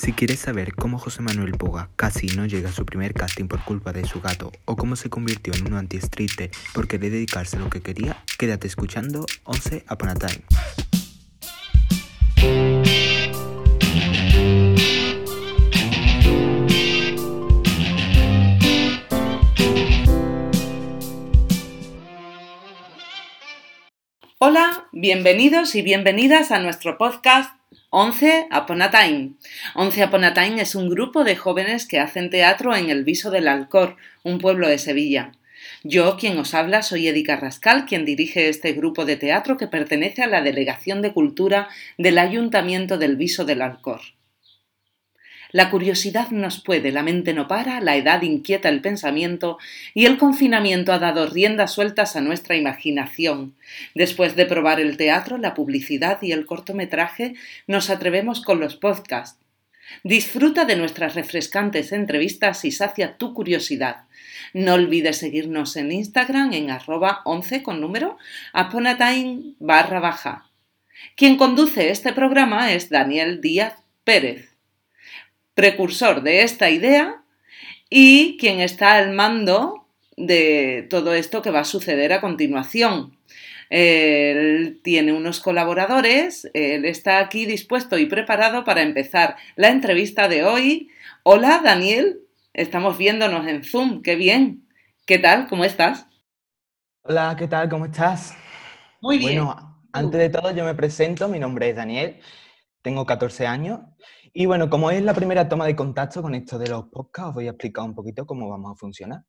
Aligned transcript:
Si 0.00 0.14
quieres 0.14 0.40
saber 0.40 0.74
cómo 0.74 0.98
José 0.98 1.20
Manuel 1.20 1.52
Poga 1.58 1.90
casi 1.94 2.28
no 2.28 2.46
llega 2.46 2.70
a 2.70 2.72
su 2.72 2.86
primer 2.86 3.12
casting 3.12 3.48
por 3.48 3.62
culpa 3.66 3.92
de 3.92 4.06
su 4.06 4.22
gato 4.22 4.50
o 4.64 4.74
cómo 4.74 4.96
se 4.96 5.10
convirtió 5.10 5.52
en 5.52 5.66
un 5.66 5.74
anti-street 5.74 6.50
por 6.72 6.88
querer 6.88 7.12
dedicarse 7.12 7.58
a 7.58 7.60
lo 7.60 7.68
que 7.68 7.82
quería, 7.82 8.24
quédate 8.38 8.66
escuchando 8.66 9.26
11 9.44 9.84
Upon 9.90 10.08
a 10.08 10.14
Time. 10.14 10.42
Hola, 24.38 24.88
bienvenidos 24.92 25.74
y 25.74 25.82
bienvenidas 25.82 26.52
a 26.52 26.58
nuestro 26.58 26.96
podcast 26.96 27.59
11 27.92 28.46
Upon 28.52 28.82
a 28.82 28.90
Time. 28.92 29.32
11 29.74 30.04
Upon 30.04 30.22
a 30.22 30.32
Time 30.32 30.62
es 30.62 30.76
un 30.76 30.88
grupo 30.88 31.24
de 31.24 31.34
jóvenes 31.34 31.88
que 31.88 31.98
hacen 31.98 32.30
teatro 32.30 32.76
en 32.76 32.88
el 32.88 33.02
Viso 33.02 33.32
del 33.32 33.48
Alcor, 33.48 33.96
un 34.22 34.38
pueblo 34.38 34.68
de 34.68 34.78
Sevilla. 34.78 35.32
Yo, 35.82 36.16
quien 36.16 36.38
os 36.38 36.54
habla, 36.54 36.84
soy 36.84 37.08
Edica 37.08 37.34
Rascal, 37.34 37.86
quien 37.86 38.04
dirige 38.04 38.48
este 38.48 38.74
grupo 38.74 39.04
de 39.06 39.16
teatro 39.16 39.56
que 39.56 39.66
pertenece 39.66 40.22
a 40.22 40.28
la 40.28 40.40
Delegación 40.40 41.02
de 41.02 41.12
Cultura 41.12 41.68
del 41.98 42.18
Ayuntamiento 42.18 42.96
del 42.96 43.16
Viso 43.16 43.44
del 43.44 43.60
Alcor. 43.60 44.00
La 45.52 45.70
curiosidad 45.70 46.30
nos 46.30 46.60
puede, 46.60 46.92
la 46.92 47.02
mente 47.02 47.34
no 47.34 47.48
para, 47.48 47.80
la 47.80 47.96
edad 47.96 48.22
inquieta 48.22 48.68
el 48.68 48.80
pensamiento 48.80 49.58
y 49.94 50.06
el 50.06 50.16
confinamiento 50.16 50.92
ha 50.92 51.00
dado 51.00 51.26
riendas 51.26 51.72
sueltas 51.72 52.14
a 52.14 52.20
nuestra 52.20 52.56
imaginación. 52.56 53.54
Después 53.94 54.36
de 54.36 54.46
probar 54.46 54.78
el 54.78 54.96
teatro, 54.96 55.38
la 55.38 55.54
publicidad 55.54 56.22
y 56.22 56.30
el 56.30 56.46
cortometraje, 56.46 57.34
nos 57.66 57.90
atrevemos 57.90 58.42
con 58.42 58.60
los 58.60 58.76
podcasts. 58.76 59.40
Disfruta 60.04 60.64
de 60.64 60.76
nuestras 60.76 61.16
refrescantes 61.16 61.90
entrevistas 61.90 62.64
y 62.64 62.70
sacia 62.70 63.16
tu 63.16 63.34
curiosidad. 63.34 64.04
No 64.54 64.74
olvides 64.74 65.18
seguirnos 65.18 65.76
en 65.76 65.90
Instagram 65.90 66.52
en 66.52 66.70
arroba 66.70 67.22
11 67.24 67.64
con 67.64 67.80
número 67.80 68.16
aponatime 68.52 69.54
barra 69.58 69.98
baja. 69.98 70.46
Quien 71.16 71.36
conduce 71.36 71.90
este 71.90 72.12
programa 72.12 72.72
es 72.72 72.88
Daniel 72.88 73.40
Díaz 73.40 73.74
Pérez 74.04 74.49
precursor 75.60 76.22
de 76.22 76.40
esta 76.40 76.70
idea 76.70 77.22
y 77.90 78.38
quien 78.38 78.60
está 78.60 78.94
al 78.94 79.12
mando 79.12 79.86
de 80.16 80.86
todo 80.88 81.12
esto 81.12 81.42
que 81.42 81.50
va 81.50 81.60
a 81.60 81.64
suceder 81.64 82.14
a 82.14 82.22
continuación. 82.22 83.18
Él 83.68 84.80
tiene 84.82 85.12
unos 85.12 85.38
colaboradores, 85.40 86.50
él 86.54 86.86
está 86.86 87.18
aquí 87.18 87.44
dispuesto 87.44 87.98
y 87.98 88.06
preparado 88.06 88.64
para 88.64 88.80
empezar 88.80 89.36
la 89.54 89.68
entrevista 89.68 90.28
de 90.28 90.44
hoy. 90.44 90.88
Hola 91.24 91.60
Daniel, 91.62 92.20
estamos 92.54 92.96
viéndonos 92.96 93.46
en 93.46 93.62
Zoom, 93.62 94.00
qué 94.00 94.16
bien. 94.16 94.66
¿Qué 95.04 95.18
tal? 95.18 95.46
¿Cómo 95.46 95.66
estás? 95.66 96.06
Hola, 97.02 97.36
¿qué 97.38 97.48
tal? 97.48 97.68
¿Cómo 97.68 97.84
estás? 97.84 98.34
Muy 99.02 99.18
bien. 99.18 99.44
Bueno, 99.44 99.78
antes 99.92 100.20
de 100.20 100.30
todo 100.30 100.56
yo 100.56 100.64
me 100.64 100.74
presento, 100.74 101.28
mi 101.28 101.38
nombre 101.38 101.68
es 101.68 101.76
Daniel, 101.76 102.18
tengo 102.80 103.04
14 103.04 103.46
años 103.46 103.80
y 104.32 104.46
bueno, 104.46 104.70
como 104.70 104.90
es 104.90 105.02
la 105.02 105.14
primera 105.14 105.48
toma 105.48 105.66
de 105.66 105.74
contacto 105.74 106.22
con 106.22 106.34
esto 106.34 106.58
de 106.58 106.68
los 106.68 106.86
podcasts, 106.86 107.30
os 107.30 107.34
voy 107.34 107.46
a 107.48 107.50
explicar 107.50 107.84
un 107.84 107.94
poquito 107.94 108.26
cómo 108.26 108.48
vamos 108.48 108.72
a 108.72 108.74
funcionar. 108.76 109.24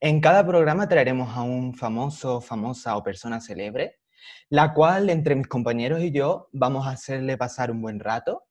En 0.00 0.20
cada 0.20 0.46
programa 0.46 0.88
traeremos 0.88 1.36
a 1.36 1.42
un 1.42 1.74
famoso, 1.74 2.40
famosa 2.40 2.96
o 2.96 3.02
persona 3.02 3.40
célebre, 3.40 4.00
la 4.48 4.72
cual 4.72 5.10
entre 5.10 5.34
mis 5.34 5.46
compañeros 5.46 6.00
y 6.02 6.10
yo 6.10 6.48
vamos 6.52 6.86
a 6.86 6.90
hacerle 6.90 7.36
pasar 7.36 7.70
un 7.70 7.82
buen 7.82 8.00
rato 8.00 8.44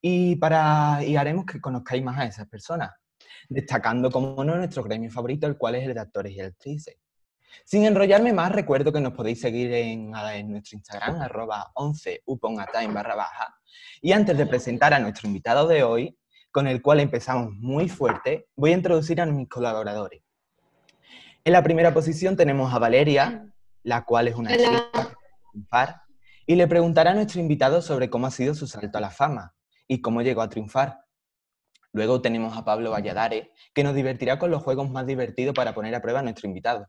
y, 0.00 0.36
para, 0.36 1.04
y 1.04 1.16
haremos 1.16 1.44
que 1.46 1.60
conozcáis 1.60 2.02
más 2.02 2.18
a 2.18 2.24
esas 2.24 2.48
personas, 2.48 2.90
destacando 3.48 4.10
como 4.10 4.42
no 4.44 4.56
nuestro 4.56 4.82
gremio 4.82 5.10
favorito, 5.10 5.46
el 5.46 5.58
cual 5.58 5.76
es 5.76 5.86
el 5.86 5.94
de 5.94 6.00
actores 6.00 6.32
y 6.34 6.40
actrices. 6.40 6.96
Sin 7.64 7.84
enrollarme 7.84 8.32
más, 8.32 8.52
recuerdo 8.52 8.92
que 8.92 9.00
nos 9.00 9.12
podéis 9.12 9.40
seguir 9.40 9.72
en, 9.72 10.10
nuestro 10.10 10.76
Instagram, 10.76 11.20
arroba 11.20 11.70
11 11.74 12.22
uponatime 12.26 12.94
barra 12.94 13.14
baja. 13.14 13.57
Y 14.00 14.12
antes 14.12 14.36
de 14.36 14.46
presentar 14.46 14.94
a 14.94 14.98
nuestro 14.98 15.26
invitado 15.26 15.66
de 15.66 15.82
hoy, 15.82 16.18
con 16.50 16.66
el 16.66 16.82
cual 16.82 17.00
empezamos 17.00 17.52
muy 17.52 17.88
fuerte, 17.88 18.48
voy 18.56 18.72
a 18.72 18.76
introducir 18.76 19.20
a 19.20 19.26
mis 19.26 19.48
colaboradores. 19.48 20.22
En 21.44 21.52
la 21.52 21.62
primera 21.62 21.94
posición 21.94 22.36
tenemos 22.36 22.72
a 22.72 22.78
Valeria, 22.78 23.46
la 23.82 24.04
cual 24.04 24.28
es 24.28 24.34
una 24.34 24.56
chica 24.56 24.90
triunfar, 25.52 26.02
y 26.46 26.56
le 26.56 26.66
preguntará 26.66 27.10
a 27.10 27.14
nuestro 27.14 27.40
invitado 27.40 27.82
sobre 27.82 28.10
cómo 28.10 28.26
ha 28.26 28.30
sido 28.30 28.54
su 28.54 28.66
salto 28.66 28.98
a 28.98 29.00
la 29.00 29.10
fama 29.10 29.54
y 29.86 30.00
cómo 30.00 30.22
llegó 30.22 30.42
a 30.42 30.48
triunfar. 30.48 30.98
Luego 31.92 32.20
tenemos 32.20 32.56
a 32.56 32.64
Pablo 32.64 32.90
Valladares, 32.90 33.48
que 33.74 33.82
nos 33.82 33.94
divertirá 33.94 34.38
con 34.38 34.50
los 34.50 34.62
juegos 34.62 34.90
más 34.90 35.06
divertidos 35.06 35.54
para 35.54 35.74
poner 35.74 35.94
a 35.94 36.02
prueba 36.02 36.20
a 36.20 36.22
nuestro 36.22 36.48
invitado. 36.48 36.86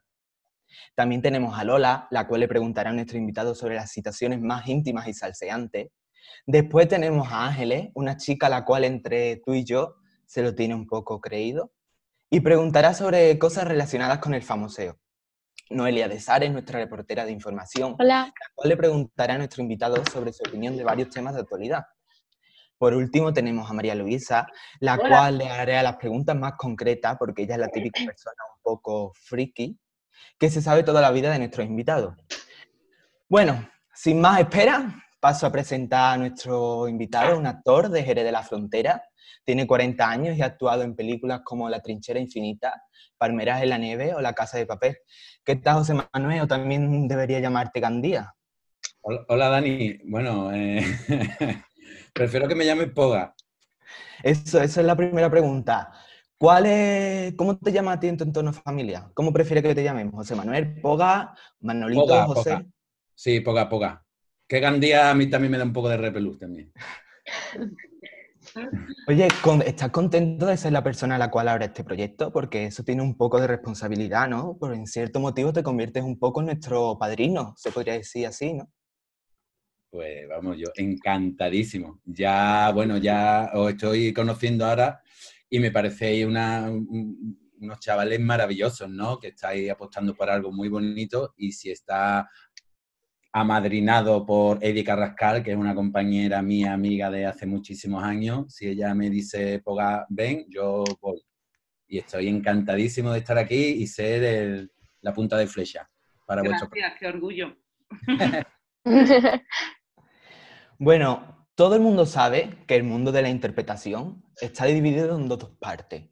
También 0.96 1.22
tenemos 1.22 1.58
a 1.58 1.64
Lola, 1.64 2.08
la 2.12 2.28
cual 2.28 2.42
le 2.42 2.48
preguntará 2.48 2.90
a 2.90 2.94
nuestro 2.94 3.18
invitado 3.18 3.56
sobre 3.56 3.76
las 3.76 3.92
situaciones 3.92 4.42
más 4.42 4.68
íntimas 4.68 5.08
y 5.08 5.14
salseantes. 5.14 5.88
Después 6.46 6.88
tenemos 6.88 7.32
a 7.32 7.48
Ángeles, 7.48 7.90
una 7.94 8.18
chica 8.18 8.48
a 8.48 8.50
la 8.50 8.66
cual 8.66 8.84
entre 8.84 9.38
tú 9.38 9.54
y 9.54 9.64
yo 9.64 9.96
se 10.26 10.42
lo 10.42 10.56
tiene 10.56 10.76
un 10.76 10.88
poco 10.88 11.20
creído. 11.22 11.72
Y 12.30 12.42
preguntará 12.42 12.94
sobre 12.94 13.38
cosas 13.40 13.68
relacionadas 13.68 14.20
con 14.20 14.34
el 14.34 14.44
famoseo. 14.44 15.00
Noelia 15.72 16.08
de 16.08 16.20
Sares, 16.20 16.52
nuestra 16.52 16.80
reportera 16.80 17.26
de 17.26 17.32
información, 17.32 17.96
Hola. 18.00 18.26
la 18.26 18.52
cual 18.56 18.70
le 18.70 18.78
preguntará 18.78 19.36
a 19.36 19.38
nuestro 19.38 19.62
invitado 19.62 20.02
sobre 20.12 20.34
su 20.34 20.44
opinión 20.48 20.76
de 20.76 20.84
varios 20.84 21.10
temas 21.10 21.36
de 21.36 21.42
actualidad. 21.42 21.86
Por 22.80 22.94
último, 22.94 23.34
tenemos 23.34 23.70
a 23.70 23.74
María 23.74 23.94
Luisa, 23.94 24.48
la 24.80 24.98
cual 24.98 25.38
le 25.38 25.50
haré 25.50 25.84
las 25.84 25.98
preguntas 25.98 26.36
más 26.36 26.54
concretas, 26.58 27.18
porque 27.20 27.44
ella 27.44 27.56
es 27.56 27.60
la 27.60 27.68
típica 27.68 28.06
persona 28.06 28.42
un 28.56 28.62
poco 28.62 29.12
friki, 29.16 29.78
que 30.38 30.50
se 30.50 30.62
sabe 30.62 30.84
toda 30.84 31.02
la 31.02 31.12
vida 31.12 31.30
de 31.30 31.40
nuestros 31.40 31.68
invitados. 31.68 32.16
Bueno, 33.28 33.70
sin 33.94 34.22
más 34.22 34.40
espera, 34.40 34.96
paso 35.20 35.46
a 35.46 35.52
presentar 35.52 36.14
a 36.14 36.18
nuestro 36.18 36.88
invitado, 36.88 37.38
un 37.38 37.46
actor 37.46 37.90
de 37.90 38.04
Jerez 38.04 38.24
de 38.24 38.32
la 38.32 38.44
Frontera. 38.44 39.04
Tiene 39.44 39.68
40 39.68 40.10
años 40.10 40.38
y 40.38 40.42
ha 40.42 40.46
actuado 40.46 40.84
en 40.84 40.96
películas 40.96 41.42
como 41.44 41.70
La 41.70 41.82
Trinchera 41.82 42.20
Infinita, 42.20 42.84
Palmeras 43.18 43.62
en 43.62 43.70
la 43.70 43.78
Nieve 43.78 44.14
o 44.14 44.22
La 44.22 44.34
Casa 44.34 44.58
de 44.58 44.66
Papel. 44.66 44.98
¿Qué 45.44 45.56
tal, 45.56 45.76
José 45.76 45.96
Manuel? 46.14 46.42
O 46.42 46.48
también 46.48 47.08
debería 47.08 47.40
llamarte 47.40 47.80
Gandía. 47.80 48.34
Hola, 49.02 49.50
Dani. 49.50 49.98
Bueno, 50.06 50.52
eh, 50.54 50.84
prefiero 52.14 52.48
que 52.48 52.56
me 52.56 52.66
llames 52.66 52.92
Poga. 52.92 53.34
Eso, 54.24 54.62
esa 54.62 54.82
es 54.82 54.86
la 54.86 54.96
primera 54.96 55.30
pregunta. 55.30 55.92
¿Cuál 56.38 56.68
es, 56.68 57.34
¿Cómo 57.36 57.58
te 57.58 57.72
llama 57.72 57.94
a 57.94 58.00
ti 58.00 58.08
en 58.08 58.18
tu 58.18 58.24
entorno 58.24 58.54
familiar? 58.54 59.12
¿Cómo 59.14 59.34
prefieres 59.34 59.64
que 59.64 59.76
te 59.76 59.84
llamemos? 59.84 60.14
¿José 60.14 60.36
Manuel, 60.36 60.80
Poga, 60.80 61.36
Manolito, 61.60 62.02
Poga, 62.02 62.26
José? 62.26 62.52
Poga. 62.52 62.66
Sí, 63.16 63.40
Poga, 63.42 63.70
Poga. 63.70 64.06
Que 64.50 64.60
Gandía 64.60 65.12
a 65.12 65.14
mí 65.14 65.30
también 65.30 65.52
me 65.52 65.58
da 65.60 65.64
un 65.64 65.74
poco 65.74 65.90
de 65.90 65.98
repelús 65.98 66.40
también. 66.40 66.74
Oye, 69.08 69.28
¿estás 69.66 69.92
contento 69.92 70.48
de 70.48 70.58
ser 70.58 70.72
la 70.72 70.84
persona 70.84 71.16
a 71.16 71.20
la 71.20 71.30
cual 71.30 71.50
ahora 71.50 71.66
este 71.66 71.84
proyecto? 71.84 72.32
Porque 72.34 72.66
eso 72.66 72.84
tiene 72.84 73.04
un 73.04 73.16
poco 73.16 73.40
de 73.40 73.46
responsabilidad, 73.48 74.28
¿no? 74.28 74.58
Por 74.58 74.74
en 74.74 74.88
cierto 74.88 75.20
motivo 75.20 75.54
te 75.54 75.62
conviertes 75.62 76.04
un 76.04 76.18
poco 76.18 76.40
en 76.40 76.48
nuestro 76.48 76.98
padrino, 76.98 77.54
se 77.58 77.72
podría 77.72 77.94
decir 77.94 78.26
así, 78.26 78.54
¿no? 78.54 78.72
Pues 79.92 80.28
vamos, 80.28 80.58
yo 80.58 80.68
encantadísimo. 80.76 82.00
Ya, 82.06 82.72
bueno, 82.74 82.98
ya 82.98 83.52
os 83.54 83.70
estoy 83.72 84.14
conociendo 84.14 84.66
ahora 84.66 85.02
y 85.50 85.60
me 85.60 85.72
parecéis 85.72 86.26
una- 86.26 86.70
un- 86.72 87.40
unos 87.62 87.80
chavales 87.80 88.20
maravillosos, 88.20 88.90
¿no? 88.90 89.20
Que 89.20 89.30
estáis 89.30 89.70
apostando 89.70 90.16
por 90.16 90.30
algo 90.30 90.52
muy 90.52 90.70
bonito 90.70 91.34
y 91.38 91.52
si 91.52 91.70
está 91.72 92.30
amadrinado 93.32 94.26
por 94.26 94.58
Eddie 94.64 94.84
Carrascal, 94.84 95.44
que 95.44 95.52
es 95.52 95.58
una 95.58 95.76
compañera 95.76 96.42
mía, 96.42 96.74
amiga 96.74 97.10
de 97.12 97.26
hace 97.26 97.46
muchísimos 97.46 98.04
años, 98.04 98.54
si 98.54 98.68
ella 98.68 98.94
me 98.96 99.10
dice, 99.10 99.60
Poga, 99.60 100.06
ven, 100.10 100.46
yo 100.50 100.84
voy. 101.02 101.22
Y 101.88 102.00
estoy 102.00 102.28
encantadísimo 102.28 103.12
de 103.12 103.20
estar 103.20 103.38
aquí 103.38 103.56
y 103.56 103.88
ser 103.88 104.24
el- 104.24 104.72
la 105.02 105.14
punta 105.14 105.38
de 105.38 105.48
flecha 105.48 105.90
para 106.26 106.42
vuestro 106.44 106.70
Gracias, 106.70 107.00
qué 107.00 107.08
orgullo. 107.08 107.56
Bueno, 110.82 111.48
todo 111.56 111.76
el 111.76 111.82
mundo 111.82 112.06
sabe 112.06 112.50
que 112.66 112.76
el 112.76 112.84
mundo 112.84 113.12
de 113.12 113.22
la 113.22 113.30
interpretación 113.30 114.24
está 114.40 114.66
dividido 114.66 115.18
en 115.18 115.28
dos 115.28 115.44
partes. 115.60 116.10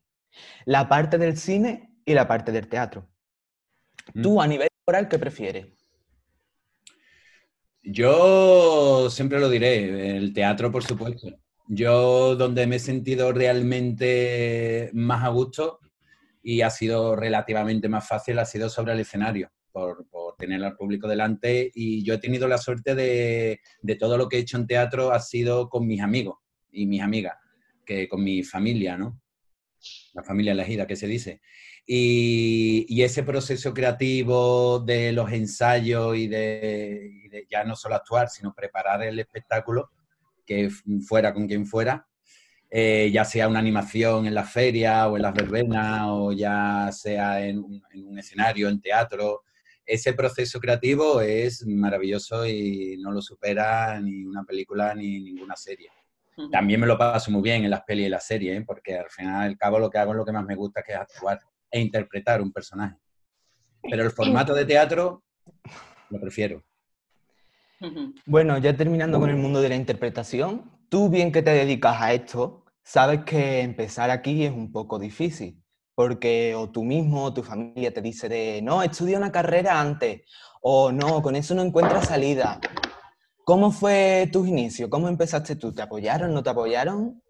La 0.65 0.89
parte 0.89 1.17
del 1.17 1.37
cine 1.37 1.95
y 2.05 2.13
la 2.13 2.27
parte 2.27 2.51
del 2.51 2.67
teatro. 2.67 3.07
Tú, 4.21 4.41
a 4.41 4.47
nivel 4.47 4.67
oral, 4.85 5.07
¿qué 5.07 5.17
prefieres? 5.19 5.67
Yo 7.89 9.09
siempre 9.09 9.39
lo 9.39 9.49
diré, 9.49 10.17
el 10.17 10.33
teatro, 10.33 10.69
por 10.69 10.83
supuesto. 10.83 11.39
Yo 11.69 12.35
donde 12.35 12.67
me 12.67 12.75
he 12.75 12.79
sentido 12.79 13.31
realmente 13.31 14.89
más 14.93 15.23
a 15.23 15.29
gusto 15.29 15.79
y 16.43 16.61
ha 16.61 16.69
sido 16.69 17.15
relativamente 17.15 17.87
más 17.87 18.05
fácil 18.05 18.39
ha 18.39 18.45
sido 18.45 18.69
sobre 18.69 18.91
el 18.91 18.99
escenario, 18.99 19.51
por, 19.71 20.05
tener 20.37 20.63
al 20.65 20.75
público 20.75 21.07
delante 21.07 21.71
y 21.73 22.03
yo 22.03 22.13
he 22.13 22.19
tenido 22.19 22.47
la 22.47 22.57
suerte 22.57 22.93
de, 22.93 23.61
de 23.81 23.95
todo 23.95 24.17
lo 24.17 24.27
que 24.27 24.35
he 24.37 24.41
hecho 24.41 24.57
en 24.57 24.67
teatro 24.67 25.11
ha 25.11 25.19
sido 25.19 25.69
con 25.69 25.87
mis 25.87 26.01
amigos 26.01 26.35
y 26.69 26.85
mis 26.85 27.01
amigas. 27.01 27.37
que 27.85 28.09
con 28.09 28.21
mi 28.21 28.43
familia, 28.43 28.97
¿no? 28.97 29.21
La 30.13 30.23
familia 30.23 30.51
elegida, 30.51 30.85
que 30.85 30.97
se 30.97 31.07
dice. 31.07 31.39
Y, 31.89 33.01
ese 33.01 33.23
proceso 33.23 33.73
creativo 33.73 34.79
de 34.79 35.13
los 35.13 35.31
ensayos 35.31 36.17
y 36.17 36.27
de, 36.27 37.47
ya 37.49 37.63
no 37.63 37.77
solo 37.77 37.95
actuar, 37.95 38.29
sino 38.29 38.53
preparar 38.53 39.01
el 39.03 39.17
espectáculo, 39.19 39.91
que 40.45 40.69
fuera 41.07 41.33
con 41.33 41.47
quien 41.47 41.65
fuera, 41.65 42.05
eh, 42.69 43.09
ya 43.13 43.23
sea 43.23 43.47
una 43.47 43.59
animación 43.59 44.27
en 44.27 44.33
la 44.33 44.43
feria 44.43 45.07
o 45.07 45.15
en 45.15 45.21
las 45.21 45.33
verbenas 45.33 46.01
o 46.07 46.33
ya 46.33 46.89
sea 46.91 47.45
en 47.45 47.59
un, 47.59 48.19
escenario, 48.19 48.67
en 48.67 48.81
teatro, 48.81 49.43
ese 49.85 50.11
proceso 50.11 50.59
creativo 50.59 51.21
es 51.21 51.65
maravilloso 51.65 52.45
y 52.45 52.97
no 52.97 53.11
lo 53.11 53.21
supera 53.21 53.97
ni 54.01 54.25
una 54.25 54.43
película 54.43 54.93
ni 54.93 55.21
ninguna 55.21 55.55
serie. 55.55 55.89
También 56.51 56.81
me 56.81 56.87
lo 56.87 56.97
paso 56.97 57.31
muy 57.31 57.41
bien 57.41 57.63
en 57.63 57.69
las 57.69 57.83
pelis 57.83 58.07
y 58.07 58.09
las 58.09 58.25
series, 58.25 58.59
¿eh? 58.59 58.63
porque 58.67 58.97
al 58.97 59.09
final 59.09 59.43
al 59.43 59.57
cabo 59.57 59.79
lo 59.79 59.89
que 59.89 59.97
hago 59.97 60.11
es 60.11 60.17
lo 60.17 60.25
que 60.25 60.33
más 60.33 60.45
me 60.45 60.55
gusta, 60.55 60.83
que 60.83 60.91
es 60.91 60.99
actuar 60.99 61.39
e 61.71 61.79
interpretar 61.79 62.41
un 62.41 62.51
personaje. 62.51 62.97
Pero 63.81 64.03
el 64.03 64.11
formato 64.11 64.53
de 64.53 64.65
teatro 64.65 65.23
lo 66.09 66.19
prefiero. 66.19 66.63
Bueno, 68.25 68.57
ya 68.57 68.75
terminando 68.75 69.19
con 69.19 69.29
el 69.29 69.35
mundo 69.35 69.61
de 69.61 69.69
la 69.69 69.75
interpretación, 69.75 70.71
tú 70.89 71.09
bien 71.09 71.31
que 71.31 71.43
te 71.43 71.51
dedicas 71.51 72.01
a 72.01 72.13
esto, 72.13 72.65
sabes 72.83 73.23
que 73.23 73.61
empezar 73.61 74.09
aquí 74.09 74.45
es 74.45 74.51
un 74.51 74.71
poco 74.71 74.97
difícil, 74.97 75.61
porque 75.93 76.55
o 76.55 76.69
tú 76.69 76.83
mismo 76.83 77.25
o 77.25 77.33
tu 77.33 77.43
familia 77.43 77.93
te 77.93 78.01
dice 78.01 78.29
de, 78.29 78.61
no, 78.61 78.81
estudia 78.81 79.17
una 79.17 79.31
carrera 79.31 79.79
antes, 79.79 80.21
o 80.61 80.91
no, 80.91 81.21
con 81.21 81.35
eso 81.35 81.53
no 81.53 81.61
encuentras 81.61 82.07
salida. 82.07 82.59
¿Cómo 83.43 83.71
fue 83.71 84.29
tus 84.31 84.47
inicios? 84.47 84.89
¿Cómo 84.89 85.07
empezaste 85.07 85.55
tú? 85.55 85.73
¿Te 85.73 85.81
apoyaron? 85.81 86.33
¿No 86.33 86.43
te 86.43 86.49
apoyaron? 86.49 87.21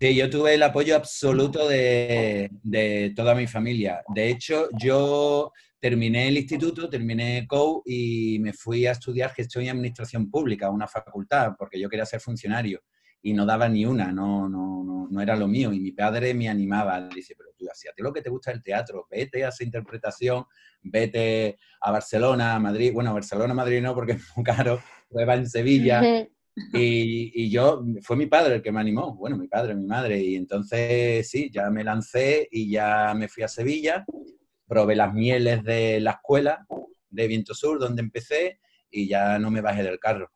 Sí, 0.00 0.14
yo 0.14 0.30
tuve 0.30 0.54
el 0.54 0.62
apoyo 0.62 0.94
absoluto 0.94 1.68
de, 1.68 3.12
toda 3.16 3.34
mi 3.34 3.48
familia. 3.48 4.04
De 4.14 4.28
hecho, 4.30 4.68
yo 4.78 5.52
terminé 5.80 6.28
el 6.28 6.38
instituto, 6.38 6.88
terminé 6.88 7.46
COU 7.48 7.82
y 7.84 8.38
me 8.38 8.52
fui 8.52 8.86
a 8.86 8.92
estudiar 8.92 9.32
gestión 9.32 9.64
y 9.64 9.68
administración 9.68 10.30
pública, 10.30 10.70
una 10.70 10.86
facultad, 10.86 11.54
porque 11.58 11.80
yo 11.80 11.88
quería 11.88 12.06
ser 12.06 12.20
funcionario 12.20 12.80
y 13.20 13.32
no 13.32 13.44
daba 13.44 13.68
ni 13.68 13.84
una, 13.86 14.12
no, 14.12 14.48
no, 14.48 15.08
no, 15.10 15.20
era 15.20 15.34
lo 15.34 15.48
mío. 15.48 15.72
Y 15.72 15.80
mi 15.80 15.90
padre 15.90 16.32
me 16.32 16.48
animaba, 16.48 17.08
dice, 17.08 17.34
pero 17.36 17.50
tú, 17.56 17.66
ti 17.66 18.02
lo 18.02 18.12
que 18.12 18.22
te 18.22 18.30
gusta 18.30 18.52
el 18.52 18.62
teatro, 18.62 19.08
vete 19.10 19.44
a 19.44 19.48
esa 19.48 19.64
interpretación, 19.64 20.44
vete 20.80 21.58
a 21.80 21.90
Barcelona, 21.90 22.54
a 22.54 22.60
Madrid, 22.60 22.92
bueno, 22.92 23.12
Barcelona, 23.12 23.52
Madrid 23.52 23.82
no, 23.82 23.96
porque 23.96 24.12
es 24.12 24.22
muy 24.36 24.44
caro, 24.44 24.80
prueba 25.10 25.34
en 25.34 25.48
Sevilla. 25.48 26.00
Y, 26.72 27.50
yo, 27.50 27.84
fue 28.02 28.16
mi 28.16 28.26
padre 28.26 28.56
el 28.56 28.62
que 28.62 28.72
me 28.72 28.80
animó, 28.80 29.14
bueno, 29.14 29.36
mi 29.36 29.48
padre, 29.48 29.74
mi 29.74 29.86
madre, 29.86 30.18
y 30.18 30.36
entonces 30.36 31.28
sí, 31.28 31.50
ya 31.52 31.70
me 31.70 31.84
lancé 31.84 32.48
y 32.50 32.70
ya 32.70 33.14
me 33.14 33.28
fui 33.28 33.42
a 33.42 33.48
Sevilla, 33.48 34.04
probé 34.66 34.96
las 34.96 35.12
mieles 35.14 35.64
de 35.64 36.00
la 36.00 36.12
escuela 36.12 36.66
de 37.10 37.26
Viento 37.26 37.54
Sur, 37.54 37.78
donde 37.78 38.02
empecé, 38.02 38.60
y 38.90 39.08
ya 39.08 39.38
no 39.38 39.50
me 39.50 39.60
bajé 39.60 39.82
del 39.82 39.98
carro. 39.98 40.30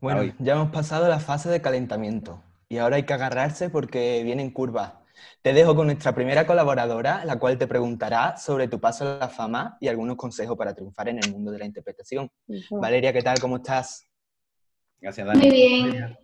Bueno, 0.00 0.34
ya 0.38 0.54
hemos 0.54 0.70
pasado 0.70 1.08
la 1.08 1.18
fase 1.18 1.48
de 1.48 1.62
calentamiento 1.62 2.42
y 2.68 2.78
ahora 2.78 2.96
hay 2.96 3.04
que 3.04 3.14
agarrarse 3.14 3.70
porque 3.70 4.22
vienen 4.24 4.50
curvas. 4.50 4.92
Te 5.40 5.52
dejo 5.52 5.74
con 5.74 5.86
nuestra 5.86 6.14
primera 6.14 6.46
colaboradora, 6.46 7.24
la 7.24 7.38
cual 7.38 7.56
te 7.56 7.66
preguntará 7.66 8.36
sobre 8.36 8.68
tu 8.68 8.80
paso 8.80 9.04
a 9.08 9.18
la 9.18 9.28
fama 9.28 9.78
y 9.80 9.88
algunos 9.88 10.16
consejos 10.16 10.56
para 10.56 10.74
triunfar 10.74 11.08
en 11.08 11.18
el 11.18 11.30
mundo 11.30 11.50
de 11.50 11.58
la 11.58 11.64
interpretación. 11.64 12.30
Valeria, 12.70 13.12
¿qué 13.12 13.22
tal? 13.22 13.40
¿Cómo 13.40 13.56
estás? 13.56 14.05
Gracias, 15.00 15.26
Dani. 15.26 15.40
Muy 15.40 15.50
bien. 15.50 16.16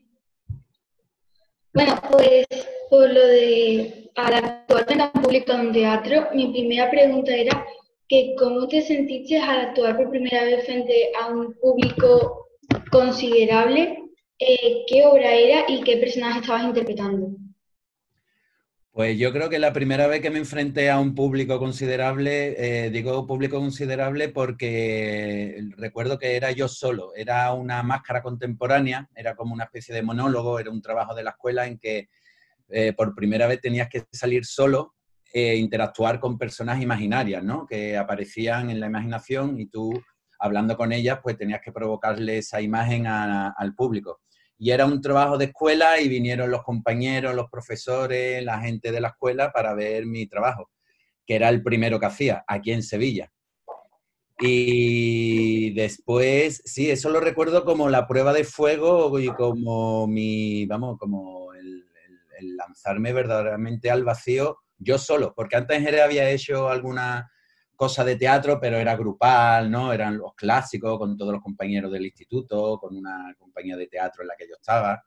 Bueno, 1.75 2.01
pues 2.11 2.47
por 2.91 3.09
lo 3.09 3.27
de 3.27 4.11
al 4.15 4.35
actuar 4.35 4.85
en 4.89 5.23
público 5.23 5.53
en 5.53 5.61
un 5.61 5.73
teatro, 5.73 6.29
mi 6.35 6.53
primera 6.53 6.91
pregunta 6.91 7.35
era 7.35 7.67
que 8.09 8.35
cómo 8.39 8.69
te 8.69 8.83
sentiste 8.83 9.39
al 9.39 9.69
actuar 9.69 9.97
por 9.97 10.11
primera 10.11 10.45
vez 10.45 10.67
frente 10.67 11.13
a 11.19 11.29
un 11.29 11.55
público 11.55 12.49
considerable, 12.91 14.03
eh, 14.39 14.85
qué 14.87 15.07
obra 15.07 15.33
era 15.33 15.65
y 15.69 15.83
qué 15.83 15.97
personaje 15.97 16.41
estabas 16.41 16.65
interpretando. 16.65 17.31
Pues 18.94 19.19
yo 19.19 19.33
creo 19.33 19.49
que 19.49 19.59
la 19.59 19.73
primera 19.73 20.06
vez 20.06 20.21
que 20.21 20.29
me 20.29 20.39
enfrenté 20.39 20.91
a 20.91 20.99
un 20.99 21.15
público 21.15 21.59
considerable, 21.59 22.55
eh, 22.59 22.91
digo 22.91 23.27
público 23.27 23.59
considerable 23.59 24.29
porque 24.29 25.65
recuerdo 25.79 26.19
que 26.19 26.37
era 26.37 26.50
yo 26.50 26.69
solo, 26.69 27.15
era 27.17 27.55
una 27.55 27.83
máscara 27.83 28.23
contemporánea, 28.23 29.09
era 29.15 29.35
como 29.35 29.55
una 29.55 29.65
especie 29.65 29.94
de 29.94 30.03
monólogo, 30.03 30.59
era 30.59 30.71
un 30.71 30.83
trabajo 30.83 31.15
de 31.15 31.23
la 31.23 31.31
escuela 31.31 31.67
en 31.67 31.79
que 31.79 32.11
eh, 32.69 32.93
por 32.93 33.15
primera 33.15 33.47
vez 33.47 33.62
tenías 33.62 33.89
que 33.89 34.05
salir 34.12 34.44
solo 34.44 34.94
e 35.33 35.56
interactuar 35.56 36.21
con 36.21 36.37
personas 36.37 36.83
imaginarias, 36.83 37.43
¿no? 37.43 37.67
Que 37.67 37.97
aparecían 37.97 38.69
en 38.69 38.79
la 38.79 38.89
imaginación 38.89 39.59
y 39.59 39.69
tú, 39.69 40.03
hablando 40.39 40.77
con 40.77 40.93
ellas, 40.93 41.21
pues 41.23 41.39
tenías 41.39 41.62
que 41.62 41.73
provocarle 41.73 42.37
esa 42.37 42.61
imagen 42.61 43.06
al 43.06 43.75
público 43.75 44.22
y 44.62 44.70
era 44.70 44.87
un 44.87 45.00
trabajo 45.00 45.38
de 45.38 45.47
escuela 45.47 46.00
y 46.00 46.09
vinieron 46.09 46.49
los 46.49 46.62
compañeros, 46.62 47.35
los 47.35 47.50
profesores, 47.50 48.44
la 48.44 48.61
gente 48.61 48.93
de 48.93 49.00
la 49.00 49.09
escuela 49.09 49.50
para 49.50 49.75
ver 49.75 50.06
mi 50.06 50.29
trabajo, 50.29 50.70
que 51.26 51.35
era 51.35 51.49
el 51.49 51.64
primero 51.64 51.99
que 51.99 52.06
hacía 52.06 52.44
aquí 52.47 52.70
en 52.70 52.85
Sevilla. 52.85 53.32
Y 54.38 55.75
después, 55.75 56.62
sí, 56.64 56.93
eso 56.93 57.11
lo 57.11 57.19
recuerdo 57.19 57.64
como 57.64 57.88
la 57.88 58.06
prueba 58.06 58.32
de 58.32 58.44
fuego 58.44 59.19
y 59.19 59.26
como 59.35 60.06
mi, 60.06 60.65
vamos, 60.67 60.97
como 60.97 61.53
el, 61.55 61.85
lanzarme 62.56 63.12
verdaderamente 63.12 63.91
al 63.91 64.05
vacío 64.05 64.58
yo 64.79 64.97
solo, 64.97 65.35
porque 65.35 65.56
antes 65.56 65.85
había 66.00 66.31
hecho 66.31 66.69
alguna 66.69 67.31
cosa 67.82 68.05
de 68.05 68.14
teatro, 68.14 68.61
pero 68.61 68.76
era 68.76 68.94
grupal, 68.94 69.69
¿no? 69.69 69.93
Eran 69.93 70.17
los 70.17 70.37
clásicos 70.37 70.96
con 71.00 71.17
todos 71.17 71.32
los 71.32 71.43
compañeros 71.43 71.90
del 71.90 72.06
instituto, 72.06 72.79
con 72.79 72.96
una 72.96 73.34
compañía 73.37 73.76
de 73.76 73.88
teatro 73.88 74.23
en 74.23 74.29
la 74.29 74.37
que 74.38 74.46
yo 74.49 74.55
estaba 74.55 75.05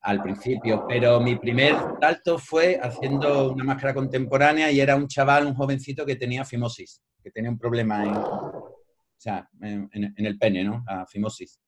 al 0.00 0.22
principio, 0.22 0.86
pero 0.88 1.20
mi 1.20 1.36
primer 1.36 1.74
salto 2.00 2.38
fue 2.38 2.80
haciendo 2.82 3.52
una 3.52 3.64
máscara 3.64 3.92
contemporánea 3.92 4.72
y 4.72 4.80
era 4.80 4.96
un 4.96 5.08
chaval, 5.08 5.46
un 5.46 5.54
jovencito 5.54 6.06
que 6.06 6.16
tenía 6.16 6.42
fimosis, 6.42 7.02
que 7.22 7.30
tenía 7.30 7.50
un 7.50 7.58
problema 7.58 8.02
en, 8.02 8.16
o 8.16 8.78
sea, 9.18 9.46
en, 9.60 9.90
el 10.16 10.38
pene, 10.38 10.64
¿no? 10.64 10.82
La 10.86 11.04
fimosis. 11.04 11.60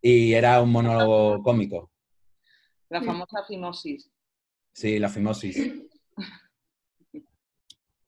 Y 0.00 0.32
era 0.32 0.62
un 0.62 0.72
monólogo 0.72 1.42
cómico. 1.42 1.92
La 2.88 3.02
famosa 3.02 3.44
fimosis. 3.46 4.10
Sí, 4.72 4.98
la 4.98 5.10
fimosis. 5.10 5.58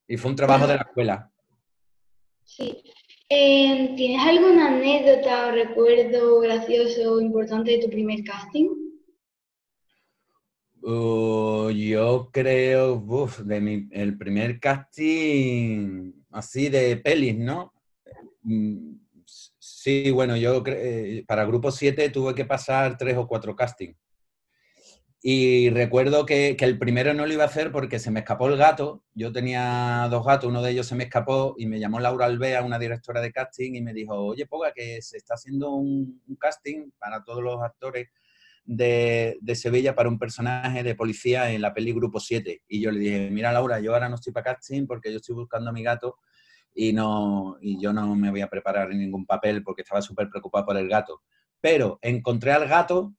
Y 0.08 0.16
fue 0.16 0.30
un 0.30 0.36
trabajo 0.36 0.66
de 0.66 0.76
la 0.76 0.82
escuela. 0.82 1.33
Sí. 2.56 2.84
Em, 3.28 3.96
¿Tienes 3.96 4.24
alguna 4.24 4.68
anécdota 4.68 5.48
o 5.48 5.50
recuerdo 5.50 6.38
gracioso 6.38 7.14
o 7.14 7.20
importante 7.20 7.72
de 7.72 7.78
tu 7.78 7.90
primer 7.90 8.22
casting? 8.22 8.68
Uh, 10.80 11.70
yo 11.70 12.30
creo, 12.32 13.04
de 13.44 13.60
mi, 13.60 13.88
el 13.90 14.16
primer 14.16 14.60
casting 14.60 16.12
así 16.30 16.68
de 16.68 16.96
pelis, 16.98 17.36
¿no? 17.36 17.72
Mm, 18.42 18.98
sí, 19.24 20.12
bueno, 20.12 20.36
yo 20.36 20.62
eh, 20.66 21.24
para 21.26 21.46
Grupo 21.46 21.72
7 21.72 22.10
tuve 22.10 22.36
que 22.36 22.44
pasar 22.44 22.96
tres 22.96 23.16
o 23.16 23.26
cuatro 23.26 23.56
castings. 23.56 23.96
Y 25.26 25.70
recuerdo 25.70 26.26
que, 26.26 26.54
el 26.60 26.78
primero 26.78 27.14
no 27.14 27.24
lo 27.24 27.32
iba 27.32 27.44
a 27.44 27.46
hacer 27.46 27.72
porque 27.72 27.98
se 27.98 28.10
me 28.10 28.20
escapó 28.20 28.46
el 28.46 28.58
gato. 28.58 29.02
Yo 29.14 29.32
tenía 29.32 30.06
dos 30.10 30.22
gatos, 30.22 30.50
uno 30.50 30.60
de 30.60 30.72
ellos 30.72 30.86
se 30.86 30.94
me 30.96 31.04
escapó 31.04 31.54
y 31.56 31.64
me 31.64 31.80
llamó 31.80 31.98
Laura 31.98 32.26
Alvea, 32.26 32.62
una 32.62 32.78
directora 32.78 33.22
de 33.22 33.32
casting, 33.32 33.74
y 33.74 33.80
me 33.80 33.94
dijo, 33.94 34.14
oye, 34.16 34.44
Poga, 34.44 34.74
que 34.74 35.00
se 35.00 35.16
está 35.16 35.32
haciendo 35.32 35.70
un, 35.70 36.20
casting 36.38 36.90
para 36.98 37.24
todos 37.24 37.42
los 37.42 37.62
actores 37.62 38.08
de, 38.66 39.38
Sevilla 39.54 39.94
para 39.94 40.10
un 40.10 40.18
personaje 40.18 40.82
de 40.82 40.94
policía 40.94 41.50
en 41.52 41.62
la 41.62 41.72
peli 41.72 41.94
Grupo 41.94 42.20
7. 42.20 42.60
Y 42.68 42.82
yo 42.82 42.90
le 42.90 43.00
dije, 43.00 43.30
mira 43.30 43.50
Laura, 43.50 43.80
yo 43.80 43.94
ahora 43.94 44.10
no 44.10 44.16
estoy 44.16 44.34
para 44.34 44.54
casting 44.54 44.86
porque 44.86 45.10
yo 45.10 45.16
estoy 45.16 45.36
buscando 45.36 45.70
a 45.70 45.72
mi 45.72 45.82
gato 45.82 46.18
y, 46.74 46.92
no, 46.92 47.56
y 47.62 47.80
yo 47.80 47.94
no 47.94 48.14
me 48.14 48.30
voy 48.30 48.42
a 48.42 48.50
preparar 48.50 48.90
ningún 48.90 49.24
papel 49.24 49.62
porque 49.62 49.80
estaba 49.80 50.02
súper 50.02 50.28
preocupado 50.28 50.66
por 50.66 50.76
el 50.76 50.86
gato. 50.86 51.22
Pero 51.62 51.98
encontré 52.02 52.52
al 52.52 52.68
gato 52.68 53.14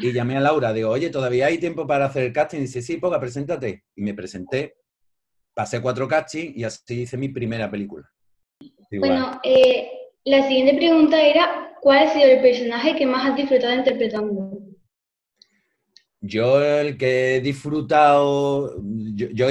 y 0.00 0.12
llamé 0.12 0.36
a 0.36 0.40
Laura, 0.40 0.72
digo, 0.72 0.90
oye, 0.90 1.10
¿todavía 1.10 1.46
hay 1.46 1.58
tiempo 1.58 1.86
para 1.86 2.06
hacer 2.06 2.24
el 2.24 2.32
casting? 2.32 2.58
Y 2.58 2.62
dice, 2.62 2.82
sí, 2.82 2.96
poca, 2.98 3.18
preséntate. 3.18 3.84
Y 3.96 4.02
me 4.02 4.14
presenté, 4.14 4.76
pasé 5.54 5.80
cuatro 5.80 6.06
castings 6.06 6.56
y 6.56 6.64
así 6.64 7.02
hice 7.02 7.16
mi 7.16 7.28
primera 7.28 7.70
película. 7.70 8.10
Bueno, 8.90 9.40
eh, 9.42 9.90
la 10.24 10.46
siguiente 10.46 10.76
pregunta 10.76 11.20
era, 11.20 11.74
¿cuál 11.80 11.98
ha 12.06 12.12
sido 12.12 12.28
el 12.28 12.40
personaje 12.40 12.96
que 12.96 13.06
más 13.06 13.30
has 13.30 13.36
disfrutado 13.36 13.74
interpretando? 13.74 14.58
Yo 16.20 16.60
el 16.62 16.98
que 16.98 17.36
he 17.36 17.40
disfrutado, 17.40 18.74
yo, 19.14 19.48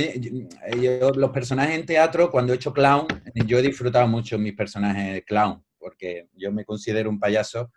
los 1.16 1.32
personajes 1.32 1.76
en 1.80 1.86
teatro, 1.86 2.30
cuando 2.30 2.52
he 2.52 2.58
hecho 2.58 2.74
clown, 2.74 3.08
yo 3.46 3.58
he 3.58 3.62
disfrutado 3.62 4.06
mucho 4.08 4.38
mis 4.38 4.54
personajes 4.54 5.14
de 5.14 5.24
clown, 5.24 5.64
porque 5.78 6.28
yo 6.34 6.52
me 6.52 6.66
considero 6.66 7.10
un 7.10 7.20
payaso 7.20 7.72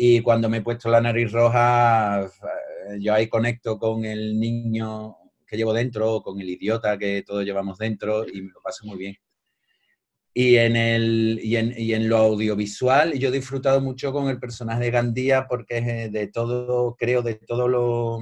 Y 0.00 0.20
cuando 0.20 0.48
me 0.48 0.58
he 0.58 0.62
puesto 0.62 0.88
la 0.88 1.00
nariz 1.00 1.32
roja, 1.32 2.22
eh, 2.22 2.98
yo 3.00 3.12
ahí 3.12 3.26
conecto 3.26 3.80
con 3.80 4.04
el 4.04 4.38
niño 4.38 5.16
que 5.44 5.56
llevo 5.56 5.72
dentro, 5.72 6.22
con 6.22 6.40
el 6.40 6.48
idiota 6.48 6.96
que 6.96 7.24
todos 7.26 7.44
llevamos 7.44 7.78
dentro 7.78 8.24
y 8.24 8.42
me 8.42 8.52
lo 8.52 8.60
paso 8.62 8.86
muy 8.86 8.96
bien. 8.96 9.16
Y 10.32 10.54
en, 10.54 10.76
el, 10.76 11.40
y 11.42 11.56
en, 11.56 11.74
y 11.76 11.94
en, 11.94 12.08
lo 12.08 12.18
audiovisual, 12.18 13.18
yo 13.18 13.30
he 13.30 13.32
disfrutado 13.32 13.80
mucho 13.80 14.12
con 14.12 14.28
el 14.28 14.38
personaje 14.38 14.84
de 14.84 14.90
Gandía 14.92 15.48
porque 15.48 15.78
es 15.78 16.12
de 16.12 16.28
todo, 16.28 16.94
creo, 16.96 17.22
de 17.22 17.34
todo 17.34 17.66
lo, 17.66 18.20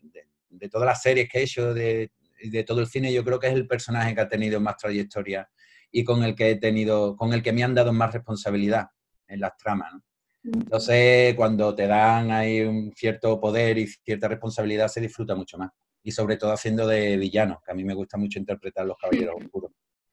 de, 0.00 0.26
de 0.50 0.68
todas 0.68 0.86
las 0.86 1.02
series 1.02 1.28
que 1.28 1.38
he 1.38 1.42
hecho, 1.44 1.72
de, 1.72 2.10
de, 2.42 2.64
todo 2.64 2.80
el 2.80 2.88
cine, 2.88 3.12
yo 3.12 3.22
creo 3.22 3.38
que 3.38 3.46
es 3.46 3.54
el 3.54 3.68
personaje 3.68 4.12
que 4.12 4.22
ha 4.22 4.28
tenido 4.28 4.60
más 4.60 4.76
trayectoria 4.76 5.48
y 5.92 6.02
con 6.02 6.24
el 6.24 6.34
que 6.34 6.50
he 6.50 6.56
tenido, 6.56 7.16
con 7.16 7.32
el 7.32 7.44
que 7.44 7.52
me 7.52 7.62
han 7.62 7.74
dado 7.74 7.92
más 7.92 8.12
responsabilidad 8.12 8.88
en 9.28 9.38
las 9.38 9.56
tramas. 9.56 9.94
¿no? 9.94 10.11
Entonces, 10.44 11.34
cuando 11.34 11.74
te 11.74 11.86
dan 11.86 12.30
ahí 12.30 12.60
un 12.60 12.92
cierto 12.94 13.40
poder 13.40 13.78
y 13.78 13.86
cierta 13.86 14.28
responsabilidad, 14.28 14.88
se 14.88 15.00
disfruta 15.00 15.34
mucho 15.34 15.58
más. 15.58 15.70
Y 16.02 16.10
sobre 16.10 16.36
todo 16.36 16.52
haciendo 16.52 16.86
de 16.86 17.16
villano, 17.16 17.62
que 17.64 17.70
a 17.72 17.74
mí 17.74 17.84
me 17.84 17.94
gusta 17.94 18.16
mucho 18.16 18.38
interpretar 18.38 18.86
los 18.86 18.98
caballeros 18.98 19.36
oscuros 19.36 19.70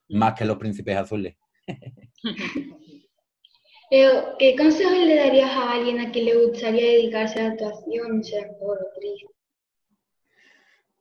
más 0.10 0.34
que 0.34 0.46
los 0.46 0.58
príncipes 0.58 0.98
azules. 0.98 1.36
¿Qué 3.90 4.56
consejos 4.56 4.98
le 5.00 5.16
darías 5.16 5.50
a 5.50 5.72
alguien 5.72 6.00
a 6.00 6.12
quien 6.12 6.26
le 6.26 6.46
gustaría 6.46 6.92
dedicarse 6.92 7.40
a 7.40 7.44
la 7.44 7.50
actuación, 7.54 8.24
sea 8.24 8.44
actor 8.44 8.78
o 8.78 8.88
actriz? 8.88 9.24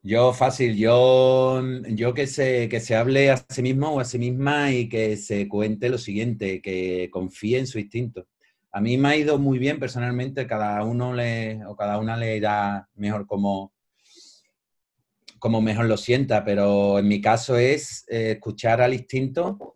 Yo 0.02 0.32
fácil, 0.32 0.76
yo, 0.76 1.60
yo 1.88 2.14
que, 2.14 2.26
se, 2.26 2.68
que 2.68 2.80
se 2.80 2.94
hable 2.94 3.30
a 3.30 3.36
sí 3.36 3.60
mismo 3.60 3.90
o 3.90 4.00
a 4.00 4.04
sí 4.06 4.18
misma 4.18 4.72
y 4.72 4.88
que 4.88 5.18
se 5.18 5.48
cuente 5.48 5.90
lo 5.90 5.98
siguiente, 5.98 6.62
que 6.62 7.10
confíe 7.10 7.58
en 7.58 7.66
su 7.66 7.78
instinto. 7.78 8.26
A 8.70 8.80
mí 8.80 8.98
me 8.98 9.08
ha 9.08 9.16
ido 9.16 9.38
muy 9.38 9.58
bien 9.58 9.78
personalmente, 9.78 10.46
cada 10.46 10.84
uno 10.84 11.14
le, 11.14 11.64
o 11.66 11.74
cada 11.74 11.98
una 11.98 12.16
le 12.16 12.36
irá 12.36 12.88
mejor 12.94 13.26
como, 13.26 13.72
mejor 15.60 15.86
lo 15.86 15.96
sienta, 15.96 16.44
pero 16.44 16.98
en 16.98 17.08
mi 17.08 17.20
caso 17.20 17.56
es 17.56 18.04
eh, 18.08 18.32
escuchar 18.32 18.82
al 18.82 18.92
instinto, 18.92 19.74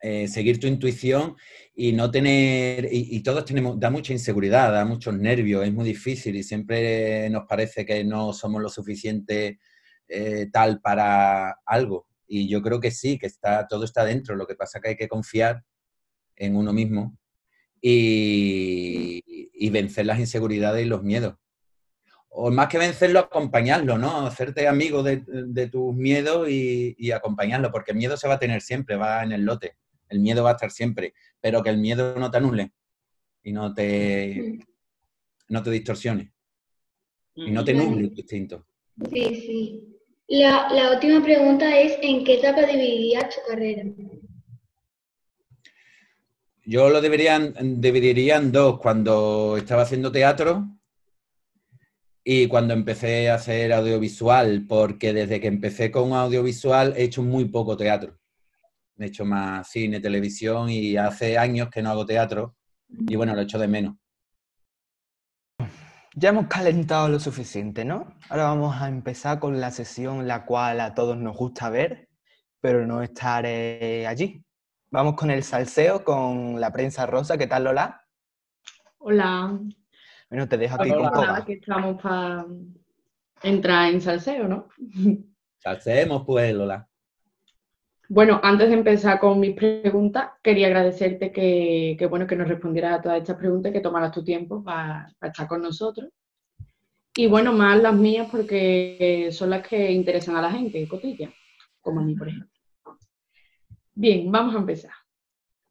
eh, 0.00 0.26
seguir 0.26 0.58
tu 0.58 0.66
intuición 0.66 1.36
y 1.74 1.92
no 1.92 2.10
tener, 2.10 2.86
y, 2.92 3.16
y, 3.16 3.22
todos 3.22 3.44
tenemos, 3.44 3.78
da 3.78 3.90
mucha 3.90 4.12
inseguridad, 4.12 4.72
da 4.72 4.84
muchos 4.84 5.14
nervios, 5.14 5.64
es 5.64 5.72
muy 5.72 5.84
difícil 5.84 6.36
y 6.36 6.42
siempre 6.42 7.30
nos 7.30 7.44
parece 7.46 7.86
que 7.86 8.02
no 8.02 8.32
somos 8.32 8.60
lo 8.60 8.68
suficiente 8.68 9.58
eh, 10.08 10.48
tal 10.52 10.80
para 10.80 11.58
algo. 11.66 12.08
Y 12.26 12.48
yo 12.48 12.62
creo 12.62 12.80
que 12.80 12.90
sí, 12.90 13.18
que 13.18 13.26
está, 13.26 13.66
todo 13.68 13.84
está 13.84 14.04
dentro, 14.04 14.34
lo 14.36 14.46
que 14.46 14.54
pasa 14.54 14.78
es 14.78 14.82
que 14.82 14.88
hay 14.90 14.96
que 14.96 15.08
confiar 15.08 15.64
en 16.36 16.56
uno 16.56 16.72
mismo 16.72 17.16
y, 17.80 19.22
y 19.52 19.70
vencer 19.70 20.06
las 20.06 20.18
inseguridades 20.18 20.84
y 20.84 20.88
los 20.88 21.02
miedos 21.02 21.34
o 22.40 22.50
más 22.50 22.68
que 22.68 22.78
vencerlo, 22.78 23.18
acompañarlo, 23.18 23.98
¿no? 23.98 24.26
Hacerte 24.26 24.68
amigo 24.68 25.02
de, 25.02 25.24
de 25.26 25.68
tus 25.68 25.92
miedos 25.94 26.48
y, 26.48 26.94
y, 26.96 27.10
acompañarlo, 27.10 27.72
porque 27.72 27.90
el 27.90 27.98
miedo 27.98 28.16
se 28.16 28.28
va 28.28 28.34
a 28.34 28.38
tener 28.38 28.60
siempre, 28.60 28.94
va 28.94 29.24
en 29.24 29.32
el 29.32 29.42
lote. 29.42 29.76
El 30.08 30.20
miedo 30.20 30.44
va 30.44 30.50
a 30.50 30.52
estar 30.52 30.70
siempre, 30.70 31.14
pero 31.40 31.62
que 31.62 31.70
el 31.70 31.78
miedo 31.78 32.14
no 32.16 32.30
te 32.30 32.38
anule 32.38 32.72
y 33.42 33.52
no 33.52 33.74
te, 33.74 34.60
no 35.48 35.62
te 35.64 35.70
distorsione. 35.70 36.32
Y 37.34 37.50
no 37.50 37.64
te 37.64 37.74
nuble 37.74 38.08
distinto. 38.08 38.66
Sí, 39.12 39.24
sí. 39.34 39.96
La, 40.28 40.68
la 40.72 40.92
última 40.92 41.22
pregunta 41.22 41.80
es, 41.80 41.98
¿en 42.02 42.24
qué 42.24 42.34
etapa 42.34 42.62
dividirías 42.66 43.34
tu 43.34 43.40
carrera? 43.48 43.82
Yo 46.70 46.90
lo 46.90 47.00
deberían, 47.00 47.54
en 47.56 48.52
dos. 48.52 48.78
Cuando 48.78 49.56
estaba 49.56 49.84
haciendo 49.84 50.12
teatro, 50.12 50.68
y 52.22 52.46
cuando 52.46 52.74
empecé 52.74 53.30
a 53.30 53.36
hacer 53.36 53.72
audiovisual, 53.72 54.66
porque 54.68 55.14
desde 55.14 55.40
que 55.40 55.46
empecé 55.46 55.90
con 55.90 56.12
audiovisual 56.12 56.92
he 56.94 57.04
hecho 57.04 57.22
muy 57.22 57.46
poco 57.46 57.74
teatro. 57.74 58.18
He 58.98 59.06
hecho 59.06 59.24
más 59.24 59.70
cine, 59.70 59.98
televisión 60.00 60.68
y 60.68 60.98
hace 60.98 61.38
años 61.38 61.70
que 61.70 61.80
no 61.80 61.88
hago 61.88 62.04
teatro 62.04 62.54
y 62.90 63.16
bueno, 63.16 63.34
lo 63.34 63.40
echo 63.40 63.58
de 63.58 63.68
menos. 63.68 63.94
Ya 66.16 66.28
hemos 66.28 66.48
calentado 66.48 67.08
lo 67.08 67.18
suficiente, 67.18 67.86
¿no? 67.86 68.14
Ahora 68.28 68.42
vamos 68.44 68.76
a 68.76 68.88
empezar 68.88 69.38
con 69.38 69.58
la 69.58 69.70
sesión 69.70 70.28
la 70.28 70.44
cual 70.44 70.80
a 70.80 70.94
todos 70.94 71.16
nos 71.16 71.34
gusta 71.34 71.70
ver, 71.70 72.10
pero 72.60 72.86
no 72.86 73.02
estar 73.02 73.46
allí. 73.46 74.44
Vamos 74.90 75.16
con 75.16 75.30
el 75.30 75.42
salseo, 75.42 76.02
con 76.02 76.58
la 76.58 76.72
prensa 76.72 77.04
rosa. 77.04 77.36
¿Qué 77.36 77.46
tal, 77.46 77.64
Lola? 77.64 78.06
Hola. 78.98 79.60
Bueno, 80.30 80.48
te 80.48 80.56
dejo 80.56 80.80
aquí 80.80 80.90
Hola, 80.90 81.10
con 81.10 81.24
Coba. 81.26 81.44
que 81.44 81.52
estamos 81.54 82.00
para 82.00 82.46
entrar 83.42 83.92
en 83.92 84.00
salseo, 84.00 84.48
¿no? 84.48 84.68
Salseemos 85.58 86.24
pues, 86.24 86.54
Lola. 86.54 86.88
Bueno, 88.08 88.40
antes 88.42 88.68
de 88.68 88.74
empezar 88.74 89.20
con 89.20 89.38
mis 89.38 89.54
preguntas, 89.54 90.30
quería 90.42 90.68
agradecerte 90.68 91.30
que, 91.30 91.94
que 91.98 92.06
bueno, 92.06 92.26
que 92.26 92.36
nos 92.36 92.48
respondieras 92.48 92.98
a 92.98 93.02
todas 93.02 93.18
estas 93.18 93.36
preguntas, 93.36 93.72
que 93.72 93.80
tomaras 93.80 94.12
tu 94.12 94.24
tiempo 94.24 94.64
para, 94.64 95.12
para 95.18 95.30
estar 95.30 95.46
con 95.46 95.60
nosotros. 95.60 96.08
Y 97.14 97.26
bueno, 97.26 97.52
más 97.52 97.78
las 97.82 97.92
mías 97.92 98.28
porque 98.30 99.28
son 99.32 99.50
las 99.50 99.66
que 99.68 99.92
interesan 99.92 100.36
a 100.36 100.42
la 100.42 100.50
gente, 100.50 100.88
cotilla, 100.88 101.30
como 101.82 102.00
a 102.00 102.04
mí, 102.04 102.14
por 102.14 102.28
ejemplo. 102.28 102.57
Bien, 104.00 104.30
vamos 104.30 104.54
a 104.54 104.58
empezar. 104.58 104.92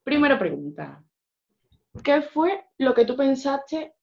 Primera 0.04 0.38
pregunta. 0.38 1.02
¿Qué 2.04 2.22
fue 2.22 2.62
lo 2.78 2.94
que 2.94 3.06
tú 3.06 3.16
pensaste 3.16 3.94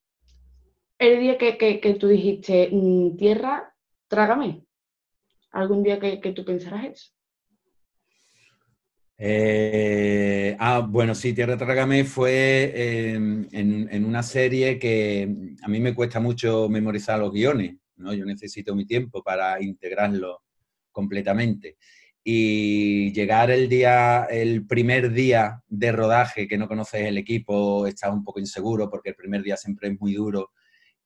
el 0.99 1.21
día 1.21 1.37
que, 1.37 1.59
que, 1.59 1.95
tú 2.01 2.09
dijiste, 2.09 2.71
mm, 2.73 3.19
tierra, 3.19 3.75
trágame? 4.09 4.65
¿Algún 5.51 5.83
día 5.83 6.01
que, 6.01 6.23
que 6.23 6.33
tú 6.33 6.43
pensarás 6.43 6.87
eso? 6.87 7.11
Eh, 9.19 10.57
ah, 10.59 10.79
bueno, 10.89 11.15
sí, 11.15 11.35
Tierra 11.35 11.59
Trágame 11.59 12.05
fue 12.05 12.33
eh, 12.75 13.15
en, 13.15 13.49
en, 13.53 14.05
una 14.07 14.23
serie 14.23 14.79
que 14.79 15.55
a 15.63 15.69
mí 15.69 15.81
me 15.81 15.95
cuesta 15.95 16.19
mucho 16.19 16.71
memorizar 16.71 17.21
los 17.21 17.31
guiones, 17.31 17.77
¿no? 17.97 18.15
Yo 18.15 18.25
necesito 18.25 18.75
mi 18.75 18.87
tiempo 18.87 19.23
para 19.23 19.63
integrarlo 19.63 20.45
completamente. 20.91 21.77
Y 22.27 23.13
llegar 23.13 23.51
el 23.51 23.69
día, 23.69 24.25
el 24.25 24.67
primer 24.67 25.13
día 25.13 25.63
de 25.69 25.93
rodaje 25.93 26.49
que 26.49 26.57
no 26.57 26.67
conoces 26.67 27.03
el 27.03 27.19
equipo, 27.19 27.87
estás 27.87 28.11
un 28.11 28.25
poco 28.25 28.41
inseguro 28.41 28.89
porque 28.89 29.11
el 29.11 29.15
primer 29.15 29.43
día 29.43 29.59
siempre 29.59 29.89
es 29.89 30.01
muy 30.01 30.15
duro 30.15 30.53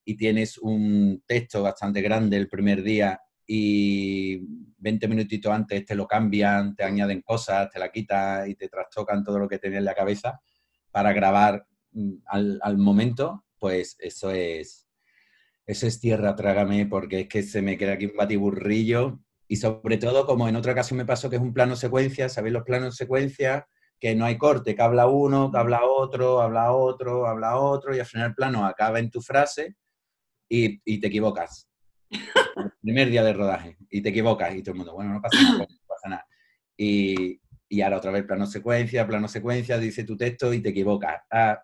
y 0.04 0.16
tienes 0.16 0.58
un 0.58 1.22
texto 1.26 1.62
bastante 1.62 2.00
grande 2.00 2.36
el 2.36 2.48
primer 2.48 2.82
día 2.82 3.20
y 3.46 4.40
20 4.78 5.08
minutitos 5.08 5.52
antes 5.52 5.84
te 5.84 5.94
lo 5.94 6.06
cambian, 6.06 6.76
te 6.76 6.84
añaden 6.84 7.22
cosas, 7.22 7.68
te 7.70 7.78
la 7.78 7.90
quitan 7.90 8.48
y 8.48 8.54
te 8.54 8.68
trastocan 8.68 9.24
todo 9.24 9.38
lo 9.38 9.48
que 9.48 9.58
tenías 9.58 9.80
en 9.80 9.86
la 9.86 9.94
cabeza 9.94 10.40
para 10.90 11.12
grabar 11.12 11.66
al, 12.26 12.60
al, 12.62 12.78
momento, 12.78 13.44
pues 13.58 13.96
eso 13.98 14.30
es, 14.30 14.86
eso 15.66 15.86
es 15.86 15.98
tierra, 15.98 16.36
trágame, 16.36 16.86
porque 16.86 17.20
es 17.20 17.28
que 17.28 17.42
se 17.42 17.60
me 17.60 17.76
queda 17.76 17.94
aquí 17.94 18.06
un 18.06 18.16
batiburrillo 18.16 19.20
y 19.48 19.56
sobre 19.56 19.96
todo, 19.96 20.26
como 20.26 20.46
en 20.46 20.56
otra 20.56 20.72
ocasión 20.72 20.98
me 20.98 21.06
pasó, 21.06 21.30
que 21.30 21.36
es 21.36 21.42
un 21.42 21.54
plano 21.54 21.74
secuencia, 21.74 22.28
¿sabéis 22.28 22.52
los 22.52 22.64
planos 22.64 22.96
secuencia? 22.96 23.66
Que 23.98 24.14
no 24.14 24.26
hay 24.26 24.36
corte, 24.36 24.76
que 24.76 24.82
habla 24.82 25.06
uno, 25.06 25.50
que 25.50 25.58
habla 25.58 25.84
otro, 25.84 26.40
habla 26.42 26.72
otro, 26.72 27.26
habla 27.26 27.56
otro, 27.56 27.96
y 27.96 27.98
al 27.98 28.06
final 28.06 28.28
el 28.28 28.34
plano 28.34 28.66
acaba 28.66 28.98
en 28.98 29.10
tu 29.10 29.22
frase 29.22 29.74
y, 30.48 30.80
y 30.84 31.00
te 31.00 31.08
equivocas 31.08 31.68
primer 32.82 33.10
día 33.10 33.22
de 33.22 33.32
rodaje 33.32 33.76
y 33.90 34.00
te 34.00 34.10
equivocas 34.10 34.54
y 34.54 34.62
todo 34.62 34.72
el 34.72 34.78
mundo, 34.78 34.94
bueno, 34.94 35.14
no 35.14 35.20
pasa 35.20 35.42
nada, 35.42 35.58
no 35.58 35.86
pasa 35.86 36.08
nada. 36.08 36.26
Y, 36.76 37.40
y 37.68 37.80
ahora 37.80 37.98
otra 37.98 38.10
vez 38.12 38.24
plano 38.24 38.46
secuencia, 38.46 39.06
plano 39.06 39.28
secuencia, 39.28 39.78
dice 39.78 40.04
tu 40.04 40.16
texto 40.16 40.52
y 40.52 40.60
te 40.60 40.70
equivocas. 40.70 41.22
Ah, 41.30 41.62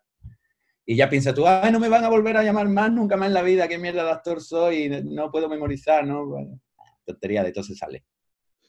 y 0.86 0.96
ya 0.96 1.08
piensas 1.08 1.34
tú, 1.34 1.46
ay, 1.46 1.72
no 1.72 1.80
me 1.80 1.88
van 1.88 2.04
a 2.04 2.10
volver 2.10 2.36
a 2.36 2.42
llamar 2.42 2.68
más 2.68 2.92
nunca 2.92 3.16
más 3.16 3.28
en 3.28 3.34
la 3.34 3.42
vida, 3.42 3.68
qué 3.68 3.78
mierda 3.78 4.04
de 4.04 4.10
actor 4.10 4.42
soy, 4.42 4.90
no 5.04 5.30
puedo 5.30 5.48
memorizar, 5.48 6.06
¿no? 6.06 6.26
Bueno, 6.26 6.60
tontería, 7.04 7.42
de 7.42 7.52
todo 7.52 7.64
se 7.64 7.74
sale. 7.74 8.04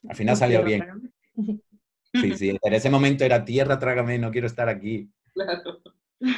Al 0.07 0.15
final 0.15 0.37
salió 0.37 0.63
bien. 0.63 1.13
Sí, 2.13 2.33
sí, 2.37 2.57
en 2.61 2.73
ese 2.73 2.89
momento 2.89 3.25
era 3.25 3.43
tierra, 3.43 3.77
trágame, 3.77 4.17
no 4.17 4.31
quiero 4.31 4.47
estar 4.47 4.69
aquí. 4.69 5.09
Claro. 5.33 5.81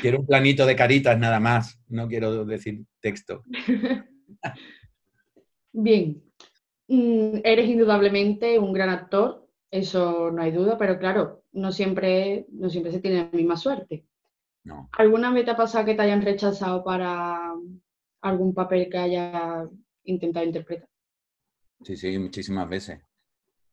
Quiero 0.01 0.19
un 0.19 0.25
planito 0.25 0.65
de 0.65 0.75
caritas 0.75 1.17
nada 1.19 1.39
más, 1.39 1.79
no 1.87 2.07
quiero 2.07 2.45
decir 2.45 2.83
texto. 2.99 3.43
Bien, 5.71 6.23
mm, 6.87 7.37
eres 7.43 7.69
indudablemente 7.69 8.57
un 8.57 8.73
gran 8.73 8.89
actor, 8.89 9.47
eso 9.69 10.31
no 10.31 10.41
hay 10.41 10.51
duda, 10.51 10.77
pero 10.77 10.97
claro, 10.97 11.43
no 11.51 11.71
siempre, 11.71 12.47
no 12.49 12.69
siempre 12.69 12.91
se 12.91 12.99
tiene 12.99 13.17
la 13.17 13.29
misma 13.31 13.57
suerte. 13.57 14.05
No. 14.63 14.89
¿Alguna 14.97 15.31
vez 15.31 15.45
te 15.45 15.51
ha 15.51 15.57
pasado 15.57 15.85
que 15.85 15.93
te 15.93 16.01
hayan 16.01 16.23
rechazado 16.23 16.83
para 16.83 17.53
algún 18.21 18.53
papel 18.53 18.89
que 18.89 18.97
hayas 18.97 19.69
intentado 20.03 20.45
interpretar? 20.45 20.89
Sí, 21.83 21.95
sí, 21.95 22.17
muchísimas 22.17 22.67
veces. 22.67 23.01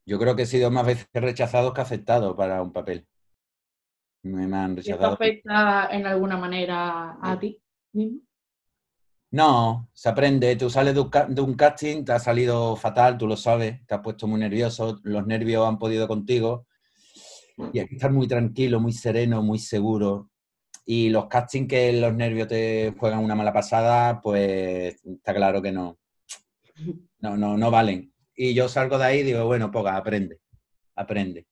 Yo 0.07 0.19
creo 0.19 0.37
que 0.37 0.43
he 0.43 0.47
sido 0.47 0.71
más 0.71 0.87
veces 0.87 1.09
rechazado 1.13 1.73
que 1.73 1.81
aceptado 1.81 2.37
para 2.37 2.63
un 2.63 2.73
papel. 2.73 3.07
Me, 4.23 4.45
han 4.45 4.77
¿Y 4.77 4.81
¿Esto 4.81 4.93
rechazado. 4.93 5.15
afecta 5.15 5.89
en 5.91 6.07
alguna 6.07 6.37
manera 6.37 7.19
a 7.21 7.39
ti 7.39 7.61
mismo? 7.93 8.21
No, 9.31 9.89
se 9.93 10.09
aprende. 10.09 10.55
Tú 10.57 10.71
sales 10.71 10.95
de 10.95 11.41
un 11.41 11.55
casting, 11.55 12.05
te 12.05 12.13
ha 12.13 12.21
salido 12.21 12.77
fatal, 12.77 13.19
tú 13.19 13.27
lo 13.27 13.37
sabes, 13.37 13.85
te 13.85 13.95
has 13.95 14.01
puesto 14.01 14.29
muy 14.29 14.39
nervioso, 14.39 15.01
los 15.03 15.27
nervios 15.27 15.67
han 15.67 15.79
podido 15.79 16.07
contigo. 16.07 16.67
Y 17.73 17.81
hay 17.81 17.89
que 17.89 17.97
estar 17.97 18.13
muy 18.13 18.29
tranquilo, 18.29 18.79
muy 18.79 18.93
sereno, 18.93 19.43
muy 19.43 19.59
seguro. 19.59 20.31
Y 20.87 21.09
los 21.09 21.27
castings 21.27 21.69
que 21.69 21.93
los 21.95 22.15
nervios 22.15 22.47
te 22.47 22.95
juegan 22.97 23.25
una 23.25 23.35
mala 23.35 23.53
pasada, 23.53 24.21
pues 24.21 25.05
está 25.05 25.35
claro 25.35 25.61
que 25.61 25.73
no. 25.73 25.99
No, 27.25 27.39
no, 27.39 27.57
no 27.57 27.71
valen. 27.71 28.13
Y 28.37 28.53
yo 28.53 28.69
salgo 28.69 28.99
de 28.99 29.05
ahí 29.07 29.21
y 29.21 29.23
digo, 29.23 29.47
bueno, 29.47 29.71
poca, 29.71 29.97
aprende, 29.97 30.41
aprende. 30.95 31.47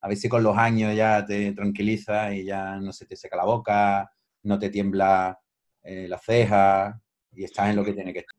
A 0.00 0.08
ver 0.08 0.16
si 0.16 0.28
con 0.28 0.42
los 0.42 0.58
años 0.58 0.96
ya 0.96 1.24
te 1.24 1.52
tranquiliza 1.52 2.34
y 2.34 2.44
ya 2.44 2.80
no 2.80 2.92
se 2.92 3.06
te 3.06 3.14
seca 3.14 3.36
la 3.36 3.44
boca, 3.44 4.10
no 4.42 4.58
te 4.58 4.68
tiembla 4.68 5.38
eh, 5.84 6.08
la 6.08 6.18
ceja 6.18 7.00
y 7.30 7.44
estás 7.44 7.70
en 7.70 7.76
lo 7.76 7.84
que 7.84 7.92
tiene 7.92 8.12
que 8.12 8.18
estar. 8.18 8.36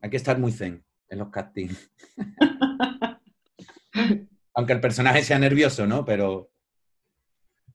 Hay 0.00 0.10
que 0.10 0.16
estar 0.16 0.38
muy 0.38 0.52
zen 0.52 0.84
en 1.08 1.18
los 1.18 1.28
castings. 1.28 1.90
Aunque 4.54 4.74
el 4.74 4.80
personaje 4.80 5.24
sea 5.24 5.40
nervioso, 5.40 5.88
¿no? 5.88 6.04
Pero 6.04 6.52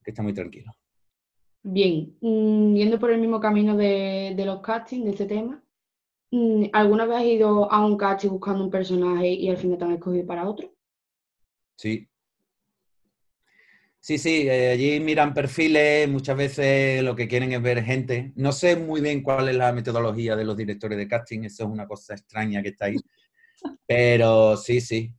que 0.02 0.12
está 0.12 0.22
muy 0.22 0.32
tranquilo. 0.32 0.72
Bien, 1.62 2.16
mm, 2.22 2.76
yendo 2.76 2.98
por 2.98 3.10
el 3.10 3.20
mismo 3.20 3.40
camino 3.40 3.76
de, 3.76 4.32
de 4.34 4.44
los 4.46 4.62
castings, 4.62 5.04
de 5.04 5.10
este 5.10 5.26
tema, 5.26 5.62
¿alguna 6.72 7.06
vez 7.06 7.18
has 7.18 7.24
ido 7.24 7.70
a 7.72 7.84
un 7.84 7.96
casting 7.96 8.30
buscando 8.30 8.64
un 8.64 8.70
personaje 8.70 9.28
y 9.28 9.48
al 9.48 9.56
final 9.56 9.78
te 9.78 9.84
han 9.84 9.92
escogido 9.92 10.26
para 10.26 10.48
otro? 10.48 10.72
Sí. 11.76 12.08
Sí, 14.00 14.16
sí, 14.16 14.48
eh, 14.48 14.70
allí 14.70 15.00
miran 15.00 15.34
perfiles, 15.34 16.08
muchas 16.08 16.36
veces 16.36 17.02
lo 17.02 17.16
que 17.16 17.28
quieren 17.28 17.52
es 17.52 17.60
ver 17.60 17.82
gente. 17.82 18.32
No 18.36 18.52
sé 18.52 18.76
muy 18.76 19.00
bien 19.00 19.22
cuál 19.22 19.48
es 19.48 19.56
la 19.56 19.72
metodología 19.72 20.36
de 20.36 20.44
los 20.44 20.56
directores 20.56 20.96
de 20.96 21.08
casting, 21.08 21.40
eso 21.44 21.64
es 21.64 21.70
una 21.70 21.86
cosa 21.86 22.14
extraña 22.14 22.62
que 22.62 22.70
está 22.70 22.86
ahí. 22.86 22.96
Pero 23.86 24.56
sí, 24.56 24.80
sí. 24.80 25.12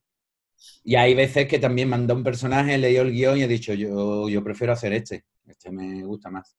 Y 0.83 0.95
hay 0.95 1.13
veces 1.13 1.47
que 1.47 1.59
también 1.59 1.89
mandó 1.89 2.15
un 2.15 2.23
personaje, 2.23 2.77
leí 2.77 2.95
el 2.95 3.11
guion 3.11 3.37
y 3.37 3.43
he 3.43 3.47
dicho, 3.47 3.73
yo, 3.73 4.29
yo 4.29 4.43
prefiero 4.43 4.73
hacer 4.73 4.93
este, 4.93 5.25
este 5.45 5.71
me 5.71 6.03
gusta 6.03 6.29
más. 6.29 6.57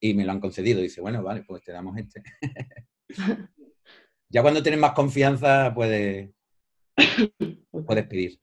Y 0.00 0.14
me 0.14 0.24
lo 0.24 0.32
han 0.32 0.40
concedido. 0.40 0.80
Dice, 0.80 1.00
bueno, 1.00 1.22
vale, 1.22 1.42
pues 1.42 1.62
te 1.62 1.72
damos 1.72 1.96
este. 1.96 2.22
ya 4.28 4.42
cuando 4.42 4.62
tienes 4.62 4.80
más 4.80 4.92
confianza, 4.92 5.72
puedes, 5.74 6.30
puedes 7.86 8.06
pedir. 8.06 8.38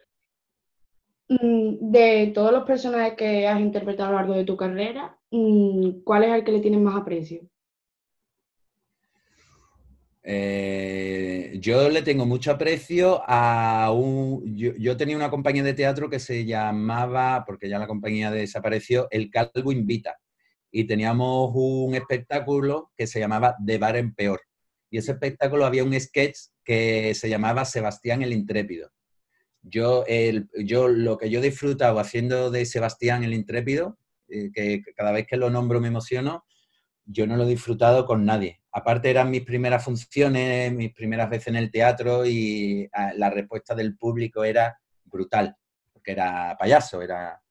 Mm, 1.30 1.92
De 1.92 2.32
todos 2.34 2.52
los 2.52 2.64
personajes 2.64 3.14
que 3.16 3.48
has 3.48 3.60
interpretado 3.60 4.10
a 4.10 4.12
lo 4.12 4.18
largo 4.18 4.34
de 4.36 4.46
tu 4.46 4.58
carrera, 4.58 5.18
mm, 5.32 6.04
¿cuál 6.04 6.24
es 6.24 6.34
el 6.34 6.44
que 6.44 6.52
le 6.52 6.60
tienes 6.60 6.80
más 6.80 6.96
aprecio? 6.96 7.42
Eh, 10.28 11.58
yo 11.60 11.88
le 11.88 12.02
tengo 12.02 12.26
mucho 12.26 12.52
aprecio 12.52 13.22
a 13.28 13.92
un... 13.92 14.56
Yo, 14.56 14.72
yo 14.76 14.98
tenía 14.98 15.16
una 15.16 15.30
compañía 15.30 15.62
de 15.62 15.76
teatro 15.76 16.10
que 16.10 16.20
se 16.20 16.46
llamaba, 16.46 17.44
porque 17.46 17.70
ya 17.70 17.78
la 17.78 17.86
compañía 17.88 18.32
desapareció, 18.32 19.08
El 19.12 19.30
Calvo 19.30 19.72
Invita. 19.72 20.18
Y 20.72 20.86
teníamos 20.86 21.52
un 21.54 21.94
espectáculo 21.94 22.92
que 22.98 23.06
se 23.06 23.20
llamaba 23.20 23.56
De 23.60 23.78
Bar 23.78 23.98
en 23.98 24.16
Peor. 24.16 24.42
Y 24.96 25.00
ese 25.00 25.12
espectáculo 25.12 25.66
había 25.66 25.84
un 25.84 26.00
sketch 26.00 26.38
que 26.64 27.14
se 27.16 27.28
llamaba 27.28 27.66
Sebastián 27.66 28.22
el 28.22 28.32
Intrépido. 28.32 28.94
Yo, 29.62 30.06
lo 30.08 31.18
que 31.18 31.30
yo 31.30 31.40
he 31.40 31.42
disfrutado 31.42 32.00
haciendo 32.00 32.50
de 32.50 32.66
Sebastián 32.66 33.26
el 33.26 33.34
Intrépido, 33.34 33.98
eh, 34.30 34.52
que 34.54 34.82
cada 34.96 35.12
vez 35.12 35.28
que 35.28 35.36
lo 35.36 35.50
nombro 35.50 35.82
me 35.82 35.90
emociono, 35.90 36.46
yo 37.04 37.28
no 37.28 37.36
lo 37.36 37.44
he 37.44 37.50
disfrutado 37.50 38.06
con 38.06 38.24
nadie. 38.24 38.62
Aparte 38.72 39.10
eran 39.10 39.32
mis 39.32 39.44
primeras 39.44 39.84
funciones, 39.84 40.72
mis 40.72 40.94
primeras 40.94 41.30
veces 41.30 41.48
en 41.48 41.58
el 41.58 41.72
teatro 41.72 42.26
y 42.26 42.88
ah, 42.94 43.12
la 43.18 43.30
respuesta 43.30 43.76
del 43.76 43.98
público 43.98 44.46
era 44.46 44.80
brutal, 45.04 45.58
porque 45.92 46.14
era 46.14 46.56
payaso, 46.58 47.02
era, 47.02 47.44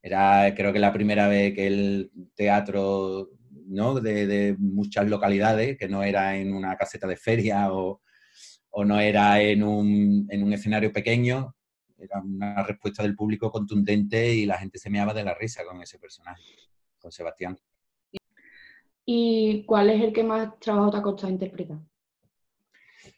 era 0.00 0.54
creo 0.54 0.72
que 0.72 0.78
la 0.78 0.92
primera 0.92 1.26
vez 1.26 1.54
que 1.54 1.66
el 1.66 2.12
teatro 2.36 3.30
¿no? 3.68 4.00
de, 4.00 4.26
de 4.26 4.56
muchas 4.58 5.08
localidades, 5.08 5.76
que 5.76 5.88
no 5.88 6.02
era 6.02 6.36
en 6.36 6.54
una 6.54 6.76
caseta 6.76 7.06
de 7.06 7.16
feria 7.16 7.72
o, 7.72 8.02
o 8.70 8.84
no 8.84 8.98
era 9.00 9.40
en 9.40 9.62
un, 9.62 10.26
en 10.30 10.42
un 10.42 10.52
escenario 10.52 10.92
pequeño, 10.92 11.54
era 11.98 12.20
una 12.20 12.62
respuesta 12.62 13.02
del 13.02 13.16
público 13.16 13.50
contundente 13.50 14.32
y 14.34 14.46
la 14.46 14.58
gente 14.58 14.78
se 14.78 14.90
meaba 14.90 15.12
de 15.12 15.24
la 15.24 15.34
risa 15.34 15.64
con 15.64 15.82
ese 15.82 15.98
personaje, 15.98 16.42
con 16.98 17.10
Sebastián. 17.10 17.58
¿Y 19.04 19.64
cuál 19.64 19.90
es 19.90 20.02
el 20.02 20.12
que 20.12 20.22
más 20.22 20.58
trabajo 20.60 20.90
te 20.90 20.96
ha 20.98 21.02
costado 21.02 21.32
interpretar? 21.32 21.78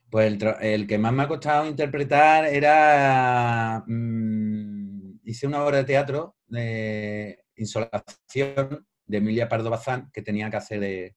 Pues 0.08 0.32
el, 0.32 0.54
el 0.60 0.86
que 0.86 0.98
más 0.98 1.12
me 1.12 1.24
ha 1.24 1.28
costado 1.28 1.66
interpretar 1.66 2.46
era. 2.46 3.84
mm, 3.86 5.20
hice 5.24 5.46
una 5.46 5.64
obra 5.64 5.78
de 5.78 5.84
teatro 5.84 6.36
de 6.46 7.44
Insolación 7.56 8.86
de 9.11 9.18
Emilia 9.18 9.49
Pardo 9.49 9.70
Bazán 9.70 10.11
que 10.12 10.23
tenía 10.23 10.51
que 10.51 10.57
hacer 10.57 10.81
de. 10.81 11.16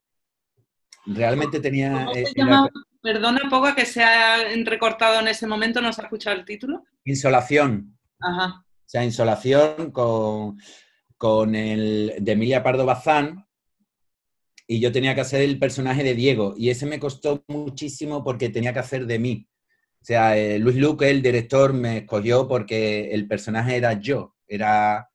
Realmente 1.06 1.60
tenía. 1.60 2.06
¿Cómo 2.36 2.66
eh? 2.66 2.70
Perdona, 3.02 3.42
Poga, 3.50 3.76
que 3.76 3.86
se 3.86 4.02
ha 4.02 4.38
recortado 4.64 5.20
en 5.20 5.28
ese 5.28 5.46
momento, 5.46 5.82
¿no 5.82 5.92
se 5.92 6.02
ha 6.02 6.06
escuchado 6.06 6.38
el 6.38 6.46
título? 6.46 6.84
Insolación. 7.04 7.98
Ajá. 8.20 8.66
O 8.66 8.86
sea, 8.86 9.04
Insolación 9.04 9.92
con, 9.92 10.58
con 11.18 11.54
el 11.54 12.14
de 12.20 12.32
Emilia 12.32 12.64
Pardo 12.64 12.86
Bazán. 12.86 13.46
Y 14.66 14.80
yo 14.80 14.94
tenía 14.94 15.14
que 15.14 15.22
hacer 15.22 15.42
el 15.42 15.60
personaje 15.60 16.02
de 16.02 16.16
Diego. 16.16 16.54
Y 16.58 16.70
ese 16.70 16.86
me 16.86 17.00
costó 17.00 17.44
muchísimo 17.50 18.24
porque 18.24 18.48
tenía 18.48 18.72
que 18.72 18.80
hacer 18.80 19.06
de 19.06 19.20
mí. 19.20 19.50
O 20.02 20.06
sea, 20.06 20.38
eh, 20.38 20.58
Luis 20.58 20.78
Luque, 20.78 21.10
el 21.10 21.22
director, 21.22 21.74
me 21.74 21.98
escogió 22.00 22.48
porque 22.48 23.12
el 23.12 23.28
personaje 23.28 23.76
era 23.76 24.00
yo. 24.00 24.36
Era 24.48 25.10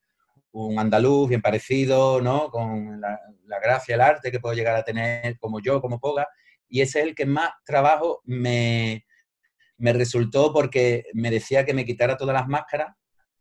un 0.66 0.79
andaluz 0.79 1.29
bien 1.29 1.42
parecido, 1.42 2.21
¿no? 2.21 2.51
Con 2.51 3.01
la, 3.01 3.21
gracia, 3.62 3.94
el 3.94 4.01
arte 4.01 4.31
que 4.31 4.40
puedo 4.40 4.55
llegar 4.55 4.77
a 4.77 4.85
tener 4.85 5.38
como 5.38 5.61
yo, 5.61 5.81
como 5.81 6.01
Poga. 6.01 6.27
Y 6.68 6.81
ese 6.81 7.01
es 7.01 7.07
el 7.07 7.14
que 7.14 7.27
más 7.27 7.51
trabajo 7.64 8.21
me, 8.25 9.07
me 9.79 9.92
resultó 9.92 10.53
porque 10.53 11.05
me 11.14 11.31
decía 11.31 11.64
que 11.64 11.75
me 11.75 11.85
quitara 11.85 12.16
todas 12.16 12.35
las 12.35 12.49
máscaras 12.49 12.94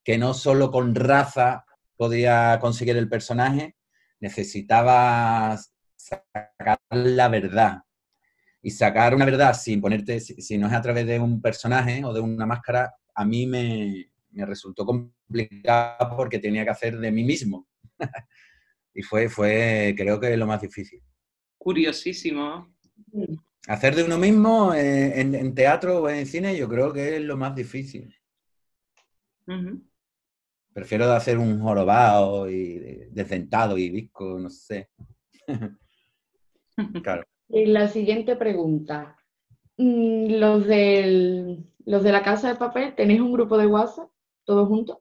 que 0.04 0.18
no 0.18 0.34
solo 0.34 0.72
con 0.72 0.96
raza 0.96 1.66
podía 1.98 2.60
conseguir 2.62 2.96
el 2.96 3.10
personaje, 3.10 3.76
necesitaba 4.20 5.58
sacar 5.96 6.80
la 6.92 7.28
verdad. 7.28 7.80
Y 8.62 8.72
sacar 8.72 9.14
una 9.16 9.26
verdad 9.26 9.54
sin 9.54 9.82
ponerte, 9.82 10.20
si, 10.20 10.42
si 10.42 10.58
no 10.58 10.68
es 10.68 10.74
a 10.74 10.82
través 10.82 11.06
de 11.06 11.20
un 11.20 11.42
personaje 11.42 12.04
o 12.06 12.14
de 12.14 12.22
una 12.22 12.46
máscara, 12.46 12.96
a 13.14 13.26
mí 13.26 13.48
me, 13.48 14.12
me 14.32 14.46
resultó 14.46 14.86
complicado 14.86 15.17
porque 16.16 16.40
tenía 16.40 16.64
que 16.64 16.72
hacer 16.72 16.98
de 16.98 17.12
mí 17.12 17.24
mismo. 17.24 17.68
y 18.94 19.02
fue, 19.02 19.30
fue, 19.30 19.94
creo 19.98 20.20
que 20.20 20.36
lo 20.38 20.48
más 20.48 20.62
difícil. 20.62 21.02
Curiosísimo. 21.58 22.74
Hacer 23.68 23.96
de 23.96 24.04
uno 24.04 24.18
mismo 24.18 24.74
eh, 24.74 25.20
en, 25.20 25.36
en 25.36 25.54
teatro 25.54 26.04
o 26.04 26.10
en 26.10 26.26
cine, 26.26 26.56
yo 26.58 26.68
creo 26.68 26.94
que 26.94 27.18
es 27.18 27.22
lo 27.22 27.38
más 27.38 27.56
difícil. 27.56 28.14
Prefiero 30.74 31.12
hacer 31.12 31.38
un 31.38 31.60
jorobado 31.60 32.50
y 32.50 33.08
desdentado 33.12 33.78
y 33.78 33.90
visco, 33.90 34.38
no 34.40 34.50
sé. 34.50 34.90
claro. 37.04 37.24
Y 37.50 37.66
la 37.66 37.88
siguiente 37.88 38.36
pregunta. 38.36 39.18
Mm, 39.78 40.34
Los, 40.40 40.68
del, 40.68 41.66
los 41.86 42.04
de 42.04 42.12
la 42.12 42.24
casa 42.24 42.50
de 42.50 42.60
papel, 42.60 42.94
¿tenéis 42.96 43.22
un 43.22 43.32
grupo 43.32 43.58
de 43.58 43.68
WhatsApp 43.68 44.10
todos 44.44 44.68
juntos? 44.68 44.98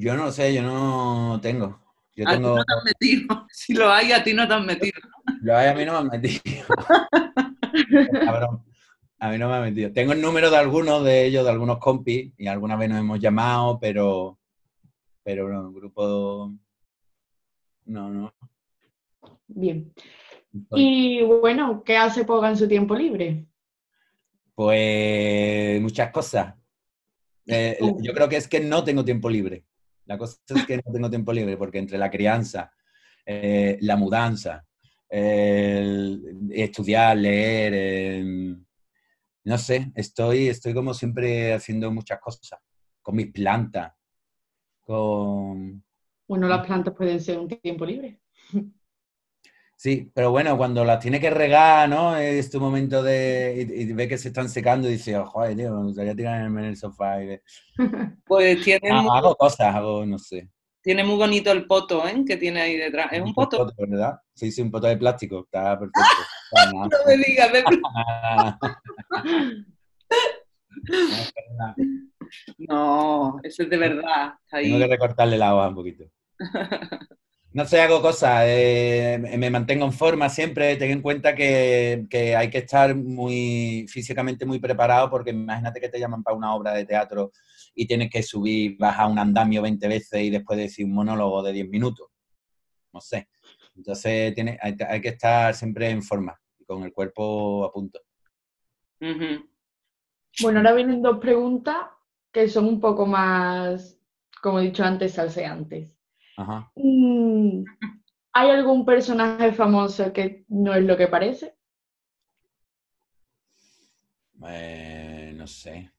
Yo 0.00 0.16
no 0.16 0.32
sé, 0.32 0.54
yo 0.54 0.62
no 0.62 1.38
tengo. 1.42 1.78
Yo 2.16 2.26
A 2.26 2.30
ti 2.30 2.36
tengo. 2.36 2.56
no 2.56 2.64
te 2.64 2.72
han 2.72 2.84
metido. 2.84 3.46
Si 3.50 3.74
lo 3.74 3.90
hay, 3.90 4.12
a 4.12 4.24
ti 4.24 4.32
no 4.32 4.48
te 4.48 4.54
han 4.54 4.64
metido. 4.64 4.98
Lo 5.42 5.54
hay, 5.54 5.68
a 5.68 5.74
mí 5.74 5.84
no 5.84 5.92
me 5.92 5.98
han 5.98 6.06
metido. 6.06 6.64
Cabrón. 8.24 8.64
A 9.18 9.28
mí 9.28 9.36
no 9.36 9.50
me 9.50 9.56
han 9.56 9.62
metido. 9.64 9.92
Tengo 9.92 10.14
el 10.14 10.22
número 10.22 10.50
de 10.50 10.56
algunos 10.56 11.04
de 11.04 11.26
ellos, 11.26 11.44
de 11.44 11.50
algunos 11.50 11.76
compis, 11.76 12.32
y 12.38 12.46
alguna 12.46 12.76
vez 12.76 12.88
nos 12.88 12.98
hemos 12.98 13.20
llamado, 13.20 13.78
pero. 13.78 14.38
Pero 15.22 15.50
no, 15.50 15.68
el 15.68 15.74
grupo. 15.74 16.50
No, 17.84 18.08
no. 18.08 18.34
Bien. 19.48 19.92
Y 20.72 21.22
bueno, 21.24 21.82
¿qué 21.84 21.98
hace 21.98 22.24
Poga 22.24 22.48
en 22.48 22.56
su 22.56 22.66
tiempo 22.66 22.94
libre? 22.94 23.44
Pues 24.54 25.78
muchas 25.82 26.10
cosas. 26.10 26.54
Eh, 27.46 27.78
yo 28.00 28.14
creo 28.14 28.30
que 28.30 28.36
es 28.36 28.48
que 28.48 28.60
no 28.60 28.82
tengo 28.82 29.04
tiempo 29.04 29.28
libre. 29.28 29.66
La 30.10 30.18
cosa 30.18 30.38
es 30.48 30.66
que 30.66 30.76
no 30.78 30.92
tengo 30.92 31.08
tiempo 31.08 31.32
libre 31.32 31.56
porque 31.56 31.78
entre 31.78 31.96
la 31.96 32.10
crianza, 32.10 32.72
eh, 33.24 33.78
la 33.82 33.94
mudanza, 33.94 34.66
el 35.08 36.50
estudiar, 36.50 37.16
leer, 37.16 37.72
eh, 37.76 38.56
no 39.44 39.56
sé, 39.56 39.92
estoy, 39.94 40.48
estoy 40.48 40.74
como 40.74 40.94
siempre 40.94 41.52
haciendo 41.52 41.92
muchas 41.92 42.18
cosas, 42.18 42.58
con 43.00 43.14
mis 43.14 43.30
plantas, 43.30 43.92
con... 44.80 45.84
Bueno, 46.26 46.48
las 46.48 46.66
plantas 46.66 46.92
pueden 46.92 47.20
ser 47.20 47.38
un 47.38 47.46
tiempo 47.46 47.86
libre. 47.86 48.20
Sí, 49.80 50.12
pero 50.12 50.30
bueno, 50.30 50.58
cuando 50.58 50.84
las 50.84 51.00
tiene 51.00 51.18
que 51.18 51.30
regar, 51.30 51.88
¿no? 51.88 52.14
Es 52.14 52.50
tu 52.50 52.60
momento 52.60 53.02
de. 53.02 53.66
Y, 53.66 53.90
ve 53.94 54.08
que 54.08 54.18
se 54.18 54.28
están 54.28 54.50
secando 54.50 54.86
y 54.86 54.92
dice, 54.92 55.16
oh, 55.16 55.24
joder, 55.24 55.56
tío, 55.56 55.74
me 55.74 55.84
gustaría 55.84 56.14
tirarme 56.14 56.60
en 56.60 56.66
el 56.66 56.76
sofá. 56.76 57.24
Y 57.24 57.40
Pues 58.26 58.62
tiene. 58.62 58.90
Ah, 58.92 59.06
hago 59.10 59.34
cosas, 59.36 59.74
hago, 59.74 60.04
no 60.04 60.18
sé. 60.18 60.50
Tiene 60.82 61.02
muy 61.02 61.16
bonito 61.16 61.50
el 61.50 61.66
poto, 61.66 62.06
¿eh? 62.06 62.22
Que 62.26 62.36
tiene 62.36 62.60
ahí 62.60 62.76
detrás. 62.76 63.10
¿Es 63.10 63.22
un 63.22 63.32
poto? 63.32 63.72
¿verdad? 63.78 64.20
Sí, 64.34 64.52
sí, 64.52 64.60
un 64.60 64.70
poto 64.70 64.86
de 64.86 64.98
plástico. 64.98 65.44
Está 65.44 65.78
perfecto. 65.78 66.02
no 66.74 66.86
me 67.06 67.16
digas 67.16 67.50
de 67.50 67.64
No, 72.68 73.40
eso 73.42 73.62
es 73.62 73.70
de 73.70 73.78
verdad. 73.78 74.34
Tengo 74.50 74.78
que 74.78 74.88
recortarle 74.88 75.38
la 75.38 75.54
hoja 75.54 75.68
un 75.68 75.74
poquito. 75.74 76.04
No 77.52 77.64
sé, 77.64 77.80
hago 77.80 78.00
cosas, 78.00 78.44
eh, 78.46 79.20
me 79.36 79.50
mantengo 79.50 79.84
en 79.84 79.92
forma 79.92 80.28
siempre, 80.28 80.76
ten 80.76 80.92
en 80.92 81.02
cuenta 81.02 81.34
que, 81.34 82.06
hay 82.36 82.48
que 82.48 82.58
estar 82.58 82.94
muy 82.94 83.86
físicamente 83.88 84.46
muy 84.46 84.60
preparado 84.60 85.10
porque 85.10 85.30
imagínate 85.30 85.80
que 85.80 85.88
te 85.88 85.98
llaman 85.98 86.22
para 86.22 86.36
una 86.36 86.54
obra 86.54 86.72
de 86.74 86.84
teatro 86.84 87.32
y 87.74 87.88
tienes 87.88 88.08
que 88.08 88.22
subir, 88.22 88.76
bajar 88.78 89.10
un 89.10 89.18
andamio 89.18 89.62
20 89.62 89.88
veces 89.88 90.22
y 90.22 90.30
después 90.30 90.60
decir 90.60 90.84
un 90.84 90.92
monólogo 90.92 91.42
de 91.42 91.52
10 91.52 91.68
minutos. 91.68 92.08
No 92.92 93.00
sé. 93.00 93.28
Entonces 93.74 94.32
tiene, 94.32 94.56
hay, 94.62 95.00
que 95.00 95.08
estar 95.08 95.52
siempre 95.52 95.90
en 95.90 96.04
forma 96.04 96.40
y 96.56 96.64
con 96.64 96.84
el 96.84 96.92
cuerpo 96.92 97.64
a 97.64 97.72
punto. 97.72 98.00
Bueno, 100.40 100.60
ahora 100.60 100.72
vienen 100.72 101.02
dos 101.02 101.18
preguntas 101.18 101.78
que 102.30 102.48
son 102.48 102.66
un 102.66 102.80
poco 102.80 103.06
más, 103.06 103.98
como 104.40 104.60
he 104.60 104.64
dicho 104.64 104.84
antes, 104.84 105.14
salseantes. 105.14 105.99
Mm, 106.74 107.64
¿Hay 108.32 108.50
algún 108.50 108.84
personaje 108.84 109.52
famoso 109.52 110.12
que 110.12 110.44
no 110.48 110.74
es 110.74 110.84
lo 110.84 110.96
que 110.96 111.08
parece? 111.08 111.54
Eh, 114.46 115.32
no 115.36 115.46
sé. 115.46 115.90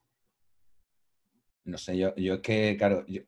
No 1.64 1.78
sé, 1.78 1.96
yo, 1.96 2.14
yo 2.16 2.34
es 2.34 2.40
que, 2.40 2.76
claro, 2.76 3.04
yo, 3.06 3.22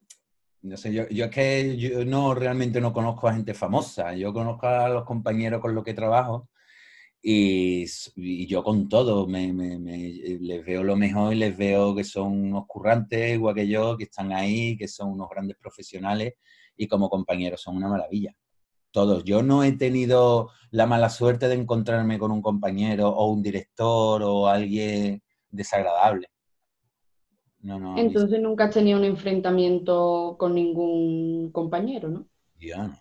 no 0.63 0.77
sé, 0.77 0.93
yo, 0.93 1.09
yo 1.09 1.27
es 1.27 1.31
que 1.31 1.77
yo 1.77 2.05
no 2.05 2.35
realmente 2.35 2.81
no 2.81 2.93
conozco 2.93 3.29
a 3.29 3.35
gente 3.35 3.55
famosa. 3.55 4.15
Yo 4.15 4.33
conozco 4.33 4.67
a 4.67 4.89
los 4.89 5.05
compañeros 5.05 5.61
con 5.61 5.75
los 5.75 5.85
que 5.85 5.95
trabajo 5.95 6.49
y, 7.23 7.87
yo 8.47 8.63
con 8.63 8.89
todo 8.89 9.27
me, 9.27 9.53
les 9.53 10.65
veo 10.65 10.83
lo 10.85 10.97
mejor 10.97 11.33
y 11.35 11.39
les 11.39 11.57
veo 11.57 11.95
que 11.95 12.05
son 12.05 12.33
unos 12.33 12.67
currantes 12.67 13.35
igual 13.35 13.55
que 13.55 13.69
yo, 13.69 13.97
que 13.97 14.05
están 14.05 14.33
ahí, 14.33 14.77
que 14.77 14.89
son 14.89 15.11
unos 15.13 15.29
grandes 15.31 15.57
profesionales 15.57 16.35
y 16.77 16.89
como 16.89 17.11
compañeros 17.11 17.63
son 17.63 17.77
una 17.77 17.89
maravilla. 17.89 18.35
Todos. 18.91 19.25
Yo 19.25 19.43
no 19.43 19.65
he 19.65 19.73
tenido 19.73 20.51
la 20.71 20.87
mala 20.87 21.09
suerte 21.11 21.49
de 21.49 21.55
encontrarme 21.55 22.19
con 22.19 22.31
un 22.31 22.43
compañero 22.43 23.09
o 23.09 23.31
un 23.33 23.43
director 23.43 24.23
o 24.23 24.47
alguien 24.47 25.23
desagradable. 25.51 26.29
No, 27.61 27.81
no, 27.81 27.97
Entonces 27.97 28.41
nunca 28.41 28.65
has 28.65 28.75
tenido 28.75 28.99
un 28.99 29.05
enfrentamiento 29.05 30.37
con 30.39 30.55
ningún 30.55 31.51
compañero, 31.51 32.09
¿no? 32.09 32.29
Yo 32.61 32.77
no. 32.77 32.99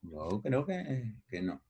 Yo 0.00 0.40
creo 0.42 0.64
que, 0.64 1.14
que, 1.28 1.42
no. 1.42 1.62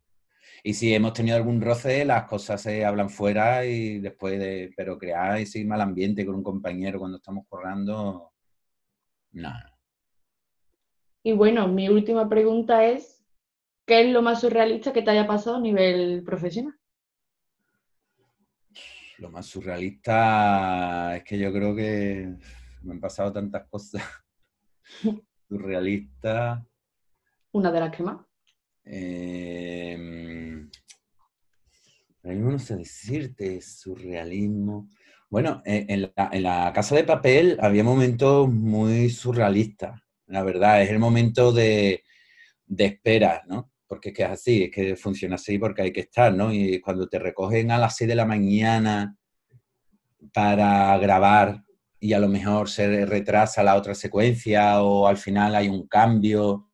Y 0.62 0.74
si 0.74 0.94
hemos 0.94 1.12
tenido 1.12 1.37
algún 1.37 1.61
roce, 1.61 2.04
las 2.04 2.24
cosas 2.24 2.62
se 2.62 2.85
hablan 2.85 3.11
fuera 3.11 3.66
y 3.66 3.98
después 3.98 4.38
de. 4.38 4.72
Pero 4.76 4.96
crear 4.96 5.37
ese 5.38 5.64
mal 5.64 5.80
ambiente 5.80 6.24
con 6.24 6.37
un 6.37 6.42
compañero 6.42 6.98
cuando 6.98 7.16
estamos 7.16 7.46
corrando. 7.48 8.33
No. 9.33 9.52
Y 11.27 11.33
bueno, 11.33 11.67
mi 11.69 11.89
última 11.89 12.29
pregunta 12.29 12.85
es, 12.85 13.25
¿qué 13.87 14.03
es 14.03 14.13
lo 14.13 14.21
más 14.21 14.43
surrealista 14.43 14.93
que 14.93 15.01
te 15.01 15.11
haya 15.11 15.27
pasado 15.27 15.57
a 15.57 15.61
nivel 15.61 16.23
profesional? 16.23 16.79
Lo 19.17 19.31
más 19.31 19.47
surrealista 19.47 21.17
es 21.17 21.25
que 21.25 21.39
yo 21.39 21.51
creo 21.51 21.75
que 21.75 22.37
me 22.83 22.93
han 22.93 23.01
pasado 23.01 23.33
tantas 23.33 23.67
cosas. 23.69 24.03
surrealista. 25.49 26.63
Una 27.53 27.73
de 27.73 27.81
las 27.81 27.97
que 27.97 28.03
más. 28.03 28.21
Eh, 28.85 29.97
no 32.23 32.59
sé 32.59 32.77
decirte, 32.77 33.63
surrealismo. 33.63 34.91
Bueno, 35.31 35.63
eh, 35.65 35.87
en 35.89 36.03
la, 36.03 36.29
en 36.33 36.43
la, 36.43 36.71
Casa 36.75 36.97
de 36.97 37.05
Papel 37.05 37.57
había 37.63 37.83
momentos 37.83 38.47
muy 38.47 39.09
surrealistas 39.09 40.04
la 40.27 40.43
verdad, 40.43 40.83
es 40.83 40.91
el 40.91 40.99
momento 40.99 41.53
de, 41.53 42.03
espera, 42.77 43.43
¿no? 43.47 43.73
Porque 43.87 44.11
es 44.11 44.15
que 44.15 44.23
es 44.23 44.31
así, 44.31 44.63
es 44.65 44.71
que 44.71 44.97
funciona 44.97 45.37
así 45.37 45.59
porque 45.59 45.83
hay 45.83 45.93
que 45.93 46.01
estar, 46.01 46.35
¿no? 46.35 46.53
Y 46.53 46.81
cuando 46.81 47.09
te 47.09 47.19
recogen 47.19 47.71
a 47.71 47.79
las 47.79 47.97
6 47.97 48.09
de 48.09 48.15
la 48.15 48.25
mañana 48.25 49.17
para 50.33 50.97
grabar 50.99 51.63
y 52.01 52.13
a 52.13 52.19
lo 52.19 52.29
mejor 52.29 52.69
se 52.69 53.07
retrasa 53.07 53.63
la 53.63 53.77
otra 53.77 53.95
secuencia 53.95 54.83
o 54.83 55.07
al 55.07 55.17
final 55.17 55.55
hay 55.55 55.69
un 55.69 55.87
cambio 55.87 56.71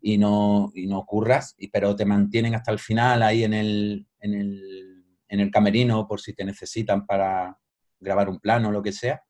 y 0.00 0.18
no, 0.18 0.72
y 0.74 0.86
no 0.86 0.98
ocurras, 0.98 1.56
pero 1.72 1.94
te 1.94 2.04
mantienen 2.04 2.54
hasta 2.54 2.72
el 2.72 2.78
final 2.78 3.22
ahí 3.22 3.44
en 3.44 3.54
el, 3.54 4.06
en 4.20 4.34
el, 4.34 5.04
en 5.28 5.40
el 5.40 5.50
camerino 5.50 6.06
por 6.06 6.20
si 6.20 6.34
te 6.34 6.44
necesitan 6.44 7.06
para 7.06 7.56
grabar 8.00 8.28
un 8.28 8.40
plano 8.40 8.68
o 8.68 8.72
lo 8.72 8.82
que 8.82 8.92
sea 8.92 9.22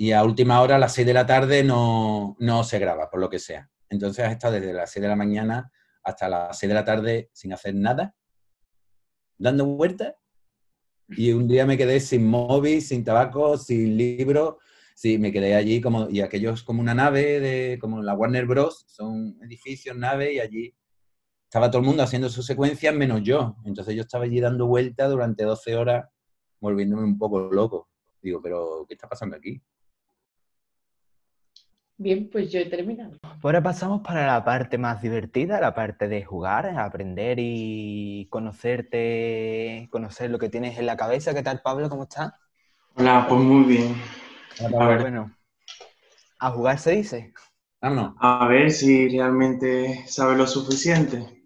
y 0.00 0.12
a 0.12 0.24
última 0.24 0.62
hora, 0.62 0.76
a 0.76 0.78
las 0.78 0.94
6 0.94 1.06
de 1.06 1.12
la 1.12 1.26
tarde, 1.26 1.62
no, 1.62 2.34
se 2.64 2.78
graba, 2.78 3.10
por 3.10 3.20
lo 3.20 3.28
que 3.28 3.38
sea. 3.38 3.70
Entonces 3.90 4.24
has 4.24 4.32
estado 4.32 4.54
desde 4.54 4.72
las 4.72 4.90
6 4.92 5.02
de 5.02 5.08
la 5.08 5.14
mañana 5.14 5.70
hasta 6.02 6.26
las 6.26 6.58
6 6.58 6.68
de 6.68 6.74
la 6.74 6.86
tarde 6.86 7.30
sin 7.34 7.52
hacer 7.52 7.74
nada, 7.74 8.16
dando 9.36 9.66
vueltas. 9.66 10.14
Y 11.06 11.32
un 11.32 11.46
día 11.46 11.66
me 11.66 11.76
quedé 11.76 12.00
sin 12.00 12.26
móvil, 12.26 12.80
sin 12.80 13.04
tabaco, 13.04 13.58
sin 13.58 13.98
libro. 13.98 14.60
Sí, 14.94 15.18
me 15.18 15.30
quedé 15.30 15.54
allí 15.54 15.82
como, 15.82 16.08
y 16.08 16.22
aquello 16.22 16.54
es 16.54 16.62
como 16.62 16.80
una 16.80 16.94
nave, 16.94 17.38
de, 17.38 17.78
como 17.78 18.00
la 18.00 18.14
Warner 18.14 18.46
Bros. 18.46 18.86
Son 18.88 19.36
edificios, 19.42 19.94
naves, 19.98 20.32
y 20.32 20.40
allí 20.40 20.74
estaba 21.44 21.70
todo 21.70 21.82
el 21.82 21.86
mundo 21.86 22.02
haciendo 22.02 22.30
sus 22.30 22.46
secuencias 22.46 22.94
menos 22.94 23.20
yo. 23.22 23.54
Entonces 23.66 23.94
yo 23.94 24.00
estaba 24.00 24.24
allí 24.24 24.40
dando 24.40 24.66
vueltas 24.66 25.10
durante 25.10 25.44
12 25.44 25.76
horas, 25.76 26.08
volviéndome 26.58 27.02
un 27.02 27.18
poco 27.18 27.38
loco. 27.52 27.90
Digo, 28.22 28.40
pero 28.40 28.86
¿qué 28.88 28.94
está 28.94 29.06
pasando 29.06 29.36
aquí? 29.36 29.60
Bien, 32.02 32.30
pues 32.32 32.50
yo 32.50 32.58
he 32.58 32.64
terminado. 32.64 33.10
Ahora 33.42 33.62
pasamos 33.62 34.00
para 34.00 34.26
la 34.26 34.42
parte 34.42 34.78
más 34.78 35.02
divertida, 35.02 35.60
la 35.60 35.74
parte 35.74 36.08
de 36.08 36.24
jugar, 36.24 36.66
aprender 36.78 37.36
y 37.38 38.26
conocerte, 38.30 39.86
conocer 39.90 40.30
lo 40.30 40.38
que 40.38 40.48
tienes 40.48 40.78
en 40.78 40.86
la 40.86 40.96
cabeza. 40.96 41.34
¿Qué 41.34 41.42
tal, 41.42 41.60
Pablo? 41.60 41.90
¿Cómo 41.90 42.04
estás? 42.04 42.32
Hola, 42.94 43.26
pues 43.28 43.40
muy 43.42 43.64
bien. 43.64 43.96
a 44.78 44.86
ver. 44.86 45.02
Bueno, 45.02 45.30
a 46.38 46.50
jugar 46.52 46.78
se 46.78 46.92
dice. 46.92 47.34
Vámonos. 47.82 48.14
A 48.18 48.46
ver 48.48 48.70
si 48.70 49.06
realmente 49.10 50.04
sabes 50.06 50.38
lo 50.38 50.46
suficiente. 50.46 51.44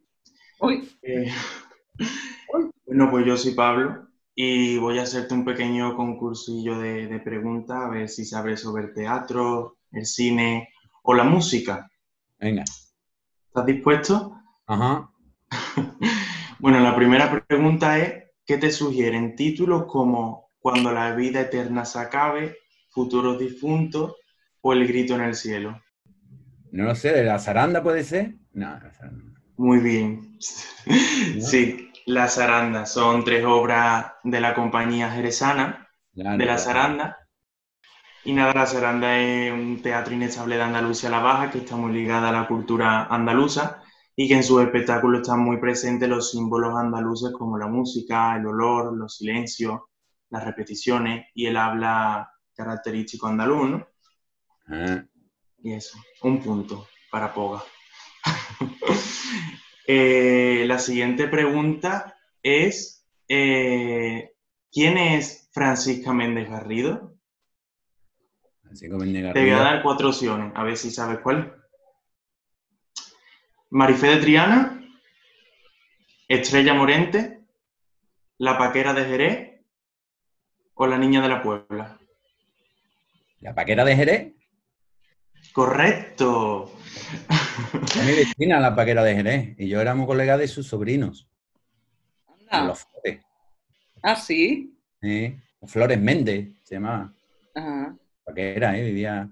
Uy. 0.60 0.88
Eh, 1.02 1.32
bueno, 2.86 3.10
pues 3.10 3.26
yo 3.26 3.36
soy 3.36 3.54
Pablo 3.54 4.06
y 4.36 4.78
voy 4.78 5.00
a 5.00 5.02
hacerte 5.02 5.34
un 5.34 5.44
pequeño 5.44 5.96
concursillo 5.96 6.78
de, 6.78 7.08
de 7.08 7.18
preguntas, 7.18 7.76
a 7.82 7.88
ver 7.88 8.08
si 8.08 8.24
sabes 8.24 8.60
sobre 8.60 8.88
teatro, 8.88 9.78
el 9.94 10.06
cine 10.06 10.68
o 11.02 11.14
la 11.14 11.24
música. 11.24 11.90
Venga. 12.38 12.64
¿Estás 13.48 13.66
dispuesto? 13.66 14.36
Ajá. 14.66 15.10
bueno, 16.58 16.80
la 16.80 16.96
primera 16.96 17.44
pregunta 17.46 17.98
es, 17.98 18.24
¿qué 18.44 18.58
te 18.58 18.70
sugieren 18.70 19.36
títulos 19.36 19.84
como 19.86 20.48
Cuando 20.58 20.92
la 20.92 21.14
vida 21.14 21.42
eterna 21.42 21.84
se 21.84 21.98
acabe, 21.98 22.56
Futuros 22.90 23.38
difuntos 23.38 24.14
o 24.60 24.72
El 24.72 24.86
grito 24.86 25.14
en 25.14 25.22
el 25.22 25.34
cielo? 25.34 25.80
No 26.70 26.84
lo 26.84 26.94
sé, 26.94 27.12
¿de 27.12 27.24
la 27.24 27.38
zaranda 27.38 27.82
puede 27.82 28.04
ser? 28.04 28.34
No, 28.52 28.78
Muy 29.56 29.78
bien. 29.78 30.38
Sí, 31.40 31.90
La 32.06 32.28
zaranda. 32.28 32.86
Son 32.86 33.24
tres 33.24 33.44
obras 33.44 34.12
de 34.22 34.40
la 34.40 34.54
compañía 34.54 35.10
jerezana 35.10 35.88
de 36.12 36.44
La 36.44 36.58
zaranda 36.58 37.23
y 38.24 38.32
nada, 38.32 38.54
La 38.54 38.66
Saranda 38.66 39.18
es 39.18 39.52
un 39.52 39.82
teatro 39.82 40.14
inestable 40.14 40.56
de 40.56 40.62
Andalucía 40.62 41.10
la 41.10 41.20
Baja 41.20 41.50
que 41.50 41.58
está 41.58 41.76
muy 41.76 41.92
ligada 41.92 42.30
a 42.30 42.32
la 42.32 42.48
cultura 42.48 43.04
andaluza 43.04 43.82
y 44.16 44.28
que 44.28 44.34
en 44.34 44.44
sus 44.44 44.62
espectáculos 44.62 45.20
están 45.20 45.40
muy 45.40 45.58
presentes 45.58 46.08
los 46.08 46.30
símbolos 46.30 46.74
andaluces 46.76 47.32
como 47.32 47.58
la 47.58 47.66
música, 47.66 48.36
el 48.36 48.46
olor, 48.46 48.96
los 48.96 49.16
silencios, 49.16 49.80
las 50.30 50.44
repeticiones 50.44 51.26
y 51.34 51.46
el 51.46 51.56
habla 51.56 52.30
característico 52.54 53.26
andaluz, 53.26 53.70
¿no? 53.70 53.88
Ah. 54.68 55.04
Y 55.58 55.72
eso, 55.72 55.98
un 56.22 56.40
punto 56.42 56.88
para 57.10 57.32
Poga. 57.32 57.62
Eh, 59.86 60.64
la 60.66 60.78
siguiente 60.78 61.28
pregunta 61.28 62.16
es, 62.42 63.06
eh, 63.28 64.32
¿quién 64.72 64.96
es 64.96 65.50
Francisca 65.52 66.14
Méndez 66.14 66.48
Garrido? 66.48 67.13
Te 68.78 68.88
voy 68.88 69.50
a 69.50 69.58
dar 69.58 69.82
cuatro 69.82 70.08
opciones, 70.08 70.52
a 70.54 70.64
ver 70.64 70.76
si 70.76 70.90
sabes 70.90 71.18
cuál. 71.20 71.54
Marifé 73.70 74.08
de 74.08 74.16
Triana, 74.16 74.84
Estrella 76.28 76.74
Morente, 76.74 77.40
La 78.38 78.58
Paquera 78.58 78.92
de 78.92 79.04
Jerez 79.04 79.60
o 80.74 80.86
La 80.86 80.98
Niña 80.98 81.22
de 81.22 81.28
la 81.28 81.42
Puebla. 81.42 81.98
¿La 83.40 83.54
Paquera 83.54 83.84
de 83.84 83.96
Jerez? 83.96 84.32
Correcto. 85.52 86.72
Es 87.84 88.04
mi 88.04 88.12
vecina 88.12 88.58
la 88.58 88.74
Paquera 88.74 89.04
de 89.04 89.14
Jerez 89.14 89.54
y 89.58 89.68
yo 89.68 89.80
éramos 89.80 90.06
colegas 90.06 90.38
de 90.38 90.48
sus 90.48 90.66
sobrinos. 90.66 91.28
Anda. 92.26 92.66
Los 92.68 92.84
Flores. 92.84 93.24
Ah, 94.02 94.16
sí. 94.16 94.76
Sí. 95.00 95.36
Flores 95.66 96.00
Méndez 96.00 96.48
se 96.62 96.74
llamaba. 96.74 97.12
Ajá. 97.54 97.96
Paquera, 98.34 98.76
¿eh? 98.76 98.82
Vivía. 98.82 99.30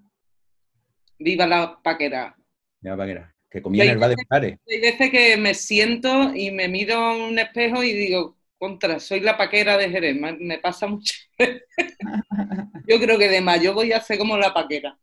Viva 1.19 1.45
la 1.45 1.81
paquera. 1.83 2.37
Vivía 2.81 2.97
Paquera. 2.97 3.35
Que 3.51 3.61
comía 3.61 3.85
en 3.85 3.91
el 3.91 3.99
bar 3.99 4.11
de 4.11 4.17
Pares. 4.29 4.59
Hay 4.71 4.81
veces 4.81 5.11
que 5.11 5.37
me 5.37 5.55
siento 5.55 6.33
y 6.35 6.53
me 6.53 6.69
miro 6.69 7.17
en 7.17 7.23
un 7.23 7.39
espejo 7.39 7.83
y 7.83 7.93
digo, 7.93 8.37
contra, 8.57 9.01
soy 9.01 9.19
la 9.21 9.37
paquera 9.37 9.77
de 9.77 9.91
Jerez. 9.91 10.17
Me, 10.17 10.59
pasa 10.59 10.87
mucho. 10.87 11.15
Yo 12.87 13.01
creo 13.01 13.19
que 13.19 13.29
de 13.29 13.41
mayo 13.41 13.75
voy 13.75 13.93
a 13.93 14.01
ser 14.01 14.19
como 14.19 14.39
la 14.39 14.55
paquera. 14.55 14.97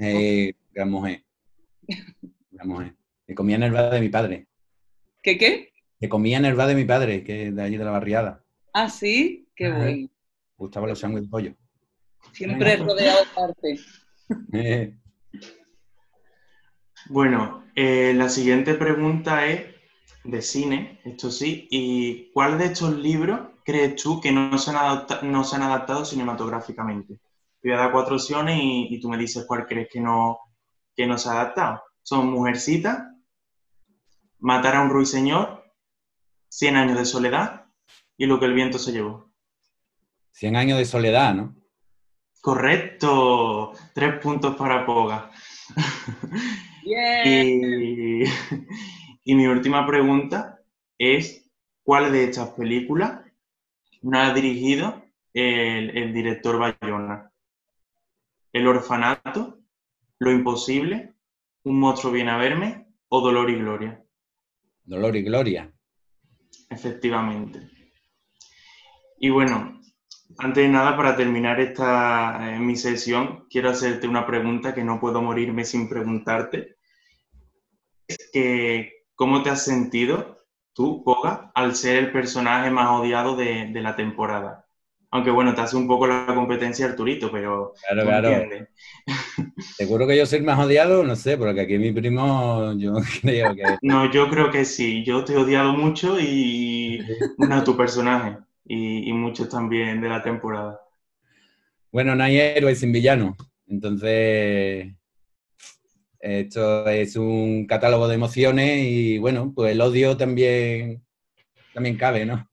Eh, 0.00 0.54
gran 0.72 0.90
mujer. 0.90 1.22
Gran 2.50 2.66
mujer. 2.66 2.94
Que 3.26 3.34
comía 3.34 3.56
en 3.56 3.64
el 3.64 3.72
bar 3.72 3.92
de 3.92 4.00
mi 4.00 4.08
padre. 4.08 4.46
¿Qué 5.22 5.36
qué? 5.36 5.70
Que 6.00 6.08
comía 6.08 6.38
en 6.38 6.46
el 6.46 6.54
bar 6.54 6.66
de 6.66 6.74
mi 6.74 6.84
padre, 6.84 7.22
que 7.22 7.52
de 7.52 7.62
allí 7.62 7.76
de 7.76 7.84
la 7.84 7.90
barriada. 7.90 8.42
Ah, 8.72 8.88
sí, 8.88 9.48
qué 9.54 9.70
bueno. 9.70 10.08
Gustaba 10.56 10.88
los 10.88 10.98
sándwiches 10.98 11.28
de 11.28 11.30
pollo. 11.30 11.54
Siempre 12.32 12.76
rodeado 12.76 13.18
de 13.24 13.42
arte. 13.42 13.80
Eh, 14.52 14.94
Bueno, 17.06 17.64
eh, 17.74 18.12
la 18.14 18.28
siguiente 18.28 18.74
pregunta 18.74 19.46
es 19.46 19.66
de 20.24 20.40
cine, 20.40 21.00
esto 21.04 21.30
sí, 21.30 21.66
¿y 21.70 22.30
cuál 22.32 22.58
de 22.58 22.66
estos 22.66 22.96
libros 22.96 23.40
crees 23.64 24.00
tú 24.00 24.20
que 24.20 24.30
no 24.30 24.56
se 24.56 24.70
han, 24.70 24.76
adapta- 24.76 25.20
no 25.22 25.42
se 25.42 25.56
han 25.56 25.62
adaptado 25.62 26.04
cinematográficamente? 26.04 27.18
Te 27.60 27.68
voy 27.68 27.72
a 27.76 27.80
dar 27.80 27.92
cuatro 27.92 28.14
opciones 28.16 28.58
y, 28.62 28.86
y 28.94 29.00
tú 29.00 29.08
me 29.08 29.18
dices 29.18 29.44
cuál 29.46 29.66
crees 29.66 29.88
que 29.90 30.00
no, 30.00 30.38
que 30.94 31.06
no 31.06 31.18
se 31.18 31.28
ha 31.28 31.32
adaptado. 31.32 31.82
Son 32.02 32.26
Mujercita, 32.30 33.08
Matar 34.38 34.76
a 34.76 34.82
un 34.82 34.90
ruiseñor, 34.90 35.62
Cien 36.48 36.76
años 36.76 36.98
de 36.98 37.04
soledad 37.04 37.66
y 38.16 38.26
Lo 38.26 38.38
que 38.38 38.46
el 38.46 38.54
viento 38.54 38.78
se 38.78 38.92
llevó. 38.92 39.32
100 40.32 40.56
años 40.56 40.78
de 40.78 40.84
soledad, 40.84 41.34
¿no? 41.34 41.54
Correcto, 42.42 43.72
tres 43.94 44.20
puntos 44.20 44.56
para 44.56 44.84
Poga. 44.84 45.30
Y 49.24 49.36
mi 49.36 49.46
última 49.46 49.86
pregunta 49.86 50.60
es, 50.98 51.48
¿cuál 51.84 52.10
de 52.10 52.24
estas 52.24 52.50
películas 52.50 53.20
no 54.02 54.18
ha 54.18 54.34
dirigido 54.34 55.04
el, 55.32 55.96
el 55.96 56.12
director 56.12 56.58
Bayona? 56.58 57.30
¿El 58.52 58.66
orfanato? 58.66 59.60
¿Lo 60.18 60.32
imposible? 60.32 61.14
¿Un 61.62 61.78
monstruo 61.78 62.12
viene 62.12 62.32
a 62.32 62.36
verme? 62.36 62.88
¿O 63.08 63.20
Dolor 63.20 63.48
y 63.50 63.54
Gloria? 63.60 64.04
Dolor 64.82 65.14
y 65.14 65.22
Gloria. 65.22 65.72
Efectivamente. 66.68 67.60
Y 69.20 69.30
bueno, 69.30 69.80
antes 70.38 70.64
de 70.64 70.68
nada, 70.68 70.96
para 70.96 71.16
terminar 71.16 71.60
esta 71.60 72.54
eh, 72.56 72.58
mi 72.58 72.76
sesión, 72.76 73.46
quiero 73.50 73.70
hacerte 73.70 74.08
una 74.08 74.26
pregunta 74.26 74.74
que 74.74 74.84
no 74.84 75.00
puedo 75.00 75.22
morirme 75.22 75.64
sin 75.64 75.88
preguntarte. 75.88 76.76
Es 78.06 78.30
que, 78.32 78.92
¿cómo 79.14 79.42
te 79.42 79.50
has 79.50 79.64
sentido 79.64 80.44
tú, 80.72 81.02
Poga, 81.04 81.50
al 81.54 81.74
ser 81.74 81.96
el 81.96 82.12
personaje 82.12 82.70
más 82.70 82.88
odiado 82.90 83.36
de, 83.36 83.70
de 83.72 83.80
la 83.80 83.96
temporada? 83.96 84.66
Aunque 85.10 85.30
bueno, 85.30 85.54
te 85.54 85.60
hace 85.60 85.76
un 85.76 85.86
poco 85.88 86.06
la 86.06 86.26
competencia 86.26 86.86
Arturito, 86.86 87.30
pero 87.30 87.74
Claro, 87.88 88.02
claro. 88.04 88.28
entiendes. 88.28 88.68
¿Seguro 89.76 90.06
que 90.06 90.16
yo 90.16 90.26
soy 90.26 90.38
el 90.38 90.44
más 90.44 90.58
odiado? 90.58 91.04
No 91.04 91.16
sé, 91.16 91.36
porque 91.36 91.60
aquí 91.62 91.78
mi 91.78 91.92
primo, 91.92 92.72
yo 92.78 92.94
creo 93.22 93.54
que... 93.54 93.62
No, 93.82 94.10
yo 94.10 94.28
creo 94.30 94.50
que 94.50 94.64
sí. 94.64 95.04
Yo 95.04 95.24
te 95.24 95.34
he 95.34 95.36
odiado 95.36 95.72
mucho 95.72 96.18
y 96.20 97.00
bueno, 97.36 97.62
tu 97.64 97.76
personaje 97.76 98.38
y, 98.64 99.12
muchos 99.12 99.48
también 99.48 100.00
de 100.00 100.08
la 100.08 100.22
temporada. 100.22 100.80
Bueno, 101.90 102.14
no 102.14 102.24
hay 102.24 102.38
héroes 102.38 102.80
sin 102.80 102.92
villanos. 102.92 103.36
Entonces, 103.66 104.94
esto 106.18 106.88
es 106.88 107.16
un 107.16 107.66
catálogo 107.66 108.08
de 108.08 108.14
emociones 108.14 108.78
y 108.84 109.18
bueno, 109.18 109.52
pues 109.54 109.72
el 109.72 109.80
odio 109.80 110.16
también, 110.16 111.04
también 111.74 111.96
cabe, 111.96 112.24
¿no? 112.24 112.48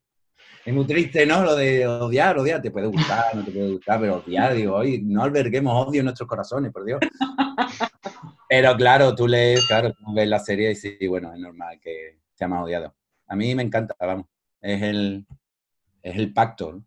Es 0.66 0.74
muy 0.74 0.86
triste, 0.86 1.26
¿no? 1.26 1.44
Lo 1.44 1.56
de 1.56 1.88
odiar, 1.88 2.38
odiar, 2.38 2.62
te 2.62 2.72
puede 2.72 2.88
gustar, 2.88 3.34
no 3.34 3.44
te 3.44 3.52
puede 3.52 3.72
gustar, 3.72 4.00
pero 4.00 4.18
odiar, 4.18 4.54
digo, 4.54 4.76
oye, 4.76 5.00
no 5.04 5.24
alberguemos 5.24 5.88
odio 5.88 6.02
en 6.02 6.06
nuestros 6.06 6.28
corazones, 6.28 6.72
por 6.72 6.86
Dios. 6.86 7.00
Pero 8.50 8.76
claro, 8.76 9.14
tú 9.14 9.28
lees, 9.28 9.66
claro, 9.68 9.94
tú 9.94 10.14
ves 10.14 10.28
la 10.28 10.40
serie 10.40 10.72
y 10.72 10.76
sí, 10.76 10.98
bueno, 11.08 11.32
es 11.34 11.40
normal 11.40 11.80
que 11.80 12.20
sea 12.34 12.48
más 12.48 12.64
odiado. 12.64 12.96
A 13.28 13.36
mí 13.36 13.54
me 13.54 13.62
encanta, 13.62 13.96
vamos, 14.00 14.26
es 14.60 14.82
el, 14.82 15.26
es 16.12 16.18
el 16.18 16.34
pacto 16.34 16.74
¿no? 16.74 16.86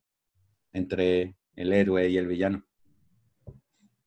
entre 0.73 1.37
el 1.57 1.73
héroe 1.73 2.09
y 2.09 2.19
el 2.19 2.27
villano. 2.29 2.65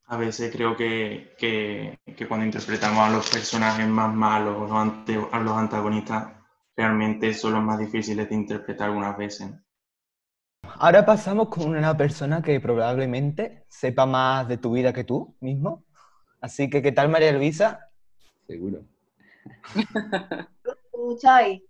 A 0.08 0.17
veces 0.17 0.51
creo 0.51 0.75
que, 0.75 1.36
que- 1.38 1.99
que 2.17 2.28
cuando 2.28 2.43
interpretamos 2.47 3.01
a 3.01 3.12
los 3.12 3.30
personajes 3.30 3.88
más 3.88 4.12
malos, 4.15 4.60
los 4.62 4.71
ante- 4.71 5.28
a 5.32 5.39
los 5.39 5.54
antagonistas, 5.56 6.34
realmente 6.75 7.32
son 7.36 7.54
los 7.54 7.63
más 7.63 7.78
difíciles 7.78 8.28
de 8.28 8.34
interpretar 8.36 8.88
algunas 8.89 9.15
veces. 9.15 9.51
Ahora 10.80 11.06
pasamos 11.06 11.49
con 11.49 11.69
una 11.69 11.95
persona 11.97 12.41
que 12.41 12.60
probablemente 12.60 13.65
sepa 13.69 14.06
más 14.06 14.47
de 14.47 14.58
tu 14.58 14.71
vida 14.73 14.93
que 14.93 15.04
tú 15.04 15.36
mismo. 15.39 15.84
Así 16.41 16.69
que, 16.69 16.82
¿qué 16.82 16.91
tal, 16.91 17.10
María 17.10 17.32
Luisa? 17.34 17.89
Seguro. 18.47 18.86
escucháis? 20.93 21.62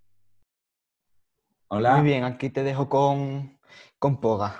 Hola. 1.67 1.97
Muy 1.97 2.05
bien, 2.05 2.23
aquí 2.23 2.49
te 2.49 2.63
dejo 2.63 2.87
con, 2.89 3.57
con 3.99 4.19
Poga. 4.19 4.55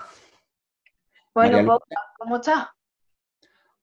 Bueno, 1.34 1.58
María 1.58 1.72
Boca, 1.74 1.96
¿cómo 2.18 2.38
estás? 2.38 2.68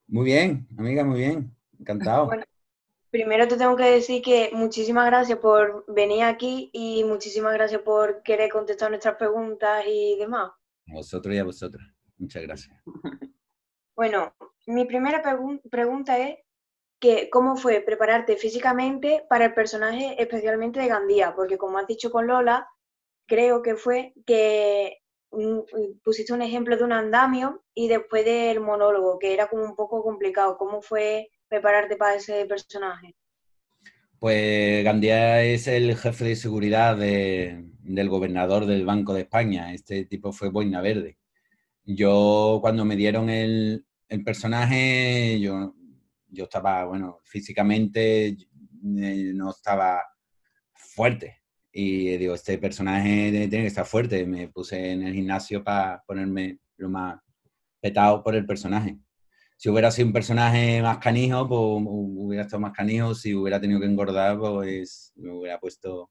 Muy 0.09 0.25
bien, 0.25 0.67
amiga, 0.79 1.05
muy 1.05 1.19
bien. 1.21 1.57
Encantado. 1.79 2.27
Bueno. 2.27 2.45
Primero 3.11 3.47
te 3.47 3.59
tengo 3.59 3.77
que 3.77 3.85
decir 3.85 4.23
que 4.23 4.51
muchísimas 4.55 5.05
gracias 5.05 5.39
por 5.39 5.85
venir 5.87 6.23
aquí 6.25 6.71
y 6.73 7.05
muchísimas 7.05 7.53
gracias 7.53 7.83
por 7.83 8.23
querer 8.23 8.51
contestar 8.51 8.89
nuestras 8.89 9.17
preguntas 9.17 9.85
y 9.87 10.17
demás. 10.19 10.51
A 10.89 10.95
vosotros 10.95 11.35
y 11.35 11.39
a 11.39 11.45
vosotras. 11.45 11.87
Muchas 12.19 12.43
gracias. 12.43 12.77
Bueno, 13.95 14.35
mi 14.67 14.87
primera 14.87 15.23
pregun- 15.23 15.61
pregunta 15.71 16.17
es 16.19 16.39
que 16.99 17.29
cómo 17.29 17.57
fue 17.57 17.83
prepararte 17.83 18.37
físicamente 18.37 19.27
para 19.29 19.45
el 19.45 19.55
personaje 19.55 20.17
especialmente 20.21 20.81
de 20.81 20.89
Gandía, 20.89 21.35
porque 21.37 21.59
como 21.59 21.77
has 21.77 21.87
dicho 21.87 22.11
con 22.11 22.27
Lola, 22.27 22.67
creo 23.33 23.63
que 23.63 23.77
fue 23.77 24.13
que 24.27 24.99
mm, 25.31 25.61
pusiste 26.05 26.35
un 26.35 26.43
ejemplo 26.43 26.77
de 26.77 26.85
un 26.85 26.93
andamio 26.93 27.65
y 27.75 27.89
después 27.89 28.27
del 28.27 28.61
monólogo, 28.61 29.19
que 29.19 29.33
era 29.33 29.47
como 29.47 29.65
un 29.65 29.75
poco 29.75 30.03
complicado. 30.03 30.59
¿Cómo 30.59 30.83
fue 30.83 31.31
prepararte 31.49 31.97
para 31.97 32.17
ese 32.17 32.45
personaje? 32.45 33.15
Pues 34.19 34.85
Gandía 34.85 35.43
es 35.43 35.67
el 35.67 35.97
jefe 35.97 36.27
de 36.27 36.37
seguridad 36.37 36.95
de- 36.99 37.65
del 37.81 38.11
gobernador 38.11 38.67
del 38.67 38.85
Banco 38.85 39.15
de 39.15 39.23
España. 39.23 39.73
Este 39.73 40.05
tipo 40.05 40.33
fue 40.33 40.51
Boina 40.51 40.83
Verde. 40.83 41.17
Yo, 41.85 42.59
cuando 42.61 42.85
me 42.85 42.97
dieron 42.97 43.31
el, 43.31 43.87
el 44.09 44.25
personaje, 44.25 45.41
yo, 45.41 45.75
yo 46.29 46.45
estaba, 46.45 46.85
bueno, 46.85 47.21
físicamente 47.25 48.29
eh, 48.29 49.33
no 49.35 49.51
estaba 49.51 50.03
fuerte. 50.75 51.42
Y 51.73 52.17
digo, 52.19 52.35
este 52.35 52.59
personaje 52.59 53.31
tiene 53.31 53.49
que 53.49 53.67
estar 53.67 53.87
fuerte. 53.87 54.27
Me 54.27 54.49
puse 54.49 54.93
en 54.93 55.03
el 55.03 55.15
gimnasio 55.15 55.65
para 55.65 56.03
ponerme 56.07 56.59
lo 56.77 56.91
más 56.91 57.19
petado 57.81 58.23
por 58.23 58.35
el 58.35 58.45
personaje. 58.45 58.99
Si 59.57 59.71
hubiera 59.71 59.91
sido 59.91 60.09
un 60.09 60.13
personaje 60.13 60.83
más 60.83 60.99
canijo, 60.99 61.49
pues 61.49 61.61
hubiera 61.87 62.43
estado 62.43 62.61
más 62.61 62.73
canijo. 62.73 63.15
Si 63.15 63.35
hubiera 63.35 63.61
tenido 63.61 63.81
que 63.81 63.87
engordar, 63.87 64.39
pues 64.39 65.13
me 65.17 65.33
hubiera 65.33 65.59
puesto 65.59 66.11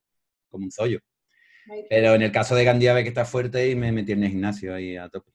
como 0.50 0.66
un 0.66 0.72
zollo. 0.72 1.00
Pero 1.90 2.16
en 2.16 2.24
el 2.24 2.32
caso 2.32 2.56
de 2.56 2.64
Gandía, 2.64 2.94
ve 2.94 3.04
que 3.04 3.10
está 3.10 3.26
fuerte 3.26 3.70
y 3.70 3.76
me 3.76 3.92
metí 3.92 4.14
en 4.14 4.24
el 4.24 4.30
gimnasio 4.32 4.74
ahí 4.74 4.98
a 4.98 5.10
tope. 5.10 5.32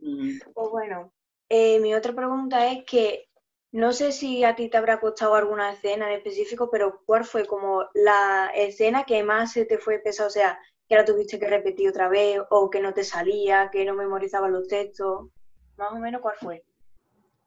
Mm. 0.00 0.38
Pues 0.52 0.70
bueno, 0.70 1.12
eh, 1.48 1.78
mi 1.80 1.94
otra 1.94 2.14
pregunta 2.14 2.72
es 2.72 2.84
que 2.84 3.28
no 3.72 3.92
sé 3.92 4.12
si 4.12 4.44
a 4.44 4.54
ti 4.54 4.68
te 4.68 4.76
habrá 4.76 5.00
costado 5.00 5.34
alguna 5.34 5.72
escena 5.72 6.08
en 6.08 6.16
específico, 6.16 6.70
pero 6.70 7.02
¿cuál 7.04 7.24
fue 7.24 7.46
como 7.46 7.84
la 7.94 8.50
escena 8.54 9.04
que 9.04 9.22
más 9.22 9.52
se 9.52 9.64
te 9.66 9.78
fue 9.78 9.98
pesada? 9.98 10.28
O 10.28 10.30
sea, 10.30 10.58
que 10.88 10.94
la 10.94 11.04
tuviste 11.04 11.38
que 11.38 11.48
repetir 11.48 11.88
otra 11.88 12.08
vez 12.08 12.40
o 12.50 12.70
que 12.70 12.80
no 12.80 12.94
te 12.94 13.04
salía, 13.04 13.70
que 13.72 13.84
no 13.84 13.94
memorizabas 13.94 14.50
los 14.50 14.68
textos. 14.68 15.28
Más 15.76 15.92
o 15.92 15.98
menos, 15.98 16.20
¿cuál 16.20 16.36
fue? 16.40 16.64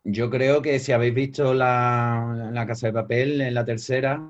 Yo 0.04 0.30
creo 0.30 0.62
que 0.62 0.80
si 0.80 0.92
habéis 0.92 1.14
visto 1.14 1.54
la, 1.54 2.50
la 2.52 2.68
Casa 2.68 2.88
de 2.88 2.94
Papel 2.94 3.42
en 3.42 3.54
la 3.54 3.66
tercera, 3.66 4.22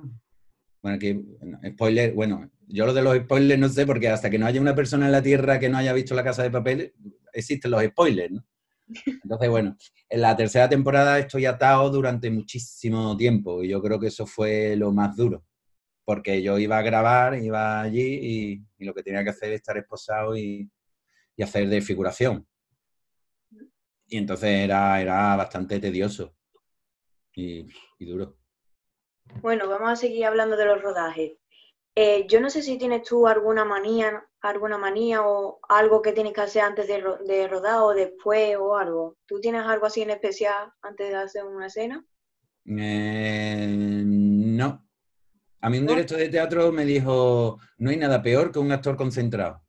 Bueno, 0.82 0.96
aquí, 0.96 1.26
spoiler, 1.74 2.14
bueno, 2.14 2.50
yo 2.68 2.86
lo 2.86 2.94
de 2.94 3.02
los 3.02 3.18
spoilers 3.18 3.60
no 3.60 3.70
sé, 3.70 3.86
porque 3.86 4.10
hasta 4.10 4.30
que 4.30 4.40
no 4.40 4.46
haya 4.46 4.62
una 4.62 4.76
persona 4.76 5.08
en 5.08 5.12
la 5.12 5.22
Tierra 5.22 5.60
que 5.60 5.70
no 5.70 5.78
haya 5.78 5.94
visto 5.94 6.16
la 6.16 6.24
casa 6.24 6.44
de 6.44 6.52
papel, 6.52 6.94
existen 7.34 7.72
los 7.72 7.84
spoilers, 7.84 8.32
¿no? 8.32 8.46
Entonces, 9.24 9.50
bueno, 9.50 9.78
en 10.10 10.22
la 10.22 10.36
tercera 10.36 10.68
temporada 10.68 11.20
estoy 11.20 11.46
atado 11.46 11.90
durante 11.90 12.30
muchísimo 12.30 13.16
tiempo 13.16 13.64
y 13.64 13.70
yo 13.70 13.82
creo 13.82 14.00
que 14.00 14.08
eso 14.08 14.26
fue 14.26 14.76
lo 14.76 14.92
más 14.92 15.16
duro, 15.16 15.44
porque 16.06 16.42
yo 16.42 16.58
iba 16.58 16.78
a 16.78 16.82
grabar, 16.82 17.36
iba 17.36 17.82
allí 17.82 18.62
y, 18.80 18.86
lo 18.86 18.94
que 18.94 19.04
tenía 19.04 19.24
que 19.24 19.32
hacer 19.32 19.52
es 19.52 19.58
estar 19.58 19.78
esposado 19.78 20.38
y, 20.38 20.70
hacer 21.42 21.70
de 21.70 21.82
figuración. 21.82 22.46
Y 24.08 24.18
entonces 24.18 24.50
era, 24.50 25.00
era 25.00 25.36
bastante 25.38 25.80
tedioso 25.80 26.36
y 27.34 27.66
duro. 28.00 28.40
Bueno, 29.42 29.70
vamos 29.70 29.92
a 29.92 29.96
seguir 29.96 30.26
hablando 30.26 30.58
de 30.58 30.66
los 30.66 30.82
rodajes. 30.82 31.39
Eh, 32.02 32.26
yo 32.30 32.40
no 32.40 32.50
sé 32.50 32.62
si 32.62 32.78
tienes 32.78 33.04
tú 33.04 33.28
alguna 33.28 33.66
manía, 33.66 34.26
alguna 34.40 34.78
manía 34.78 35.22
o 35.22 35.60
algo 35.68 36.02
que 36.02 36.14
tienes 36.14 36.32
que 36.32 36.40
hacer 36.40 36.62
antes 36.62 36.88
de, 36.88 37.04
de, 37.28 37.46
rodar 37.50 37.82
o 37.82 37.94
después 37.94 38.56
o 38.58 38.78
algo. 38.78 39.18
¿Tú 39.26 39.42
tienes 39.42 39.64
algo 39.64 39.86
así 39.86 40.04
en 40.04 40.12
especial 40.12 40.72
antes 40.82 41.10
de 41.10 41.16
hacer 41.18 41.44
una 41.44 41.68
escena? 41.68 42.02
Eh, 42.66 43.68
no. 43.68 44.88
A 45.60 45.70
mí 45.70 45.78
un 45.78 45.88
director 45.88 46.18
de 46.20 46.30
teatro 46.30 46.72
me 46.72 46.86
dijo, 46.86 47.60
no 47.80 47.90
hay 47.90 47.98
nada 47.98 48.22
peor 48.22 48.50
que 48.50 48.60
un 48.60 48.72
actor 48.72 48.96
concentrado. 48.96 49.62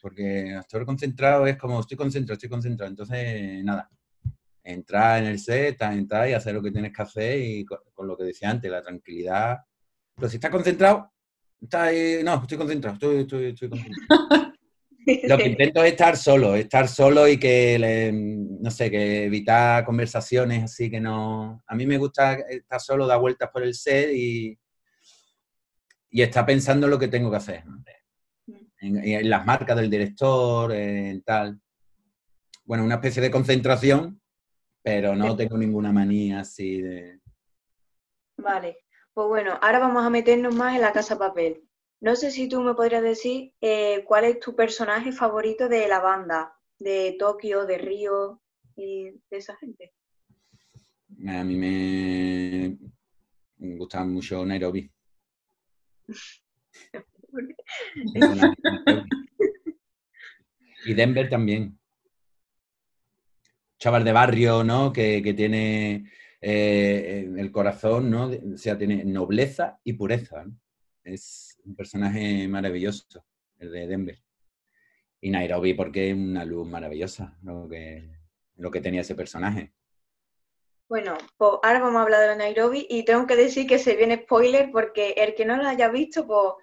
Porque 0.00 0.54
actor 0.54 0.86
concentrado 0.86 1.44
es 1.48 1.56
como, 1.56 1.80
estoy 1.80 1.96
concentrado, 1.96 2.34
estoy 2.34 2.50
concentrado. 2.50 2.88
Entonces, 2.88 3.64
nada. 3.64 3.90
Entrar 4.62 5.24
en 5.24 5.30
el 5.30 5.40
set, 5.40 5.82
entrar 5.82 6.28
y 6.28 6.34
hacer 6.34 6.54
lo 6.54 6.62
que 6.62 6.70
tienes 6.70 6.92
que 6.92 7.02
hacer 7.02 7.40
y 7.40 7.64
con, 7.64 7.78
con 7.92 8.06
lo 8.06 8.16
que 8.16 8.22
decía 8.22 8.48
antes, 8.48 8.70
la 8.70 8.80
tranquilidad. 8.80 9.58
Pero 10.14 10.28
si 10.28 10.36
estás 10.36 10.52
concentrado, 10.52 11.10
no, 11.60 12.42
estoy 12.42 12.58
concentrado, 12.58 12.94
estoy, 12.94 13.16
estoy, 13.20 13.44
estoy 13.46 13.68
concentrado. 13.68 14.52
Lo 15.24 15.38
que 15.38 15.46
intento 15.46 15.82
es 15.82 15.92
estar 15.92 16.16
solo, 16.18 16.54
estar 16.54 16.86
solo 16.86 17.26
y 17.26 17.38
que, 17.38 18.10
no 18.12 18.70
sé, 18.70 18.90
que 18.90 19.24
evitar 19.24 19.84
conversaciones 19.84 20.64
así 20.64 20.90
que 20.90 21.00
no... 21.00 21.62
A 21.66 21.74
mí 21.74 21.86
me 21.86 21.96
gusta 21.96 22.34
estar 22.34 22.78
solo, 22.78 23.06
dar 23.06 23.18
vueltas 23.18 23.48
por 23.50 23.62
el 23.62 23.72
set 23.72 24.10
y, 24.14 24.58
y 26.10 26.22
estar 26.22 26.44
pensando 26.44 26.86
en 26.86 26.90
lo 26.90 26.98
que 26.98 27.08
tengo 27.08 27.30
que 27.30 27.36
hacer. 27.38 27.64
En, 28.80 29.30
las 29.30 29.46
marcas 29.46 29.76
del 29.76 29.88
director, 29.90 30.72
en 30.72 31.22
tal. 31.22 31.58
Bueno, 32.64 32.84
una 32.84 32.96
especie 32.96 33.22
de 33.22 33.30
concentración, 33.30 34.20
pero 34.82 35.16
no 35.16 35.34
tengo 35.34 35.56
ninguna 35.56 35.90
manía 35.90 36.40
así 36.40 36.82
de... 36.82 37.20
Vale. 38.36 38.76
Pues 39.18 39.26
bueno, 39.26 39.58
ahora 39.60 39.80
vamos 39.80 40.06
a 40.06 40.10
meternos 40.10 40.54
más 40.54 40.76
en 40.76 40.80
la 40.80 40.92
casa 40.92 41.18
papel. 41.18 41.64
No 42.00 42.14
sé 42.14 42.30
si 42.30 42.48
tú 42.48 42.60
me 42.60 42.74
podrías 42.74 43.02
decir 43.02 43.52
eh, 43.60 44.04
cuál 44.06 44.22
es 44.22 44.38
tu 44.38 44.54
personaje 44.54 45.10
favorito 45.10 45.68
de 45.68 45.88
la 45.88 45.98
banda, 45.98 46.56
de 46.78 47.16
Tokio, 47.18 47.66
de 47.66 47.78
Río 47.78 48.40
y 48.76 49.10
de 49.10 49.36
esa 49.36 49.56
gente. 49.56 49.92
A 51.26 51.42
mí 51.42 51.56
me, 51.56 52.78
gusta 53.76 54.04
mucho 54.04 54.46
Nairobi. 54.46 54.88
y 60.86 60.94
Denver 60.94 61.28
también. 61.28 61.76
Chaval 63.80 64.04
de 64.04 64.12
barrio, 64.12 64.62
¿no? 64.62 64.92
Que, 64.92 65.20
que 65.24 65.34
tiene 65.34 66.08
eh, 66.40 67.28
el 67.36 67.50
corazón, 67.50 68.10
¿no? 68.10 68.26
O 68.26 68.56
sea, 68.56 68.78
tiene 68.78 69.04
nobleza 69.04 69.80
y 69.84 69.94
pureza. 69.94 70.44
Es 71.02 71.58
un 71.64 71.74
personaje 71.74 72.46
maravilloso, 72.48 73.24
el 73.58 73.72
de 73.72 73.86
Denver. 73.86 74.22
Y 75.20 75.30
Nairobi 75.30 75.74
porque 75.74 76.10
es 76.10 76.14
una 76.16 76.44
luz 76.44 76.66
maravillosa, 76.66 77.36
lo 77.42 77.68
que, 77.68 78.10
lo 78.56 78.70
que 78.70 78.80
tenía 78.80 79.00
ese 79.00 79.14
personaje. 79.14 79.72
Bueno, 80.88 81.18
pues 81.36 81.50
ahora 81.62 81.80
vamos 81.80 81.96
a 81.96 82.02
hablar 82.02 82.30
de 82.30 82.36
Nairobi 82.36 82.86
y 82.88 83.04
tengo 83.04 83.26
que 83.26 83.36
decir 83.36 83.66
que 83.66 83.78
se 83.78 83.94
viene 83.96 84.22
spoiler 84.22 84.70
porque 84.70 85.10
el 85.18 85.34
que 85.34 85.44
no 85.44 85.56
lo 85.56 85.68
haya 85.68 85.88
visto, 85.88 86.26
pues 86.26 86.54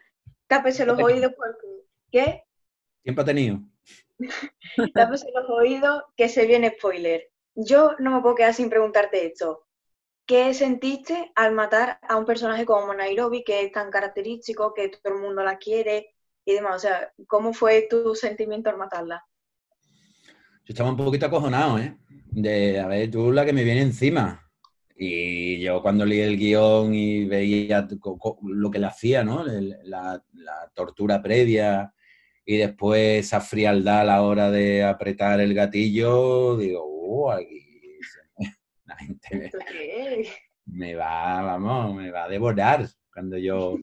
tápese 0.48 0.86
los 0.86 1.00
oídos 1.00 1.34
porque... 1.36 1.68
¿Qué? 2.12 2.44
¿Tiempo 3.04 3.22
ha 3.22 3.26
tenido? 3.26 3.60
tápese 4.96 5.28
los 5.32 5.50
oídos 5.50 6.04
que 6.16 6.28
se 6.28 6.48
viene 6.48 6.76
spoiler. 6.78 7.30
Yo 7.54 7.92
no 8.00 8.12
me 8.12 8.22
puedo 8.22 8.36
quedar 8.36 8.54
sin 8.54 8.70
preguntarte 8.70 9.28
esto. 9.28 9.65
¿Qué 10.26 10.56
sentiste 10.56 11.32
al 11.36 11.54
matar 11.54 12.00
a 12.02 12.16
un 12.16 12.26
personaje 12.26 12.66
como 12.66 12.92
Nairobi, 12.96 13.44
que 13.44 13.64
es 13.64 13.72
tan 13.72 13.92
característico, 13.92 14.74
que 14.74 14.90
todo 14.90 15.14
el 15.14 15.22
mundo 15.22 15.44
la 15.44 15.58
quiere 15.58 16.16
y 16.44 16.54
demás? 16.54 16.78
O 16.78 16.80
sea, 16.80 17.14
¿cómo 17.28 17.54
fue 17.54 17.88
tu 17.88 18.16
sentimiento 18.16 18.72
al 18.72 18.78
matarla? 18.78 19.24
Yo 20.66 20.74
estaba 20.74 20.90
un 20.90 20.98
poquito 20.98 21.28
acojonado, 21.28 21.78
¿eh? 21.78 21.96
De, 22.32 22.80
a 22.80 22.88
ver, 22.88 23.12
tú 23.12 23.32
la 23.32 23.46
que 23.46 23.54
me 23.54 23.64
viene 23.64 23.82
encima. 23.82 24.50
Y 24.98 25.60
yo 25.60 25.82
cuando 25.84 26.06
leí 26.06 26.22
el 26.22 26.38
guion 26.38 26.96
y 26.96 27.26
veía 27.26 27.88
lo 28.42 28.72
que 28.72 28.80
le 28.80 28.88
hacía, 28.88 29.24
¿no? 29.24 29.44
La, 29.44 30.24
tortura 30.74 31.22
previa 31.22 31.94
y 32.46 32.58
después 32.58 33.26
esa 33.26 33.42
frialdad 33.42 34.02
a 34.02 34.04
la 34.06 34.22
hora 34.24 34.52
de 34.52 34.84
apretar 34.84 35.40
el 35.40 35.54
gatillo, 35.54 36.58
digo, 36.58 36.84
oh, 36.84 37.32
aquí 37.32 37.65
la 38.96 39.06
gente 39.06 39.52
me, 40.66 40.96
va, 40.96 41.42
vamos, 41.42 41.96
me 41.96 42.12
va 42.12 42.26
a 42.26 42.30
devorar 42.30 42.88
cuando 43.14 43.38
yo, 43.38 43.78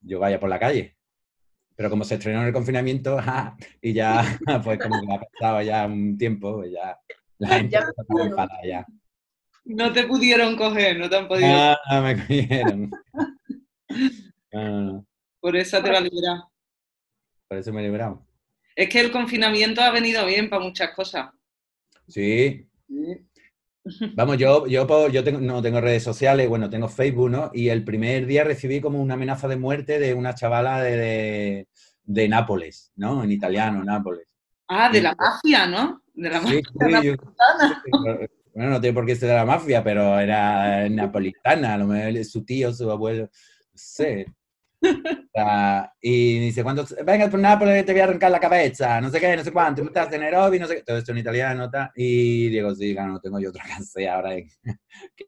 yo 0.00 0.20
vaya 0.20 0.38
por 0.38 0.48
la 0.48 0.58
calle. 0.58 0.96
Pero 1.74 1.90
como 1.90 2.04
se 2.04 2.14
estrenó 2.14 2.40
en 2.40 2.48
el 2.48 2.52
confinamiento 2.52 3.18
y 3.82 3.92
ya, 3.92 4.22
pues 4.64 4.78
como 4.78 5.00
que 5.00 5.14
ha 5.14 5.20
pasado 5.20 5.62
ya 5.62 5.86
un 5.86 6.16
tiempo, 6.18 6.56
pues 6.56 6.72
ya 6.72 6.98
la 7.38 7.48
gente 7.48 7.78
ya, 7.78 8.48
ya. 8.64 8.86
No 9.64 9.92
te 9.92 10.04
pudieron 10.04 10.56
coger, 10.56 10.98
no 10.98 11.08
te 11.08 11.16
han 11.16 11.28
podido. 11.28 11.48
Ah, 11.48 12.00
me 12.02 12.16
cogieron. 12.16 12.90
Ah. 14.52 15.00
Por 15.38 15.54
eso 15.54 15.80
te 15.80 15.90
va 15.90 15.98
a 15.98 16.00
liberar. 16.00 16.38
Por 17.46 17.58
eso 17.58 17.72
me 17.72 17.80
he 17.80 17.84
liberado. 17.84 18.26
Es 18.74 18.88
que 18.88 18.98
el 18.98 19.12
confinamiento 19.12 19.80
ha 19.80 19.92
venido 19.92 20.26
bien 20.26 20.50
para 20.50 20.64
muchas 20.64 20.90
cosas. 20.90 21.30
Sí. 22.08 22.68
sí. 22.88 23.29
Vamos, 24.14 24.36
yo, 24.36 24.66
yo, 24.66 25.08
yo 25.08 25.24
tengo, 25.24 25.40
no 25.40 25.62
tengo 25.62 25.80
redes 25.80 26.02
sociales, 26.02 26.48
bueno, 26.48 26.68
tengo 26.68 26.88
Facebook, 26.88 27.30
¿no? 27.30 27.50
Y 27.54 27.68
el 27.68 27.84
primer 27.84 28.26
día 28.26 28.44
recibí 28.44 28.80
como 28.80 29.00
una 29.00 29.14
amenaza 29.14 29.48
de 29.48 29.56
muerte 29.56 29.98
de 29.98 30.14
una 30.14 30.34
chavala 30.34 30.82
de, 30.82 31.66
de, 32.04 32.28
Nápoles, 32.28 32.92
¿no? 32.96 33.24
En 33.24 33.32
italiano, 33.32 33.82
Nápoles. 33.82 34.28
Ah, 34.68 34.90
de 34.90 35.00
la 35.00 35.14
mafia, 35.14 35.66
¿no? 35.66 36.02
De 36.12 36.28
la 36.28 36.40
mafia. 36.40 36.60
bueno, 38.54 38.70
no 38.70 38.80
tiene 38.80 38.94
por 38.94 39.06
qué 39.06 39.16
ser 39.16 39.30
de 39.30 39.34
la 39.36 39.46
mafia, 39.46 39.82
pero 39.82 40.18
era 40.18 40.88
napolitana, 40.88 41.74
a 41.74 41.78
lo 41.78 41.86
mejor 41.86 42.24
su 42.24 42.44
tío, 42.44 42.72
su 42.72 42.90
abuelo, 42.90 43.22
no 43.24 43.30
sé 43.74 44.26
y 46.00 46.38
dice, 46.38 46.62
cuando 46.62 46.86
vengas 47.04 47.30
por 47.30 47.38
Nápoles 47.38 47.84
te 47.84 47.92
voy 47.92 48.00
a 48.00 48.04
arrancar 48.04 48.30
la 48.30 48.40
cabeza, 48.40 49.00
no 49.00 49.10
sé 49.10 49.20
qué, 49.20 49.36
no 49.36 49.44
sé 49.44 49.52
cuánto, 49.52 49.82
estás 49.82 50.12
en 50.12 50.20
Nairobi, 50.20 50.58
no 50.58 50.66
sé 50.66 50.76
qué, 50.76 50.82
todo 50.82 50.96
esto 50.98 51.12
en 51.12 51.18
italiano, 51.18 51.70
y 51.94 52.48
digo, 52.48 52.74
sí, 52.74 52.94
no 52.94 53.20
tengo 53.20 53.38
yo 53.38 53.50
otra 53.50 53.64
que 53.94 54.08
ahora 54.08 54.34
en, 54.34 54.48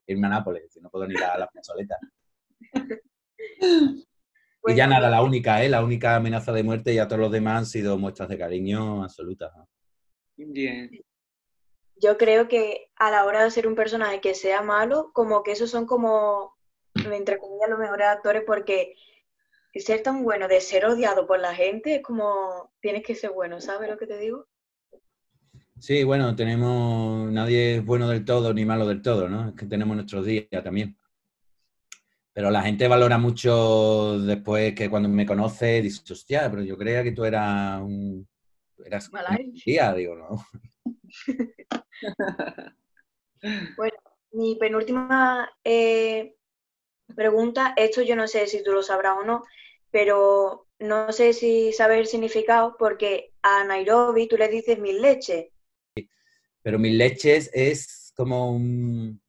irme 0.06 0.26
a 0.26 0.30
Nápoles, 0.30 0.78
no 0.80 0.90
puedo 0.90 1.06
ni 1.06 1.14
ir 1.14 1.24
a 1.24 1.38
la 1.38 1.46
plazoleta. 1.46 1.98
y 4.66 4.74
ya 4.74 4.86
nada, 4.86 5.10
la 5.10 5.22
única, 5.22 5.62
¿eh? 5.62 5.68
la 5.68 5.84
única 5.84 6.16
amenaza 6.16 6.52
de 6.52 6.62
muerte 6.62 6.94
y 6.94 6.98
a 6.98 7.06
todos 7.06 7.20
los 7.20 7.32
demás 7.32 7.58
han 7.58 7.66
sido 7.66 7.98
muestras 7.98 8.28
de 8.28 8.38
cariño 8.38 9.04
absolutas. 9.04 9.52
Bien. 10.36 10.90
Yo 11.96 12.16
creo 12.16 12.48
que 12.48 12.90
a 12.96 13.10
la 13.10 13.24
hora 13.24 13.44
de 13.44 13.50
ser 13.50 13.68
un 13.68 13.76
personaje 13.76 14.20
que 14.20 14.34
sea 14.34 14.62
malo, 14.62 15.10
como 15.12 15.42
que 15.42 15.52
esos 15.52 15.70
son 15.70 15.86
como, 15.86 16.56
entre 16.94 17.38
comillas, 17.38 17.68
los 17.68 17.78
mejores 17.78 18.08
actores 18.08 18.42
porque 18.44 18.94
ser 19.80 20.02
tan 20.02 20.22
bueno 20.22 20.48
de 20.48 20.60
ser 20.60 20.84
odiado 20.84 21.26
por 21.26 21.40
la 21.40 21.54
gente 21.54 21.96
es 21.96 22.02
como 22.02 22.72
tienes 22.80 23.02
que 23.02 23.14
ser 23.14 23.30
bueno, 23.30 23.60
¿sabes 23.60 23.88
lo 23.88 23.96
que 23.96 24.06
te 24.06 24.18
digo? 24.18 24.46
Sí, 25.78 26.04
bueno, 26.04 26.36
tenemos, 26.36 27.32
nadie 27.32 27.76
es 27.76 27.84
bueno 27.84 28.08
del 28.08 28.24
todo 28.24 28.54
ni 28.54 28.64
malo 28.64 28.86
del 28.86 29.02
todo, 29.02 29.28
¿no? 29.28 29.48
Es 29.48 29.54
que 29.56 29.66
tenemos 29.66 29.96
nuestros 29.96 30.24
días 30.24 30.46
también. 30.62 30.96
Pero 32.32 32.50
la 32.50 32.62
gente 32.62 32.86
valora 32.86 33.18
mucho 33.18 34.18
después 34.20 34.74
que 34.74 34.88
cuando 34.88 35.08
me 35.08 35.26
conoce, 35.26 35.82
dice, 35.82 36.12
hostia, 36.12 36.48
pero 36.50 36.62
yo 36.62 36.78
creía 36.78 37.02
que 37.02 37.12
tú 37.12 37.24
eras 37.24 37.82
un... 37.82 38.28
Eras 38.84 39.10
día, 39.64 39.92
digo, 39.92 40.14
¿no? 40.16 40.46
bueno, 43.76 43.96
mi 44.32 44.56
penúltima 44.56 45.50
eh, 45.62 46.36
pregunta, 47.14 47.74
esto 47.76 48.02
yo 48.02 48.16
no 48.16 48.26
sé 48.26 48.46
si 48.46 48.62
tú 48.62 48.72
lo 48.72 48.82
sabrás 48.82 49.18
o 49.20 49.24
no, 49.24 49.42
pero 49.92 50.66
no 50.80 51.12
sé 51.12 51.32
si 51.34 51.72
saber 51.72 52.00
el 52.00 52.06
significado 52.06 52.76
porque 52.76 53.34
a 53.42 53.62
Nairobi 53.62 54.26
tú 54.26 54.36
le 54.36 54.48
dices 54.48 54.78
mil 54.78 55.00
leches. 55.00 55.52
Pero 56.62 56.78
mil 56.78 56.98
leches 56.98 57.50
es 57.52 58.12
como 58.16 58.50
un, 58.50 59.20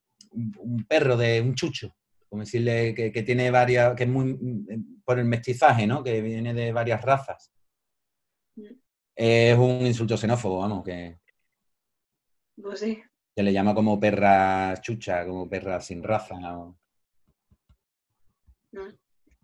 perro 0.88 1.18
de 1.18 1.42
un 1.42 1.54
chucho, 1.54 1.96
como 2.30 2.42
decirle 2.42 2.96
que, 2.96 3.24
tiene 3.24 3.52
varias, 3.52 3.94
que 3.96 4.04
es 4.04 4.10
muy 4.10 4.40
por 5.04 5.20
el 5.20 5.26
mestizaje, 5.26 5.86
¿no? 5.86 6.04
Que 6.04 6.22
viene 6.22 6.54
de 6.54 6.72
varias 6.72 7.02
razas. 7.02 7.52
Mm. 8.56 8.74
Es 9.16 9.58
un 9.58 9.86
insulto 9.86 10.18
xenófobo, 10.18 10.60
vamos, 10.60 10.84
que. 10.84 11.20
Pues 12.60 12.80
sí. 12.80 13.04
Se 13.36 13.44
le 13.44 13.52
llama 13.52 13.76
como 13.76 14.00
perra 14.00 14.80
chucha, 14.80 15.26
como 15.26 15.50
perra 15.50 15.82
sin 15.82 16.02
raza. 16.04 16.36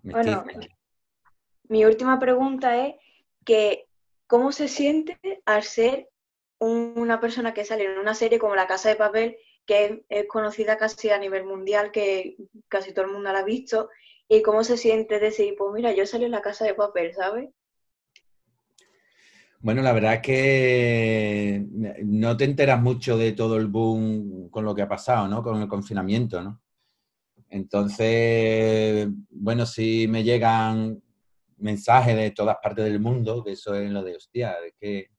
Bueno, 0.03 0.43
mi 1.69 1.85
última 1.85 2.19
pregunta 2.19 2.85
es 2.85 2.95
que 3.45 3.87
¿cómo 4.27 4.51
se 4.51 4.67
siente 4.67 5.17
al 5.45 5.63
ser 5.63 6.09
una 6.59 7.21
persona 7.21 7.53
que 7.53 7.63
sale 7.63 7.85
en 7.85 7.97
una 7.97 8.13
serie 8.13 8.37
como 8.37 8.55
La 8.55 8.67
Casa 8.67 8.89
de 8.89 8.95
Papel 8.95 9.37
que 9.69 10.03
es, 10.09 10.25
conocida 10.27 10.77
casi 10.77 11.11
a 11.11 11.19
nivel 11.19 11.45
mundial, 11.45 11.91
que 11.91 12.37
casi 12.67 12.91
todo 12.91 13.05
el 13.05 13.11
mundo 13.11 13.31
la 13.31 13.39
ha 13.39 13.43
visto, 13.43 13.89
y 14.27 14.41
cómo 14.41 14.63
se 14.63 14.77
siente 14.77 15.19
decir, 15.19 15.53
pues 15.55 15.71
mira, 15.73 15.93
yo 15.93 16.07
salí 16.07 16.25
en 16.25 16.31
la 16.31 16.41
casa 16.41 16.65
de 16.65 16.73
papel, 16.73 17.13
¿sabes? 17.13 17.49
Bueno, 19.59 19.83
la 19.83 19.93
verdad 19.93 20.15
es 20.15 20.21
que 20.21 21.65
no 22.03 22.35
te 22.35 22.45
enteras 22.45 22.81
mucho 22.81 23.15
de 23.15 23.33
todo 23.33 23.57
el 23.57 23.67
boom 23.67 24.49
con 24.49 24.65
lo 24.65 24.73
que 24.73 24.81
ha 24.81 24.87
pasado, 24.87 25.27
¿no? 25.27 25.43
Con 25.43 25.61
el 25.61 25.67
confinamiento, 25.67 26.41
¿no? 26.41 26.59
Entonces, 27.49 29.07
bueno, 29.29 29.67
si 29.67 30.07
me 30.07 30.23
llegan 30.23 30.99
mensajes 31.59 32.15
de 32.15 32.31
todas 32.31 32.57
partes 32.61 32.85
del 32.85 32.99
mundo, 32.99 33.43
que 33.43 33.51
eso 33.53 33.75
es 33.75 33.89
lo 33.89 34.03
de 34.03 34.15
hostia, 34.15 34.55
de 34.61 34.73
que, 34.79 35.11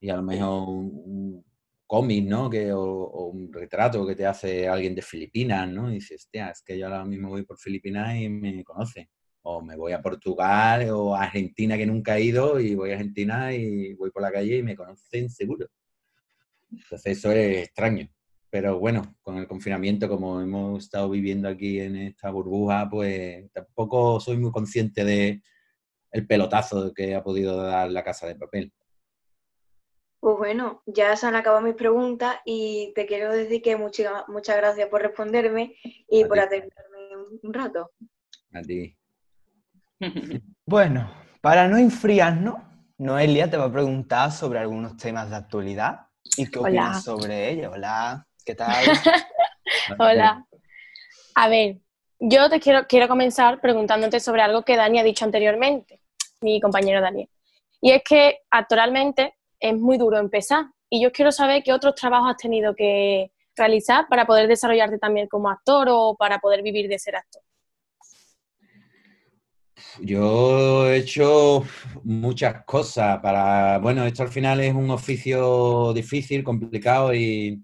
y 0.00 0.10
a 0.10 0.16
lo 0.16 0.22
mejor 0.22 0.68
un, 0.68 1.44
cómic, 1.86 2.26
¿no? 2.26 2.50
Que, 2.50 2.72
o, 2.72 3.28
un 3.28 3.52
retrato 3.52 4.06
que 4.06 4.14
te 4.14 4.26
hace 4.26 4.68
alguien 4.68 4.94
de 4.94 5.02
Filipinas, 5.02 5.68
¿no? 5.68 5.90
Y 5.90 5.94
dices, 5.94 6.24
hostia, 6.24 6.50
es 6.50 6.62
que 6.62 6.78
yo 6.78 6.86
ahora 6.86 7.04
mismo 7.04 7.28
voy 7.28 7.44
por 7.44 7.58
Filipinas 7.58 8.16
y 8.16 8.28
me 8.28 8.64
conoce. 8.64 9.10
O 9.42 9.62
me 9.62 9.76
voy 9.76 9.92
a 9.92 10.02
Portugal 10.02 10.90
o 10.90 11.14
a 11.14 11.22
Argentina 11.24 11.76
que 11.76 11.86
nunca 11.86 12.18
he 12.18 12.24
ido 12.24 12.58
y 12.58 12.74
voy 12.74 12.90
a 12.90 12.94
Argentina 12.94 13.54
y 13.54 13.94
voy 13.94 14.10
por 14.10 14.22
la 14.22 14.32
calle 14.32 14.56
y 14.58 14.62
me 14.62 14.74
conocen 14.74 15.30
seguro. 15.30 15.68
Entonces 16.70 17.18
eso 17.18 17.30
es 17.30 17.64
extraño. 17.64 18.08
Pero 18.50 18.78
bueno, 18.78 19.16
con 19.22 19.36
el 19.38 19.46
confinamiento, 19.46 20.08
como 20.08 20.40
hemos 20.40 20.84
estado 20.84 21.10
viviendo 21.10 21.48
aquí 21.48 21.80
en 21.80 21.96
esta 21.96 22.30
burbuja, 22.30 22.88
pues 22.90 23.50
tampoco 23.52 24.18
soy 24.18 24.38
muy 24.38 24.50
consciente 24.50 25.04
de 25.04 25.42
el 26.16 26.26
pelotazo 26.26 26.92
que 26.94 27.14
ha 27.14 27.22
podido 27.22 27.62
dar 27.62 27.90
la 27.90 28.02
casa 28.02 28.26
de 28.26 28.36
papel. 28.36 28.72
Pues 30.18 30.38
bueno, 30.38 30.82
ya 30.86 31.14
se 31.14 31.26
han 31.26 31.36
acabado 31.36 31.62
mis 31.62 31.74
preguntas 31.74 32.36
y 32.44 32.92
te 32.94 33.06
quiero 33.06 33.32
decir 33.32 33.62
que 33.62 33.76
muchas, 33.76 34.26
muchas 34.28 34.56
gracias 34.56 34.88
por 34.88 35.02
responderme 35.02 35.76
y 36.08 36.24
por 36.24 36.40
atenderme 36.40 36.72
un 37.42 37.52
rato. 37.52 37.92
A 38.52 38.62
ti. 38.62 38.96
Bueno, 40.68 41.08
para 41.40 41.68
no 41.68 41.76
enfriarnos, 41.76 42.56
Noelia 42.98 43.48
te 43.48 43.56
va 43.56 43.66
a 43.66 43.72
preguntar 43.72 44.32
sobre 44.32 44.58
algunos 44.58 44.96
temas 44.96 45.30
de 45.30 45.36
actualidad 45.36 46.08
y 46.36 46.50
qué 46.50 46.58
opinas 46.58 47.04
sobre 47.04 47.50
ellos. 47.50 47.72
Hola, 47.72 48.26
¿qué 48.44 48.56
tal? 48.56 48.84
Hola. 50.00 50.44
A 51.36 51.48
ver, 51.48 51.78
yo 52.18 52.48
te 52.48 52.60
quiero, 52.60 52.86
quiero 52.86 53.08
comenzar 53.08 53.60
preguntándote 53.60 54.20
sobre 54.20 54.42
algo 54.42 54.64
que 54.64 54.76
Dani 54.76 54.98
ha 54.98 55.04
dicho 55.04 55.24
anteriormente, 55.24 56.00
mi 56.46 56.60
compañero 56.60 57.00
Dani. 57.00 57.28
Y 57.80 57.90
es 57.90 58.02
que 58.08 58.38
actualmente 58.50 59.34
es 59.58 59.74
muy 59.74 59.98
duro 59.98 60.18
empezar. 60.18 60.66
Y 60.88 61.02
yo 61.02 61.10
quiero 61.10 61.32
saber 61.32 61.62
qué 61.64 61.72
otros 61.72 61.94
trabajos 61.96 62.30
has 62.30 62.36
tenido 62.36 62.74
que 62.74 63.32
realizar 63.56 64.06
para 64.08 64.26
poder 64.26 64.46
desarrollarte 64.46 64.98
también 64.98 65.26
como 65.26 65.50
actor 65.50 65.88
o 65.90 66.14
para 66.16 66.38
poder 66.38 66.62
vivir 66.62 66.88
de 66.88 66.98
ser 66.98 67.16
actor. 67.16 67.42
Yo 70.00 70.88
he 70.88 70.98
hecho 70.98 71.64
muchas 72.04 72.64
cosas 72.64 73.18
para, 73.20 73.78
bueno, 73.78 74.04
esto 74.04 74.22
al 74.22 74.28
final 74.28 74.60
es 74.60 74.74
un 74.74 74.90
oficio 74.90 75.92
difícil, 75.92 76.44
complicado 76.44 77.14
y, 77.14 77.60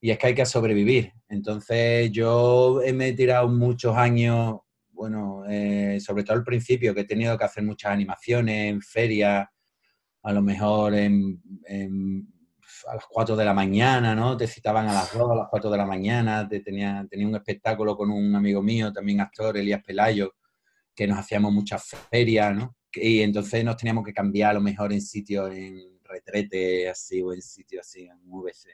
y 0.00 0.10
es 0.10 0.18
que 0.18 0.26
hay 0.28 0.34
que 0.34 0.46
sobrevivir. 0.46 1.12
Entonces 1.28 2.10
yo 2.10 2.80
me 2.94 3.08
he 3.08 3.12
tirado 3.12 3.48
muchos 3.48 3.94
años, 3.96 4.60
bueno, 4.98 5.44
eh, 5.48 6.00
sobre 6.00 6.24
todo 6.24 6.36
al 6.36 6.42
principio, 6.42 6.92
que 6.92 7.02
he 7.02 7.04
tenido 7.04 7.38
que 7.38 7.44
hacer 7.44 7.62
muchas 7.62 7.92
animaciones 7.92 8.72
en 8.72 8.82
ferias, 8.82 9.46
a 10.24 10.32
lo 10.32 10.42
mejor 10.42 10.92
en, 10.96 11.40
a 12.88 12.94
las 12.96 13.04
4 13.08 13.36
de 13.36 13.44
la 13.44 13.54
mañana, 13.54 14.16
¿no? 14.16 14.36
Te 14.36 14.48
citaban 14.48 14.88
a 14.88 14.92
las 14.92 15.16
2, 15.16 15.30
a 15.30 15.36
las 15.36 15.46
4 15.48 15.70
de 15.70 15.78
la 15.78 15.86
mañana, 15.86 16.48
te 16.48 16.58
tenía, 16.58 17.06
tenía 17.08 17.28
un 17.28 17.36
espectáculo 17.36 17.96
con 17.96 18.10
un 18.10 18.34
amigo 18.34 18.60
mío, 18.60 18.92
también 18.92 19.20
actor, 19.20 19.56
Elías 19.56 19.84
Pelayo, 19.84 20.34
que 20.96 21.06
nos 21.06 21.18
hacíamos 21.20 21.52
muchas 21.52 21.84
ferias, 22.10 22.56
¿no? 22.56 22.76
Y 22.92 23.20
entonces 23.20 23.64
nos 23.64 23.76
teníamos 23.76 24.04
que 24.04 24.12
cambiar 24.12 24.50
a 24.50 24.54
lo 24.54 24.60
mejor 24.60 24.92
en 24.92 25.00
sitios 25.00 25.54
en 25.54 26.00
retrete, 26.02 26.88
así, 26.88 27.22
o 27.22 27.32
en 27.32 27.40
sitios 27.40 27.86
así, 27.86 28.08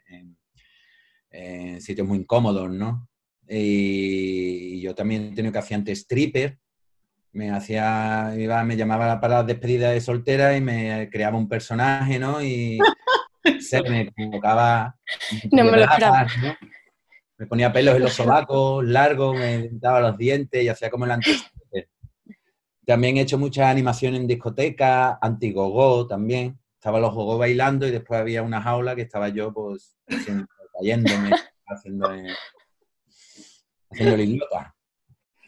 en, 0.09 0.39
en, 1.31 1.81
sitios 1.83 2.09
muy 2.09 2.19
incómodos, 2.19 2.71
¿no? 2.71 3.11
Y 3.49 4.81
yo 4.81 4.95
también 4.95 5.33
he 5.33 5.35
tenido 5.35 5.53
que 5.53 5.59
hacer 5.59 5.77
antes 5.77 5.99
stripper, 6.01 6.59
me 7.35 7.51
hacía, 7.51 8.33
iba, 8.39 8.63
me 8.63 8.77
llamaba 8.77 9.21
para 9.21 9.35
la 9.35 9.43
despedida 9.43 9.91
de 9.91 10.01
soltera 10.01 10.57
y 10.57 10.61
me 10.61 11.11
creaba 11.11 11.37
un 11.37 11.49
personaje, 11.49 12.19
¿no? 12.19 12.41
Y 12.41 12.79
se 13.61 13.83
me 13.83 14.13
convocaba. 14.13 14.97
No 15.51 15.65
me 15.65 15.73
lo 15.73 15.83
esperaba. 15.83 16.27
Me 17.37 17.47
ponía 17.47 17.73
pelos 17.73 17.97
en 17.97 18.03
los 18.03 18.13
sobacos, 18.13 18.85
largos, 18.85 19.37
me 19.37 19.65
pintaba 19.65 20.01
los 20.01 20.17
dientes 20.17 20.63
y 20.63 20.69
hacía 20.69 20.91
como 20.91 21.05
el 21.05 21.11
antes. 21.11 21.45
También 22.87 23.17
he 23.17 23.23
hecho 23.23 23.39
muchas 23.39 23.67
animaciones 23.67 24.21
en 24.21 24.27
discoteca, 24.29 25.19
anti-gogo 25.21 26.07
también. 26.07 26.59
Estaba 26.75 27.01
los 27.01 27.15
gogos 27.15 27.39
bailando 27.39 27.89
y 27.89 27.91
después 27.91 28.21
había 28.21 28.43
una 28.43 28.63
jaula 28.63 28.95
que 28.95 29.03
estaba 29.03 29.31
yo, 29.31 29.53
pues, 29.53 29.97
cayéndome, 30.79 31.31
haciendo, 31.67 32.13
haciendo 33.95 34.15
el 34.15 34.29
idiota. 34.29 34.75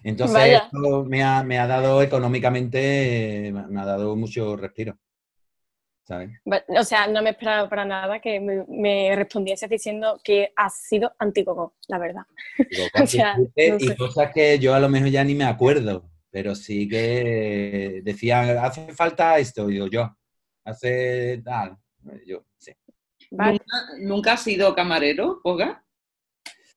Entonces, 0.03 0.63
esto 0.63 1.05
me 1.05 1.23
ha, 1.23 1.67
dado 1.67 2.03
económicamente, 2.03 3.53
me 3.53 3.81
ha 3.81 3.85
dado 3.85 4.17
mucho 4.17 4.57
respiro. 4.57 4.97
¿sabes? 6.07 6.31
O 6.69 6.85
sea, 6.85 7.09
no 7.09 7.21
me 7.21 7.31
esperaba 7.31 7.69
para 7.69 7.85
nada 7.85 8.21
que 8.21 8.39
me, 8.41 9.15
respondiese 9.17 9.67
diciendo 9.67 10.21
que 10.23 10.53
ha 10.55 10.71
sido 10.71 11.13
anticoco, 11.19 11.75
la 11.89 11.99
verdad. 11.99 12.23
Y 13.57 13.97
cosas 13.97 14.31
que 14.33 14.59
yo 14.59 14.75
a 14.75 14.81
lo 14.81 14.89
mejor 14.89 15.09
ya 15.09 15.25
ni 15.25 15.35
me 15.35 15.45
acuerdo, 15.45 16.09
pero 16.31 16.55
sí 16.55 16.89
que 16.89 18.01
decían, 18.05 18.57
hace 18.59 18.93
falta 18.93 19.39
esto, 19.39 19.67
digo 19.67 19.89
yo, 19.89 20.17
hace 20.65 21.43
tal, 21.45 21.77
yo, 22.25 22.45
sí. 22.57 22.73
¿Nunca, 23.31 23.65
¿Nunca 23.99 24.33
has 24.35 24.43
sido 24.43 24.75
camarero, 24.75 25.41
Poga? 25.43 25.85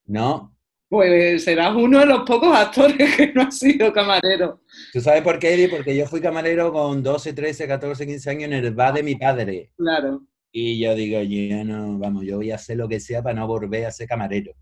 No, 0.06 0.58
pues 0.90 1.44
serás 1.44 1.76
uno 1.76 2.00
de 2.00 2.08
los 2.08 2.24
pocos 2.24 2.54
actores 2.56 2.98
que 3.16 3.32
no 3.32 3.44
ha 3.44 3.52
sido 3.52 3.94
camarero. 3.94 4.62
¿Tú 4.92 5.00
sabes 5.00 5.22
por 5.22 5.38
qué, 5.38 5.54
Eddie? 5.54 5.70
Porque 5.70 5.96
yo 5.96 6.08
fui 6.08 6.20
camarero 6.20 6.74
con 6.74 7.04
12, 7.04 7.34
13, 7.34 7.68
14, 7.68 8.08
15 8.08 8.30
años 8.30 8.44
en 8.46 8.54
el 8.54 8.74
bar 8.74 8.96
de 8.96 9.04
mi 9.04 9.16
padre. 9.16 9.72
Claro. 9.78 10.24
Y 10.52 10.80
yo 10.80 10.96
digo, 10.96 11.22
yo 11.22 11.64
no, 11.64 12.00
vamos, 12.00 12.26
yo 12.26 12.38
voy 12.38 12.50
a 12.50 12.56
hacer 12.56 12.78
lo 12.78 12.88
que 12.90 13.00
sea 13.00 13.22
para 13.22 13.36
no 13.36 13.48
volver 13.48 13.86
a 13.86 13.92
ser 13.92 14.08
camarero. 14.08 14.54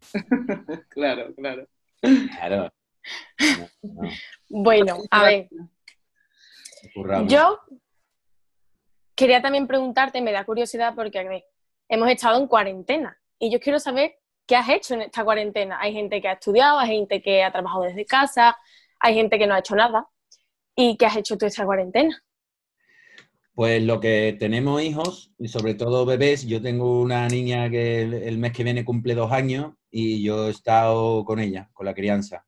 claro, 0.88 1.34
claro. 1.34 1.68
Claro. 2.00 2.72
Bueno, 4.54 4.98
a 5.10 5.24
ver. 5.24 5.48
Yo 7.26 7.58
quería 9.14 9.40
también 9.40 9.66
preguntarte, 9.66 10.20
me 10.20 10.30
da 10.30 10.44
curiosidad 10.44 10.94
porque 10.94 11.42
hemos 11.88 12.10
estado 12.10 12.38
en 12.38 12.46
cuarentena 12.46 13.18
y 13.38 13.50
yo 13.50 13.58
quiero 13.58 13.80
saber 13.80 14.21
¿qué 14.46 14.56
has 14.56 14.68
hecho 14.68 14.94
en 14.94 15.02
esta 15.02 15.24
cuarentena? 15.24 15.78
Hay 15.80 15.92
gente 15.92 16.20
que 16.20 16.28
ha 16.28 16.32
estudiado, 16.32 16.78
hay 16.78 16.88
gente 16.88 17.22
que 17.22 17.42
ha 17.42 17.52
trabajado 17.52 17.84
desde 17.84 18.04
casa, 18.04 18.56
hay 19.00 19.14
gente 19.14 19.38
que 19.38 19.46
no 19.46 19.54
ha 19.54 19.60
hecho 19.60 19.76
nada. 19.76 20.08
¿Y 20.74 20.96
qué 20.96 21.06
has 21.06 21.16
hecho 21.16 21.36
tú 21.36 21.46
esta 21.46 21.64
cuarentena? 21.64 22.22
Pues 23.54 23.82
lo 23.82 24.00
que 24.00 24.34
tenemos 24.38 24.82
hijos, 24.82 25.30
y 25.38 25.48
sobre 25.48 25.74
todo 25.74 26.06
bebés, 26.06 26.46
yo 26.46 26.62
tengo 26.62 27.02
una 27.02 27.28
niña 27.28 27.68
que 27.68 28.00
el, 28.02 28.38
mes 28.38 28.52
que 28.52 28.64
viene 28.64 28.84
cumple 28.84 29.14
dos 29.14 29.30
años 29.30 29.74
y 29.90 30.22
yo 30.22 30.48
he 30.48 30.50
estado 30.50 31.22
con 31.26 31.38
ella, 31.38 31.68
con 31.74 31.84
la 31.84 31.92
crianza, 31.92 32.46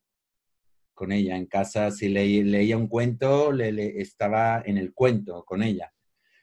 con 0.95 1.11
ella 1.11 1.37
en 1.37 1.45
casa. 1.45 1.91
Si 1.91 2.09
leía 2.09 2.75
un 2.75 2.87
cuento, 2.87 3.51
le, 3.51 4.01
estaba 4.01 4.63
en 4.65 4.79
el 4.79 4.93
cuento 4.95 5.45
con 5.45 5.61
ella. 5.61 5.93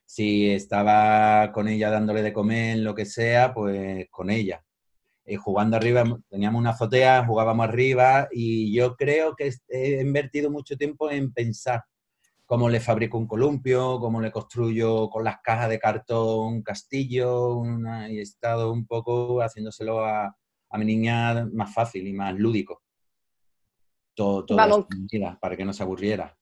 Si 0.05 0.49
estaba 0.51 1.51
con 1.53 1.67
ella 1.67 1.91
dándole 1.91 2.23
de 2.23 2.33
comer, 2.33 2.79
lo 2.79 2.95
que 2.95 3.07
sea, 3.07 3.53
pues 3.53 4.07
con 4.11 4.31
ella. 4.31 4.65
Eh, 5.25 5.37
jugando 5.37 5.77
arriba, 5.77 6.05
teníamos 6.29 6.59
una 6.59 6.71
azotea, 6.71 7.25
jugábamos 7.25 7.69
arriba 7.69 8.29
y 8.33 8.75
yo 8.75 8.97
creo 8.97 9.37
que 9.37 9.53
he 9.69 10.01
invertido 10.01 10.51
mucho 10.51 10.77
tiempo 10.77 11.11
en 11.11 11.33
pensar 11.33 11.85
cómo 12.45 12.69
le 12.69 12.81
fabrico 12.81 13.19
un 13.19 13.29
columpio, 13.29 14.01
cómo 14.01 14.21
le 14.21 14.33
construyo 14.33 15.09
con 15.11 15.25
las 15.25 15.37
cajas 15.43 15.69
de 15.69 15.79
cartón 15.79 16.55
un 16.55 16.63
castillo 16.63 17.63
y 18.11 18.19
he 18.19 18.23
estado 18.23 18.73
un 18.73 18.87
poco 18.87 19.41
haciéndoselo 19.41 20.05
a, 20.05 20.37
a 20.71 20.79
mi 20.79 20.85
niña 20.85 21.47
más 21.53 21.73
fácil 21.73 22.07
y 22.07 22.13
más 22.13 22.35
lúdico. 22.35 22.83
todo, 24.15 24.45
todo 24.45 24.59
para 25.41 25.57
que 25.57 25.65
no 25.65 25.73
se 25.73 25.83
aburriera. 25.83 26.37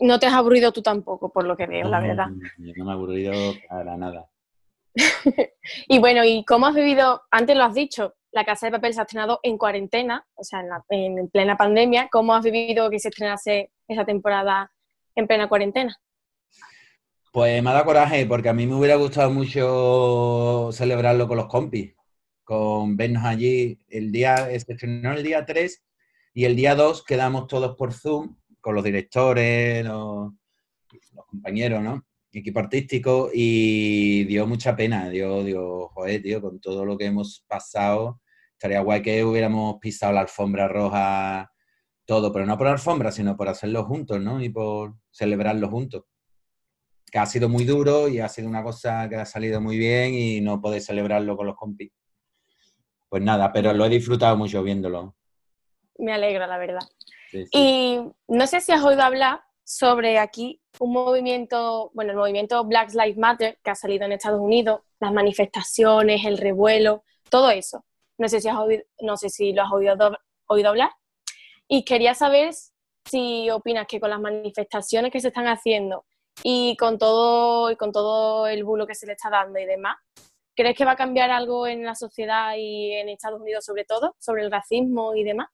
No 0.00 0.18
te 0.18 0.26
has 0.26 0.34
aburrido 0.34 0.72
tú 0.72 0.82
tampoco, 0.82 1.32
por 1.32 1.44
lo 1.44 1.56
que 1.56 1.66
veo, 1.66 1.88
la 1.88 2.00
verdad. 2.00 2.26
Yo 2.58 2.72
no 2.76 2.84
me 2.84 2.90
he 2.90 2.94
aburrido 2.94 3.32
para 3.68 3.96
nada. 3.96 4.28
y 5.88 5.98
bueno, 5.98 6.24
¿y 6.24 6.44
cómo 6.44 6.66
has 6.66 6.74
vivido? 6.74 7.22
Antes 7.30 7.56
lo 7.56 7.64
has 7.64 7.74
dicho, 7.74 8.14
la 8.34 8.44
Casa 8.44 8.66
de 8.66 8.72
Papel 8.72 8.92
se 8.92 9.00
ha 9.00 9.04
estrenado 9.04 9.40
en 9.42 9.56
cuarentena, 9.56 10.26
o 10.34 10.42
sea, 10.42 10.62
en, 10.88 11.28
plena 11.28 11.56
pandemia. 11.56 12.08
¿Cómo 12.10 12.34
has 12.34 12.44
vivido 12.44 12.90
que 12.90 12.98
se 12.98 13.08
estrenase 13.08 13.70
esa 13.86 14.04
temporada 14.04 14.72
en 15.14 15.26
plena 15.26 15.48
cuarentena? 15.48 15.96
Pues 17.32 17.62
me 17.62 17.70
ha 17.70 17.72
dado 17.72 17.84
coraje, 17.84 18.26
porque 18.26 18.48
a 18.48 18.52
mí 18.52 18.66
me 18.66 18.74
hubiera 18.74 18.96
gustado 18.96 19.30
mucho 19.30 20.70
celebrarlo 20.72 21.28
con 21.28 21.36
los 21.36 21.46
compis, 21.46 21.94
con 22.42 22.96
vernos 22.96 23.24
allí. 23.24 23.80
El 23.88 24.10
día, 24.10 24.36
se 24.46 24.56
estrenó 24.56 25.12
el 25.12 25.22
día 25.22 25.44
3 25.44 25.84
y 26.34 26.44
el 26.44 26.56
día 26.56 26.74
2 26.74 27.04
quedamos 27.04 27.46
todos 27.46 27.76
por 27.76 27.92
Zoom 27.92 28.36
con 28.60 28.74
los 28.74 28.82
directores, 28.82 29.84
los, 29.84 30.32
compañeros, 31.28 31.82
¿no? 31.82 32.04
Equipo 32.36 32.58
artístico 32.58 33.30
y 33.32 34.24
dio 34.24 34.44
mucha 34.44 34.74
pena, 34.74 35.08
dio, 35.08 35.44
dio, 35.44 35.88
joder, 35.88 36.20
tío, 36.20 36.40
con 36.40 36.60
todo 36.60 36.84
lo 36.84 36.98
que 36.98 37.04
hemos 37.04 37.44
pasado, 37.46 38.20
estaría 38.50 38.80
guay 38.80 39.02
que 39.02 39.22
hubiéramos 39.22 39.76
pisado 39.80 40.12
la 40.12 40.22
alfombra 40.22 40.66
roja, 40.66 41.52
todo, 42.04 42.32
pero 42.32 42.44
no 42.44 42.58
por 42.58 42.66
alfombra, 42.66 43.12
sino 43.12 43.36
por 43.36 43.48
hacerlo 43.48 43.84
juntos, 43.84 44.20
¿no? 44.20 44.42
Y 44.42 44.48
por 44.48 44.96
celebrarlo 45.12 45.68
juntos. 45.70 46.02
Que 47.10 47.18
ha 47.18 47.26
sido 47.26 47.48
muy 47.48 47.64
duro 47.64 48.08
y 48.08 48.18
ha 48.18 48.28
sido 48.28 48.48
una 48.48 48.64
cosa 48.64 49.08
que 49.08 49.14
ha 49.14 49.26
salido 49.26 49.60
muy 49.60 49.78
bien 49.78 50.14
y 50.14 50.40
no 50.40 50.60
podéis 50.60 50.86
celebrarlo 50.86 51.36
con 51.36 51.46
los 51.46 51.54
compis. 51.54 51.92
Pues 53.08 53.22
nada, 53.22 53.52
pero 53.52 53.72
lo 53.72 53.84
he 53.84 53.88
disfrutado 53.88 54.36
mucho 54.36 54.60
viéndolo. 54.64 55.14
Me 55.98 56.12
alegra, 56.12 56.48
la 56.48 56.58
verdad. 56.58 56.82
Y 57.52 58.00
no 58.26 58.46
sé 58.48 58.60
si 58.60 58.72
has 58.72 58.82
oído 58.82 59.02
hablar 59.02 59.43
sobre 59.64 60.18
aquí 60.18 60.60
un 60.78 60.92
movimiento, 60.92 61.90
bueno, 61.94 62.12
el 62.12 62.18
movimiento 62.18 62.62
Black 62.64 62.92
Lives 62.92 63.16
Matter 63.16 63.58
que 63.64 63.70
ha 63.70 63.74
salido 63.74 64.04
en 64.04 64.12
Estados 64.12 64.40
Unidos, 64.40 64.82
las 65.00 65.12
manifestaciones, 65.12 66.24
el 66.24 66.38
revuelo, 66.38 67.02
todo 67.30 67.50
eso. 67.50 67.84
No 68.18 68.28
sé 68.28 68.40
si, 68.40 68.48
has 68.48 68.58
oído, 68.58 68.82
no 69.00 69.16
sé 69.16 69.30
si 69.30 69.52
lo 69.52 69.62
has 69.62 69.72
oído, 69.72 69.96
oído 70.46 70.68
hablar. 70.68 70.90
Y 71.66 71.84
quería 71.84 72.14
saber 72.14 72.52
si 73.04 73.50
opinas 73.50 73.86
que 73.86 74.00
con 74.00 74.10
las 74.10 74.20
manifestaciones 74.20 75.10
que 75.10 75.20
se 75.20 75.28
están 75.28 75.48
haciendo 75.48 76.04
y 76.42 76.76
con 76.76 76.98
todo, 76.98 77.70
y 77.70 77.76
con 77.76 77.92
todo 77.92 78.46
el 78.46 78.64
bulo 78.64 78.86
que 78.86 78.94
se 78.94 79.06
le 79.06 79.12
está 79.12 79.30
dando 79.30 79.58
y 79.58 79.64
demás, 79.64 79.96
¿crees 80.54 80.76
que 80.76 80.84
va 80.84 80.92
a 80.92 80.96
cambiar 80.96 81.30
algo 81.30 81.66
en 81.66 81.84
la 81.84 81.94
sociedad 81.94 82.54
y 82.56 82.92
en 82.92 83.08
Estados 83.08 83.40
Unidos 83.40 83.64
sobre 83.64 83.84
todo, 83.84 84.14
sobre 84.18 84.42
el 84.42 84.50
racismo 84.50 85.14
y 85.14 85.24
demás? 85.24 85.48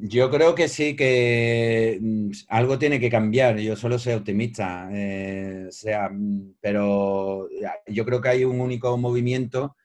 Yo 0.00 0.30
creo 0.30 0.54
que 0.54 0.68
sí, 0.68 0.94
que 0.94 1.98
mm, 2.00 2.30
algo 2.48 2.78
tiene 2.78 3.00
que 3.00 3.10
cambiar. 3.10 3.58
Yo 3.58 3.74
solo 3.74 3.98
soy 3.98 4.12
optimista, 4.14 4.88
eh, 4.92 5.66
sea, 5.70 6.08
mm, 6.08 6.54
pero 6.60 7.48
yo 7.86 8.04
creo 8.04 8.20
que 8.20 8.28
hay 8.28 8.44
un 8.44 8.60
único 8.60 8.96
movimiento 8.96 9.76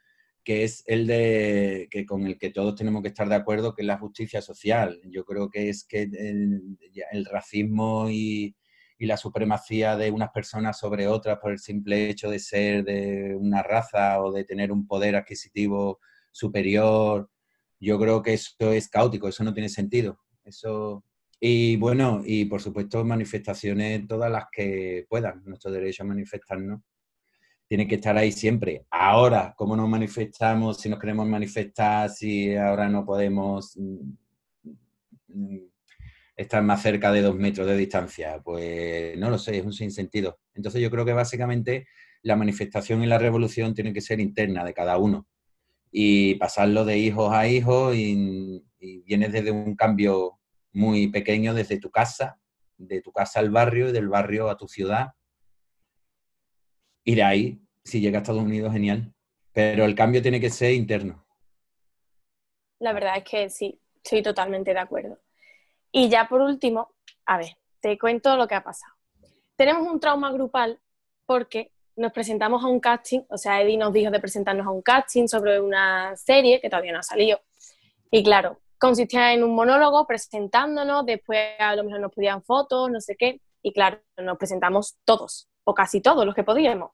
que 0.44 0.64
es 0.66 0.84
el 0.88 1.08
de 1.08 1.88
que 1.92 2.06
con 2.06 2.28
el 2.28 2.38
que 2.38 2.52
todos 2.52 2.76
tenemos 2.76 3.02
que 3.02 3.08
estar 3.10 3.30
de 3.30 3.36
acuerdo, 3.36 3.74
que 3.74 3.82
es 3.84 3.88
la 3.88 3.98
justicia 3.98 4.42
social. 4.42 5.02
Yo 5.06 5.26
creo 5.26 5.50
que 5.50 5.70
es 5.70 5.86
que 5.86 6.04
el, 6.04 7.26
racismo 7.26 8.10
y, 8.10 8.56
y, 9.00 9.06
la 9.08 9.18
supremacía 9.18 9.98
de 9.98 10.12
unas 10.12 10.30
personas 10.32 10.78
sobre 10.80 11.08
otras 11.08 11.40
por 11.40 11.52
el 11.54 11.60
simple 11.60 12.10
hecho 12.10 12.30
de 12.30 12.40
ser 12.40 12.84
de 12.84 13.36
una 13.36 13.64
raza 13.64 14.22
o 14.22 14.32
de 14.32 14.44
tener 14.46 14.72
un 14.72 14.86
poder 14.88 15.16
adquisitivo 15.16 16.00
superior 16.32 17.30
yo 17.84 18.00
creo 18.00 18.22
que 18.22 18.34
eso 18.34 18.72
es 18.72 18.90
caótico, 18.90 19.28
eso 19.28 19.44
no 19.44 19.54
tiene 19.54 19.70
sentido. 19.70 20.20
Eso... 20.44 21.04
Y 21.40 21.76
bueno, 21.76 22.22
y 22.26 22.46
por 22.46 22.62
supuesto 22.62 23.04
manifestaciones 23.04 24.08
todas 24.08 24.32
las 24.32 24.46
que 24.50 25.06
puedan, 25.10 25.44
nuestro 25.44 25.72
derecho 25.72 26.04
a 26.04 26.06
manifestarnos 26.06 26.80
tiene 27.68 27.88
que 27.88 27.96
estar 27.96 28.18
ahí 28.18 28.32
siempre. 28.32 28.86
Ahora, 28.90 29.54
¿cómo 29.58 29.76
nos 29.76 29.90
manifestamos 29.90 30.80
si 30.80 30.90
nos 30.90 31.00
queremos 31.00 31.28
manifestar, 31.28 32.10
si 32.10 32.56
ahora 32.56 32.88
no 32.88 33.04
podemos 33.04 33.76
mm, 33.76 35.58
estar 36.38 36.64
más 36.64 36.82
cerca 36.82 37.12
de 37.12 37.22
dos 37.22 37.36
metros 37.36 37.68
de 37.68 37.76
distancia? 37.76 38.40
Pues 38.42 39.18
no 39.18 39.30
lo 39.30 39.38
sé, 39.38 39.58
es 39.58 39.66
un 39.66 39.74
sinsentido. 39.74 40.40
Entonces 40.54 40.82
yo 40.82 40.90
creo 40.90 41.04
que 41.04 41.14
básicamente 41.14 41.88
la 42.22 42.36
manifestación 42.38 43.04
y 43.04 43.08
la 43.08 43.18
revolución 43.18 43.74
tienen 43.74 43.94
que 43.94 44.02
ser 44.02 44.20
interna 44.20 44.64
de 44.64 44.74
cada 44.74 44.98
uno 44.98 45.28
y 45.96 46.34
pasarlo 46.36 46.86
de 46.86 46.98
hijos 46.98 47.32
a 47.32 47.48
hijos 47.48 47.96
y, 47.96 48.66
vienes 49.06 49.32
desde 49.32 49.52
un 49.52 49.78
cambio 49.78 50.40
muy 50.74 51.08
pequeño, 51.08 51.54
desde 51.54 51.80
tu 51.80 51.90
casa, 51.90 52.38
de 52.76 53.02
tu 53.02 53.14
casa 53.14 53.40
al 53.40 53.50
barrio 53.50 53.88
y 53.88 53.92
del 53.94 54.10
barrio 54.10 54.50
a 54.50 54.58
tu 54.58 54.68
ciudad. 54.68 55.14
Y 57.06 57.16
de 57.16 57.24
ahí, 57.24 57.62
si 57.86 58.02
llega 58.02 58.18
a 58.18 58.22
Estados 58.22 58.44
Unidos, 58.44 58.74
genial. 58.74 59.14
Pero 59.54 59.86
el 59.86 59.96
cambio 59.96 60.22
tiene 60.22 60.42
que 60.42 60.50
ser 60.50 60.74
interno. 60.74 61.26
La 62.80 62.92
verdad 62.92 63.18
es 63.18 63.24
que 63.24 63.50
sí, 63.50 63.80
estoy 64.04 64.22
totalmente 64.22 64.74
de 64.74 64.80
acuerdo. 64.80 65.22
Y 65.90 66.10
ya 66.10 66.28
por 66.28 66.42
último, 66.42 66.94
a 67.26 67.38
ver, 67.38 67.56
te 67.80 67.98
cuento 67.98 68.36
lo 68.36 68.50
que 68.50 68.56
ha 68.56 68.64
pasado. 68.66 68.94
Tenemos 69.56 69.88
un 69.90 70.02
trauma 70.02 70.30
grupal 70.32 70.82
porque 71.26 71.72
nos 71.96 72.12
presentamos 72.12 72.64
a 72.64 72.68
un 72.68 72.80
casting, 72.80 73.22
o 73.30 73.38
sea, 73.38 73.62
Eddie 73.62 73.78
nos 73.78 73.94
dijo 73.94 74.12
de 74.12 74.20
presentarnos 74.20 74.66
a 74.66 74.72
un 74.72 74.82
casting 74.82 75.28
sobre 75.28 75.60
una 75.60 76.16
serie 76.16 76.60
que 76.60 76.70
todavía 76.70 76.92
no 76.92 77.00
ha 77.00 77.04
salido. 77.04 77.40
Y 78.12 78.24
claro, 78.24 78.60
consistía 78.78 79.34
en 79.34 79.44
un 79.44 79.56
monólogo 79.56 80.06
presentándonos, 80.06 81.06
después 81.06 81.40
a 81.60 81.76
lo 81.76 81.84
mejor 81.84 82.00
nos 82.00 82.12
pedían 82.12 82.44
fotos, 82.44 82.90
no 82.90 83.00
sé 83.00 83.16
qué, 83.16 83.42
y 83.62 83.72
claro, 83.72 84.02
nos 84.18 84.38
presentamos 84.38 84.98
todos, 85.06 85.48
o 85.64 85.74
casi 85.74 86.02
todos 86.02 86.26
los 86.26 86.36
que 86.36 86.44
podíamos. 86.44 86.92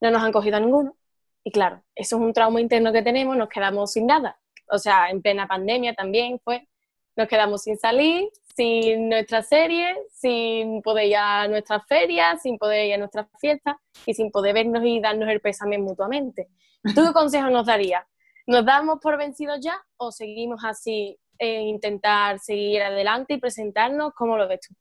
No 0.00 0.10
nos 0.10 0.22
han 0.22 0.32
cogido 0.32 0.56
a 0.56 0.60
ninguno, 0.60 0.96
y 1.42 1.50
claro, 1.50 1.82
eso 1.94 2.16
es 2.16 2.22
un 2.22 2.32
trauma 2.32 2.60
interno 2.60 2.92
que 2.92 3.02
tenemos, 3.02 3.36
nos 3.36 3.48
quedamos 3.48 3.92
sin 3.92 4.06
nada. 4.06 4.38
O 4.70 4.78
sea, 4.78 5.10
en 5.10 5.22
plena 5.22 5.46
pandemia 5.46 5.94
también 5.94 6.40
fue, 6.42 6.68
nos 7.16 7.28
quedamos 7.28 7.62
sin 7.62 7.76
salir, 7.78 8.28
sin 8.54 9.08
nuestra 9.08 9.42
serie, 9.42 9.96
sin 10.12 10.80
poder 10.82 11.08
ir 11.08 11.16
a 11.16 11.48
nuestras 11.48 11.84
ferias, 11.86 12.42
sin 12.42 12.56
poder 12.56 12.86
ir 12.86 12.94
a 12.94 12.98
nuestras 12.98 13.26
fiestas 13.40 13.76
y 14.06 14.14
sin 14.14 14.30
poder 14.30 14.54
vernos 14.54 14.84
y 14.84 15.00
darnos 15.00 15.28
el 15.28 15.40
pésame 15.40 15.78
mutuamente. 15.78 16.48
¿Tú 16.94 17.04
qué 17.04 17.12
consejo 17.12 17.50
nos 17.50 17.66
darías? 17.66 18.04
¿Nos 18.46 18.64
damos 18.64 19.00
por 19.00 19.18
vencidos 19.18 19.58
ya 19.60 19.76
o 19.96 20.12
seguimos 20.12 20.62
así 20.64 21.18
en 21.38 21.62
intentar 21.62 22.38
seguir 22.38 22.82
adelante 22.82 23.34
y 23.34 23.40
presentarnos? 23.40 24.12
¿Cómo 24.14 24.36
lo 24.36 24.46
ves 24.46 24.60
tú? 24.68 24.74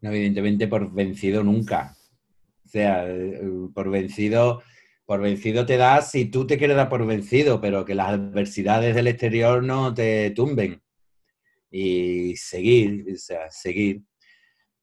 No, 0.00 0.10
evidentemente 0.10 0.68
por 0.68 0.92
vencido 0.92 1.42
nunca. 1.42 1.96
O 2.64 2.68
sea, 2.68 3.06
por 3.74 3.90
vencido, 3.90 4.62
por 5.04 5.20
vencido 5.20 5.66
te 5.66 5.78
das 5.78 6.12
si 6.12 6.26
tú 6.26 6.46
te 6.46 6.58
quieres 6.58 6.76
dar 6.76 6.88
por 6.88 7.04
vencido, 7.06 7.60
pero 7.60 7.84
que 7.84 7.94
las 7.94 8.10
adversidades 8.10 8.94
del 8.94 9.08
exterior 9.08 9.64
no 9.64 9.92
te 9.94 10.30
tumben 10.30 10.83
y 11.76 12.36
seguir, 12.36 13.04
o 13.12 13.16
sea, 13.16 13.50
seguir. 13.50 14.02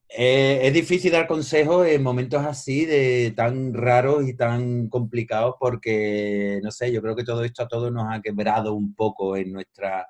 Eh, 0.09 0.59
es 0.63 0.73
difícil 0.73 1.13
dar 1.13 1.25
consejos 1.25 1.87
en 1.87 2.03
momentos 2.03 2.43
así 2.45 2.85
de 2.85 3.31
tan 3.33 3.73
raros 3.73 4.27
y 4.27 4.35
tan 4.35 4.89
complicados 4.89 5.55
porque, 5.57 6.59
no 6.61 6.69
sé, 6.69 6.91
yo 6.91 7.01
creo 7.01 7.15
que 7.15 7.23
todo 7.23 7.45
esto 7.45 7.63
a 7.63 7.69
todos 7.69 7.93
nos 7.93 8.13
ha 8.13 8.21
quebrado 8.21 8.73
un 8.73 8.93
poco 8.93 9.37
en, 9.37 9.53
nuestra, 9.53 10.05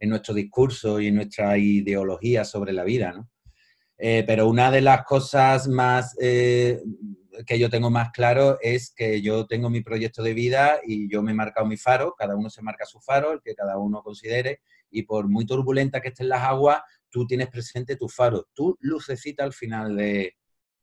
en 0.00 0.08
nuestro 0.08 0.32
discurso 0.32 1.00
y 1.00 1.08
en 1.08 1.16
nuestra 1.16 1.58
ideología 1.58 2.46
sobre 2.46 2.72
la 2.72 2.84
vida, 2.84 3.12
¿no? 3.12 3.28
Eh, 3.98 4.24
pero 4.26 4.48
una 4.48 4.70
de 4.70 4.80
las 4.80 5.04
cosas 5.04 5.68
más 5.68 6.16
eh, 6.18 6.80
que 7.46 7.58
yo 7.58 7.68
tengo 7.68 7.90
más 7.90 8.10
claro 8.10 8.58
es 8.62 8.90
que 8.96 9.20
yo 9.20 9.46
tengo 9.46 9.68
mi 9.68 9.82
proyecto 9.82 10.22
de 10.22 10.32
vida 10.32 10.80
y 10.84 11.12
yo 11.12 11.22
me 11.22 11.32
he 11.32 11.34
marcado 11.34 11.66
mi 11.66 11.76
faro, 11.76 12.14
cada 12.16 12.34
uno 12.36 12.48
se 12.48 12.62
marca 12.62 12.86
su 12.86 13.00
faro, 13.00 13.32
el 13.32 13.42
que 13.42 13.54
cada 13.54 13.76
uno 13.76 14.02
considere, 14.02 14.60
y 14.92 15.02
por 15.02 15.28
muy 15.28 15.46
turbulenta 15.46 16.00
que 16.00 16.08
estén 16.08 16.28
las 16.28 16.42
aguas, 16.42 16.82
tú 17.10 17.26
tienes 17.26 17.48
presente 17.48 17.96
tu 17.96 18.08
faro, 18.08 18.48
tu 18.54 18.76
lucecita 18.80 19.42
al 19.42 19.52
final 19.52 19.96
de, 19.96 20.36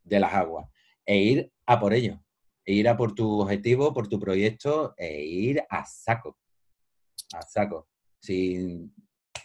las 0.03 0.33
aguas, 0.33 0.67
e 1.05 1.17
ir 1.17 1.51
a 1.65 1.79
por 1.79 1.93
ello, 1.93 2.23
e 2.65 2.73
ir 2.73 2.89
a 2.89 2.97
por 2.97 3.13
tu 3.13 3.39
objetivo, 3.39 3.93
por 3.93 4.07
tu 4.07 4.19
proyecto, 4.19 4.93
e 4.97 5.23
ir 5.23 5.63
a 5.69 5.85
saco, 5.85 6.37
a 7.33 7.41
saco, 7.43 7.87
sin, 8.19 8.93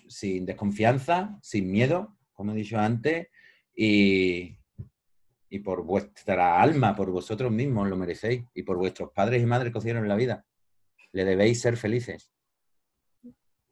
sin 0.08 0.46
desconfianza, 0.46 1.38
sin 1.42 1.70
miedo, 1.70 2.16
como 2.32 2.52
he 2.52 2.56
dicho 2.56 2.78
antes, 2.78 3.28
y, 3.76 4.58
y 5.48 5.58
por 5.60 5.84
vuestra 5.84 6.60
alma, 6.60 6.96
por 6.96 7.10
vosotros 7.10 7.52
mismos 7.52 7.88
lo 7.88 7.96
merecéis, 7.96 8.44
y 8.54 8.62
por 8.62 8.76
vuestros 8.78 9.10
padres 9.12 9.42
y 9.42 9.46
madres 9.46 9.72
que 9.72 9.78
os 9.78 9.84
dieron 9.84 10.08
la 10.08 10.16
vida. 10.16 10.46
Le 11.12 11.24
debéis 11.24 11.60
ser 11.60 11.76
felices. 11.76 12.30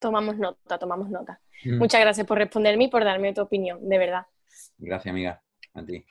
Tomamos 0.02 0.36
nota, 0.36 0.78
tomamos 0.78 1.08
nota. 1.08 1.40
Mm. 1.64 1.78
Muchas 1.78 2.00
gracias 2.00 2.26
por 2.26 2.36
responderme 2.36 2.84
y 2.84 2.88
por 2.88 3.04
darme 3.04 3.32
tu 3.32 3.40
opinión, 3.40 3.88
de 3.88 3.98
verdad. 3.98 4.26
Gracias, 4.78 5.12
amiga. 5.12 5.40
A 5.74 5.84
ti. 5.84 6.04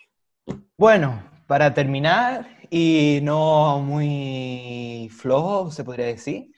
Bueno, 0.77 1.21
para 1.45 1.73
terminar, 1.73 2.47
y 2.69 3.19
no 3.21 3.79
muy 3.81 5.09
flojo, 5.11 5.71
se 5.71 5.83
podría 5.83 6.05
decir, 6.05 6.51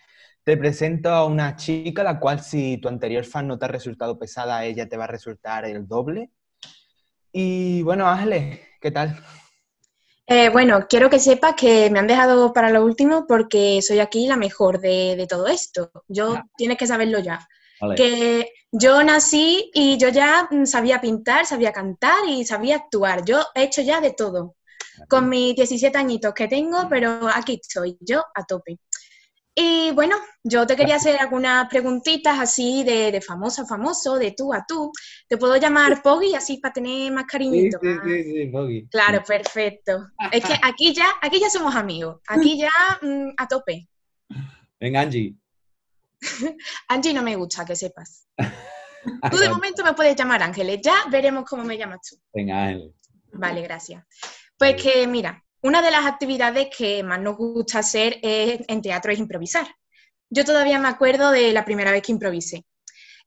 Te 0.43 0.57
presento 0.57 1.09
a 1.09 1.25
una 1.25 1.55
chica, 1.55 2.03
la 2.03 2.19
cual 2.19 2.41
si 2.41 2.77
tu 2.77 2.89
anterior 2.89 3.23
fan 3.23 3.47
no 3.47 3.57
te 3.57 3.65
ha 3.65 3.69
resultado 3.69 4.19
pesada, 4.19 4.63
ella 4.65 4.87
te 4.87 4.97
va 4.97 5.05
a 5.05 5.07
resultar 5.07 5.65
el 5.65 5.87
doble. 5.87 6.31
Y 7.31 7.81
bueno, 7.81 8.07
Ángeles, 8.07 8.59
¿qué 8.79 8.91
tal? 8.91 9.17
Eh, 10.25 10.49
bueno, 10.49 10.85
quiero 10.89 11.09
que 11.09 11.19
sepas 11.19 11.53
que 11.53 11.89
me 11.89 11.99
han 11.99 12.07
dejado 12.07 12.53
para 12.53 12.69
lo 12.69 12.85
último 12.85 13.25
porque 13.27 13.81
soy 13.81 13.99
aquí 13.99 14.25
la 14.27 14.37
mejor 14.37 14.79
de, 14.79 15.25
todo 15.29 15.47
esto. 15.47 15.91
Yo 16.07 16.35
tienes 16.55 16.77
que 16.77 16.87
saberlo 16.87 17.19
ya. 17.19 17.47
Que 17.97 18.49
yo 18.71 19.03
nací 19.03 19.69
y 19.73 19.97
yo 19.97 20.07
ya 20.07 20.47
mm, 20.49 20.65
sabía 20.65 21.01
pintar, 21.01 21.45
sabía 21.45 21.73
cantar 21.73 22.25
y 22.27 22.45
sabía 22.45 22.77
actuar. 22.77 23.25
Yo 23.25 23.41
he 23.53 23.63
hecho 23.63 23.81
ya 23.81 23.99
de 23.99 24.11
todo. 24.11 24.55
Con 25.09 25.27
mis 25.27 25.55
17 25.55 25.97
añitos 25.97 26.33
que 26.33 26.47
tengo, 26.47 26.87
pero 26.87 27.27
aquí 27.33 27.59
estoy, 27.61 27.97
yo 27.99 28.23
a 28.33 28.45
tope. 28.45 28.79
Y 29.55 29.91
bueno, 29.91 30.15
yo 30.43 30.65
te 30.65 30.75
quería 30.75 30.95
hacer 30.95 31.19
algunas 31.19 31.67
preguntitas 31.69 32.39
así 32.39 32.83
de, 32.83 33.11
de 33.11 33.21
famoso 33.21 33.61
a 33.61 33.65
famoso, 33.67 34.17
de 34.17 34.31
tú 34.31 34.51
a 34.51 34.65
tú. 34.67 34.91
Te 35.27 35.37
puedo 35.37 35.55
llamar 35.57 36.01
Poggy 36.01 36.33
así 36.33 36.57
para 36.57 36.73
tener 36.73 37.11
más 37.11 37.25
cariñito. 37.25 37.77
Sí, 37.81 37.95
sí, 38.03 38.23
sí, 38.23 38.45
Poggy. 38.47 38.87
Claro, 38.87 39.23
perfecto. 39.23 40.07
Es 40.31 40.43
que 40.43 40.53
aquí 40.61 40.93
ya, 40.93 41.05
aquí 41.21 41.39
ya 41.39 41.51
somos 41.51 41.75
amigos. 41.75 42.19
Aquí 42.27 42.57
ya 42.57 42.71
mm, 43.01 43.33
a 43.37 43.47
tope. 43.47 43.87
Venga, 44.79 45.01
Angie. 45.01 45.35
Angie 46.87 47.13
no 47.13 47.21
me 47.21 47.35
gusta, 47.35 47.63
que 47.63 47.75
sepas. 47.75 48.27
Tú 49.29 49.37
de 49.37 49.49
momento 49.49 49.83
me 49.83 49.93
puedes 49.93 50.15
llamar 50.15 50.41
Ángeles. 50.41 50.79
Ya 50.81 50.95
veremos 51.11 51.45
cómo 51.45 51.63
me 51.63 51.77
llamas 51.77 51.99
tú. 52.09 52.15
Venga, 52.33 52.65
Ángeles. 52.65 52.91
Vale, 53.33 53.61
gracias. 53.61 54.03
Pues 54.57 54.81
que 54.81 55.05
mira, 55.07 55.43
una 55.63 55.81
de 55.81 55.91
las 55.91 56.05
actividades 56.05 56.67
que 56.75 57.03
más 57.03 57.19
nos 57.19 57.37
gusta 57.37 57.79
hacer 57.79 58.19
en 58.21 58.81
teatro 58.81 59.11
es 59.11 59.19
improvisar. 59.19 59.65
Yo 60.29 60.45
todavía 60.45 60.79
me 60.79 60.89
acuerdo 60.89 61.31
de 61.31 61.53
la 61.53 61.65
primera 61.65 61.91
vez 61.91 62.03
que 62.03 62.11
improvisé. 62.11 62.65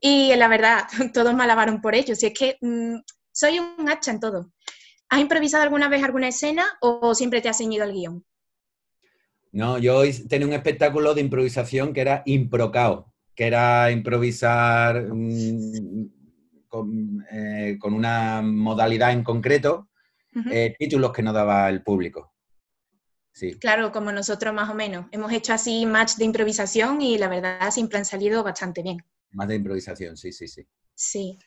Y 0.01 0.35
la 0.37 0.49
verdad, 0.49 0.85
todos 1.15 1.35
me 1.35 1.45
alabaron 1.45 1.81
por 1.81 1.95
ello. 1.95 2.15
Si 2.15 2.27
es 2.27 2.35
que 2.35 2.59
mm, 2.61 2.97
soy 3.33 3.59
un 3.59 3.89
hacha 3.89 4.11
en 4.11 4.21
todo. 4.21 4.53
¿Has 5.09 5.21
improvisado 5.21 5.63
alguna 5.63 5.89
vez 5.89 6.03
alguna 6.03 6.29
escena 6.29 6.67
o 6.81 7.15
siempre 7.15 7.41
te 7.41 7.49
has 7.49 7.59
ceñido 7.59 7.85
al 7.85 7.93
guion? 7.93 8.25
No, 9.53 9.79
yo 9.79 10.03
tenía 10.29 10.47
un 10.47 10.53
espectáculo 10.53 11.15
de 11.15 11.23
improvisación 11.23 11.95
que 11.95 12.03
era 12.03 12.23
improcao, 12.27 13.13
que 13.35 13.47
era 13.47 13.91
improvisar 13.91 15.07
mm, 15.15 16.11
eh, 17.33 17.77
con, 17.79 17.95
una 17.95 18.43
modalidad 18.43 19.13
en 19.13 19.23
concreto 19.23 19.89
eh, 20.51 20.75
títulos 20.79 21.13
que 21.13 21.23
no 21.23 21.33
daba 21.33 21.69
el 21.69 21.83
público. 21.83 22.35
Sí. 23.33 23.59
Claro, 23.59 23.93
como 23.93 24.13
nosotros 24.13 24.55
más 24.55 24.71
o 24.71 24.75
menos. 24.75 25.07
Hemos 25.13 25.33
hecho 25.33 25.53
así 25.53 25.85
match 25.85 26.15
de 26.17 26.25
improvisación 26.25 27.03
y 27.03 27.19
la 27.19 27.29
verdad 27.29 27.71
siempre 27.71 27.99
han 27.99 28.05
salido 28.05 28.43
bastante 28.43 28.83
bien. 28.83 28.99
Más 29.33 29.49
de 29.49 29.57
improvisación, 29.57 30.17
sí, 30.17 30.33
sí, 30.33 30.49
sí. 30.49 30.67
Sí. 30.95 31.39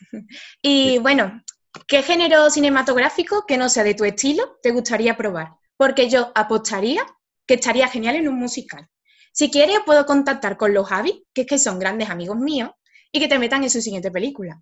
Y 0.62 0.98
bueno, 0.98 1.42
¿qué 1.86 2.02
género 2.02 2.50
cinematográfico 2.50 3.44
que 3.46 3.56
no 3.56 3.68
sea 3.68 3.84
de 3.84 3.94
tu 3.94 4.04
estilo 4.04 4.58
te 4.62 4.70
gustaría 4.70 5.16
probar? 5.16 5.48
Porque 5.76 6.08
yo 6.08 6.30
apostaría 6.34 7.02
que 7.46 7.54
estaría 7.54 7.88
genial 7.88 8.16
en 8.16 8.28
un 8.28 8.38
musical. 8.38 8.88
Si 9.32 9.50
quieres, 9.50 9.78
puedo 9.86 10.04
contactar 10.04 10.56
con 10.56 10.74
los 10.74 10.88
Javi, 10.88 11.24
que 11.32 11.42
es 11.42 11.46
que 11.46 11.58
son 11.58 11.78
grandes 11.78 12.10
amigos 12.10 12.36
míos, 12.36 12.70
y 13.10 13.20
que 13.20 13.28
te 13.28 13.38
metan 13.38 13.62
en 13.62 13.70
su 13.70 13.80
siguiente 13.80 14.10
película. 14.10 14.60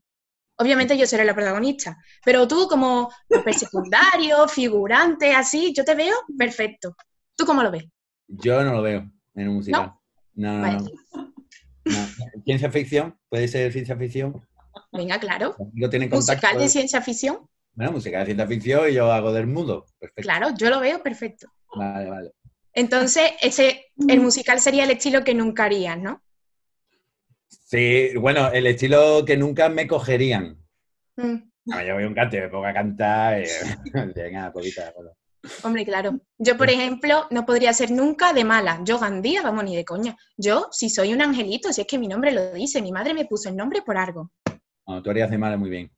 Obviamente 0.59 0.97
yo 0.97 1.07
seré 1.07 1.25
la 1.25 1.35
protagonista, 1.35 1.99
pero 2.25 2.49
tú 2.49 2.67
como 2.69 3.11
papel 3.29 3.55
secundario, 3.55 4.49
figurante, 4.49 5.33
así, 5.33 5.75
yo 5.77 5.85
te 5.85 5.95
veo 5.95 6.15
perfecto. 6.37 6.97
¿Tú 7.37 7.45
cómo 7.45 7.63
lo 7.63 7.71
ves? 7.71 7.85
Yo 8.27 8.63
no 8.65 8.73
lo 8.73 8.83
veo 8.83 9.11
en 9.35 9.49
un 9.49 9.57
musical. 9.57 9.93
No, 10.35 10.59
no, 10.59 10.81
no. 10.81 10.87
¿Ciencia 12.45 12.71
ficción? 12.71 13.19
¿Puede 13.29 13.49
ser 13.49 13.73
ciencia 13.73 13.97
ficción? 13.97 14.47
Venga, 14.93 15.19
claro. 15.19 15.55
¿Musical 16.11 16.59
de 16.59 16.69
ciencia 16.69 17.01
ficción? 17.03 17.49
Bueno, 17.75 17.93
música 17.93 18.21
de 18.21 18.27
ciencia 18.27 18.47
ficción 18.47 18.89
y 18.89 18.95
yo 18.95 19.13
hago 19.13 19.33
del 19.33 19.47
mundo. 19.47 19.85
Perfecto. 19.99 20.23
Claro, 20.23 20.49
yo 20.57 20.71
lo 20.71 20.81
veo 20.81 21.03
perfecto. 21.03 21.49
Vale, 21.75 22.09
vale. 22.09 22.33
Entonces, 22.73 23.33
ese, 23.41 23.87
el 24.09 24.21
musical 24.21 24.61
sería 24.61 24.85
el 24.85 24.91
estilo 24.91 25.25
que 25.25 25.35
nunca 25.35 25.65
harías, 25.65 25.99
¿no? 25.99 26.23
Sí, 27.67 28.17
bueno, 28.17 28.53
el 28.53 28.65
estilo 28.69 29.25
que 29.25 29.37
nunca 29.37 29.69
me 29.69 29.89
cogerían. 29.89 30.57
Mm. 31.17 31.35
yo 31.67 31.95
voy 31.95 32.05
a 32.05 32.07
un 32.07 32.15
cante, 32.15 32.41
me 32.41 32.49
pongo 32.49 32.67
a 32.67 32.73
cantar 32.73 33.43
y... 33.43 33.47
Venga, 34.15 34.53
poquita, 34.53 34.95
Hombre, 35.65 35.85
claro. 35.85 36.21
Yo, 36.39 36.57
por 36.57 36.71
ejemplo, 36.71 37.27
no 37.31 37.45
podría 37.45 37.73
ser 37.73 37.91
nunca 37.91 38.33
de 38.33 38.45
mala. 38.45 38.81
Yo 38.85 39.01
Gandía, 39.01 39.43
vamos, 39.43 39.65
ni 39.65 39.75
de 39.75 39.85
coña. 39.85 40.17
Yo, 40.37 40.69
si 40.71 40.89
soy 40.89 41.13
un 41.13 41.23
angelito, 41.23 41.73
si 41.73 41.81
es 41.81 41.87
que 41.89 41.99
mi 41.99 42.07
nombre 42.07 42.31
lo 42.31 42.53
dice, 42.53 42.81
mi 42.81 42.93
madre 42.93 43.15
me 43.15 43.25
puso 43.25 43.49
el 43.49 43.57
nombre 43.57 43.83
por 43.83 43.97
algo. 43.97 44.31
No, 44.87 45.03
tú 45.03 45.11
harías 45.11 45.31
de 45.31 45.39
mala 45.39 45.57
muy 45.57 45.71
bien. 45.71 45.91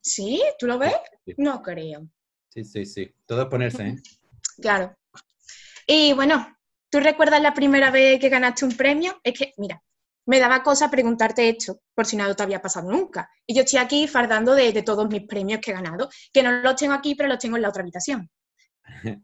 ¿Sí? 0.00 0.40
¿Tú 0.56 0.68
lo 0.68 0.78
ves? 0.78 0.94
No 1.36 1.62
creo. 1.62 2.08
Sí, 2.48 2.64
sí, 2.64 2.86
sí. 2.86 3.12
Todo 3.26 3.42
es 3.42 3.48
ponerse, 3.48 3.88
¿eh? 3.88 3.96
Claro. 4.62 4.96
Y 5.84 6.12
bueno, 6.12 6.56
¿tú 6.90 7.00
recuerdas 7.00 7.40
la 7.40 7.54
primera 7.54 7.90
vez 7.90 8.20
que 8.20 8.28
ganaste 8.28 8.64
un 8.64 8.76
premio? 8.76 9.20
Es 9.22 9.38
que, 9.38 9.52
mira, 9.56 9.82
me 10.28 10.38
daba 10.38 10.62
cosa 10.62 10.90
preguntarte 10.90 11.48
esto, 11.48 11.80
por 11.94 12.04
si 12.04 12.14
nada 12.14 12.36
te 12.36 12.42
había 12.42 12.60
pasado 12.60 12.90
nunca. 12.90 13.30
Y 13.46 13.54
yo 13.54 13.62
estoy 13.62 13.78
aquí 13.78 14.06
fardando 14.06 14.54
de, 14.54 14.82
todos 14.82 15.08
mis 15.08 15.22
premios 15.22 15.58
que 15.60 15.70
he 15.70 15.74
ganado, 15.74 16.10
que 16.30 16.42
no 16.42 16.52
los 16.60 16.76
tengo 16.76 16.92
aquí, 16.92 17.14
pero 17.14 17.30
los 17.30 17.38
tengo 17.38 17.56
en 17.56 17.62
la 17.62 17.70
otra 17.70 17.80
habitación. 17.80 18.30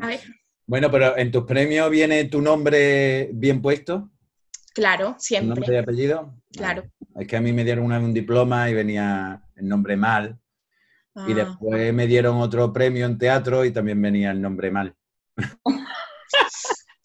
A 0.00 0.06
ver. 0.06 0.20
Bueno, 0.66 0.90
pero 0.90 1.18
en 1.18 1.30
tus 1.30 1.44
premios 1.44 1.90
viene 1.90 2.24
tu 2.24 2.40
nombre 2.40 3.28
bien 3.34 3.60
puesto. 3.60 4.10
Claro, 4.74 5.16
siempre. 5.18 5.54
¿Nombre 5.54 5.74
y 5.74 5.78
apellido? 5.78 6.34
Claro. 6.50 6.90
Es 7.16 7.26
que 7.26 7.36
a 7.36 7.42
mí 7.42 7.52
me 7.52 7.64
dieron 7.64 7.84
una, 7.84 7.98
un 7.98 8.14
diploma 8.14 8.70
y 8.70 8.74
venía 8.74 9.42
el 9.54 9.68
nombre 9.68 9.98
mal. 9.98 10.38
Y 11.14 11.32
ah. 11.32 11.34
después 11.34 11.92
me 11.92 12.06
dieron 12.06 12.38
otro 12.38 12.72
premio 12.72 13.04
en 13.04 13.18
teatro 13.18 13.66
y 13.66 13.70
también 13.70 14.00
venía 14.00 14.30
el 14.30 14.40
nombre 14.40 14.70
mal. 14.70 14.96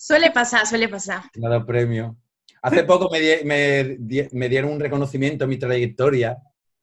Suele 0.08 0.32
pasar, 0.32 0.66
suele 0.66 0.88
pasar. 0.88 1.24
Nada 1.36 1.66
premio. 1.66 2.16
Hace 2.62 2.86
poco 2.86 3.10
me, 3.12 3.98
dieron 4.00 4.72
un 4.72 4.80
reconocimiento 4.80 5.44
a 5.44 5.48
mi 5.50 5.58
trayectoria. 5.58 6.38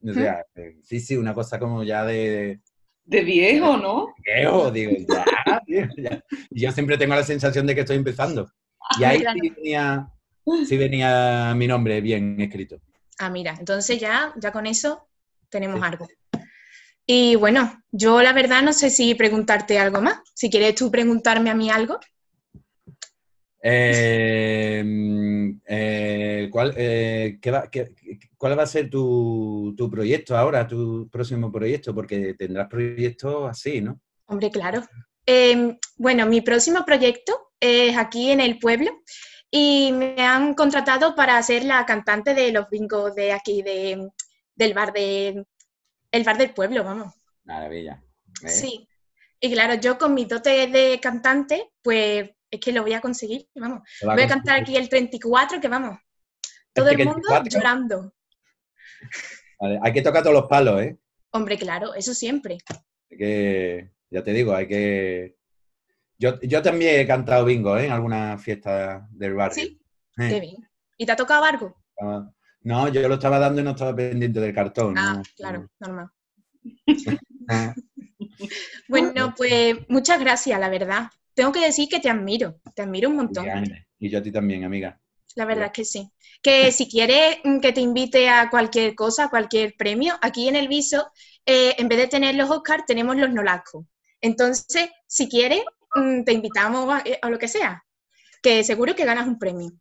O 0.07 0.13
sea, 0.13 0.45
eh, 0.53 0.77
sí, 0.83 0.99
sí, 0.99 1.17
una 1.17 1.33
cosa 1.33 1.57
como 1.57 1.83
ya 1.83 2.05
de... 2.05 2.59
De 3.03 3.23
viejo, 3.23 3.77
¿no? 3.77 4.13
Viejo, 4.23 4.69
digo, 4.69 4.91
ya, 5.67 6.23
Yo 6.51 6.71
siempre 6.71 6.99
tengo 6.99 7.15
la 7.15 7.23
sensación 7.23 7.65
de 7.65 7.73
que 7.73 7.81
estoy 7.81 7.97
empezando. 7.97 8.47
Y 8.99 9.03
ahí 9.05 9.17
sí, 9.17 9.49
venía, 9.55 10.07
sí 10.67 10.77
venía 10.77 11.55
mi 11.55 11.65
nombre 11.65 12.01
bien 12.01 12.39
escrito. 12.39 12.79
Ah, 13.17 13.31
mira, 13.31 13.55
entonces 13.57 13.99
ya, 13.99 14.35
ya 14.37 14.51
con 14.51 14.67
eso 14.67 15.07
tenemos 15.49 15.81
algo. 15.81 16.07
Y 17.07 17.37
bueno, 17.37 17.83
yo 17.91 18.21
la 18.21 18.33
verdad 18.33 18.61
no 18.61 18.71
sé 18.71 18.91
si 18.91 19.15
preguntarte 19.15 19.79
algo 19.79 19.99
más. 19.99 20.19
Si 20.35 20.51
quieres 20.51 20.75
tú 20.75 20.91
preguntarme 20.91 21.49
a 21.49 21.55
mí 21.55 21.71
algo. 21.71 21.99
Em, 23.67 25.59
eh, 25.65 26.47
¿cuál, 26.51 26.71
eh, 26.77 27.39
va, 27.51 27.67
¿Cuál 28.37 28.59
va 28.59 28.61
a 28.61 28.67
ser 28.67 28.91
tu, 28.91 29.75
proyecto 29.91 30.37
ahora, 30.37 30.67
tu 30.67 31.09
próximo 31.09 31.51
proyecto? 31.51 31.95
Porque 31.95 32.35
tendrás 32.35 32.67
proyectos 32.67 33.49
así, 33.49 33.81
¿no? 33.81 33.99
Hombre, 34.27 34.51
claro. 34.51 34.83
Em, 35.25 35.75
bueno, 35.97 36.27
mi 36.27 36.41
próximo 36.41 36.85
proyecto 36.85 37.53
es 37.59 37.97
aquí 37.97 38.29
en 38.29 38.39
el 38.39 38.59
pueblo 38.59 38.91
y 39.49 39.91
me 39.93 40.21
han 40.21 40.53
contratado 40.53 41.15
para 41.15 41.41
ser 41.41 41.65
la 41.65 41.87
cantante 41.87 42.35
de 42.35 42.51
los 42.51 42.69
bingos 42.69 43.15
de 43.15 43.31
aquí, 43.31 43.63
de, 43.63 44.09
del 44.55 44.75
bar 44.75 44.93
de 44.93 45.43
el 46.11 46.23
bar 46.23 46.37
del 46.37 46.53
pueblo, 46.53 46.83
vamos. 46.83 47.15
Maravilla. 47.45 47.99
Sí. 48.45 48.87
Y 49.39 49.51
claro, 49.51 49.73
yo 49.73 49.97
con 49.97 50.13
mi 50.13 50.25
dote 50.25 50.67
de 50.67 50.99
cantante, 51.01 51.71
pues 51.81 52.29
es 52.51 52.59
que 52.59 52.71
lo 52.71 52.83
voy 52.83 52.93
a 52.93 53.01
conseguir, 53.01 53.47
vamos. 53.55 53.87
Voy 54.01 54.21
a 54.21 54.27
cantar 54.27 54.61
aquí 54.61 54.75
el 54.75 54.89
34, 54.89 55.59
que 55.59 55.67
vamos, 55.67 55.99
todo 56.73 56.89
el 56.89 57.05
mundo 57.05 57.27
llorando. 57.49 58.13
hay 59.81 59.93
que 59.93 60.01
tocar 60.01 60.23
todos 60.23 60.35
los 60.35 60.47
palos, 60.47 60.81
¿eh? 60.81 60.97
Hombre, 61.31 61.57
claro, 61.57 61.93
eso 61.93 62.13
siempre. 62.13 62.57
Hay 63.11 63.17
que, 63.17 63.91
ya 64.09 64.23
te 64.23 64.31
digo, 64.31 64.55
hay 64.55 64.67
que... 64.67 65.35
Yo, 66.17 66.61
también 66.61 67.01
he 67.01 67.07
cantado 67.07 67.43
bingo, 67.43 67.77
¿eh? 67.77 67.87
En 67.87 67.91
alguna 67.91 68.37
fiesta 68.37 69.05
del 69.11 69.33
barrio. 69.33 69.65
Sí, 69.65 69.81
eh. 70.17 70.29
qué 70.29 70.39
bien. 70.39 70.69
¿Y 70.97 71.05
te 71.05 71.11
ha 71.11 71.17
tocado 71.17 71.43
algo? 71.43 71.75
Ah, 71.99 72.31
no, 72.61 72.87
yo 72.87 73.05
lo 73.09 73.15
estaba 73.15 73.37
dando 73.37 73.59
y 73.59 73.65
no 73.65 73.71
estaba 73.71 73.93
pendiente 73.93 74.39
del 74.39 74.53
cartón. 74.53 74.97
Ah, 74.97 75.21
claro, 75.35 75.69
normal. 75.79 76.09
Ah. 77.47 77.75
bueno, 78.87 79.35
pues 79.37 79.75
muchas 79.87 80.19
gracias, 80.19 80.59
la 80.59 80.67
verdad 80.67 81.11
tengo 81.35 81.51
que 81.51 81.59
decir 81.59 81.87
que 81.89 81.99
te 81.99 82.09
admiro, 82.09 82.59
te 82.73 82.81
admiro 82.81 83.09
un 83.09 83.17
montón. 83.17 83.45
Y 83.99 84.09
yo 84.09 84.19
a 84.19 84.21
ti 84.21 84.31
también, 84.31 84.63
amiga. 84.63 84.99
La 85.35 85.45
verdad 85.45 85.65
es 85.65 85.71
que 85.73 85.85
sí. 85.85 86.09
Que 86.41 86.71
si 86.71 86.89
quieres 86.89 87.37
mm, 87.43 87.59
que 87.59 87.73
te 87.73 87.81
invite 87.81 88.29
a 88.29 88.49
cualquier 88.49 88.95
cosa, 88.95 89.25
a 89.25 89.29
cualquier 89.29 89.75
premio, 89.77 90.15
aquí 90.21 90.47
en 90.47 90.55
el 90.55 90.67
viso, 90.67 91.11
eh, 91.45 91.75
en 91.77 91.89
vez 91.89 91.97
de 91.99 92.07
tener 92.07 92.35
los 92.35 92.49
Oscars, 92.49 92.85
tenemos 92.85 93.17
los 93.17 93.31
Nolasco. 93.33 93.85
Entonces, 94.21 94.89
si 95.05 95.27
quieres, 95.27 95.61
mm, 95.93 96.23
te 96.23 96.31
invitamos 96.31 97.01
a, 97.21 97.29
lo 97.29 97.37
que 97.37 97.47
sea. 97.47 97.83
que 98.41 98.63
seguro 98.63 98.95
que 98.95 99.05
ganas 99.05 99.27
un 99.27 99.39
premio. 99.39 99.71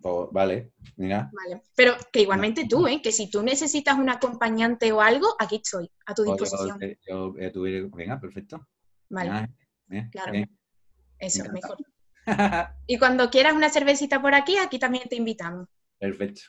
Pues, 0.00 0.28
vale, 0.32 0.72
mira. 0.96 1.30
Vale. 1.32 1.62
Pero 1.74 1.94
que 2.10 2.22
igualmente 2.22 2.66
tú, 2.66 2.86
¿eh? 2.88 3.02
que 3.02 3.12
si 3.12 3.30
tú 3.30 3.42
necesitas 3.42 3.98
un 3.98 4.08
acompañante 4.08 4.90
o 4.92 5.00
algo, 5.00 5.36
aquí 5.38 5.56
estoy, 5.56 5.90
a 6.06 6.14
tu 6.14 6.24
disposición. 6.24 6.78
Yo, 7.06 7.32
venga, 7.90 8.18
perfecto. 8.18 8.66
Vale. 9.10 9.48
claro. 10.10 10.32
Eso, 11.18 11.44
mejor. 11.52 11.76
y 12.86 12.98
cuando 12.98 13.30
quieras 13.30 13.54
una 13.54 13.70
cervecita 13.70 14.20
por 14.20 14.34
aquí, 14.34 14.56
aquí 14.58 14.78
también 14.78 15.08
te 15.08 15.16
invitamos. 15.16 15.68
Perfecto. 15.98 16.42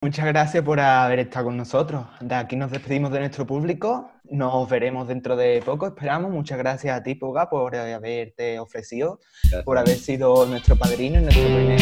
Muchas 0.00 0.26
gracias 0.26 0.62
por 0.62 0.78
haber 0.78 1.18
estado 1.18 1.46
con 1.46 1.56
nosotros. 1.56 2.06
De 2.20 2.32
aquí 2.36 2.54
nos 2.54 2.70
despedimos 2.70 3.10
de 3.10 3.18
nuestro 3.18 3.44
público. 3.44 4.12
Nos 4.30 4.68
veremos 4.68 5.08
dentro 5.08 5.34
de 5.34 5.60
poco, 5.60 5.88
esperamos. 5.88 6.30
Muchas 6.30 6.56
gracias 6.56 6.96
a 6.96 7.02
ti, 7.02 7.16
Poga, 7.16 7.50
por 7.50 7.74
haberte 7.74 8.60
ofrecido, 8.60 9.18
por 9.64 9.76
haber 9.76 9.96
sido 9.96 10.46
nuestro 10.46 10.76
padrino 10.76 11.18
en 11.18 11.24
nuestro 11.24 11.44
primer, 11.46 11.80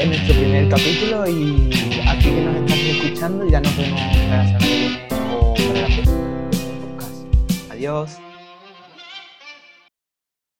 en 0.00 0.08
nuestro 0.08 0.34
primer 0.34 0.68
capítulo. 0.70 1.26
Y 1.26 2.00
aquí 2.08 2.30
que 2.30 2.40
nos 2.40 2.56
estás 2.56 2.78
escuchando, 2.78 3.46
ya 3.48 3.60
nos 3.60 3.76
vemos 3.76 4.00
para 4.00 4.36
la 4.36 4.46
semana 4.46 4.58
que 4.58 4.66
viene 4.66 5.08
o 5.30 5.54
para 5.54 5.80
la 5.80 5.94
próxima 5.94 6.96
podcast. 6.96 7.70
Adiós. 7.70 8.33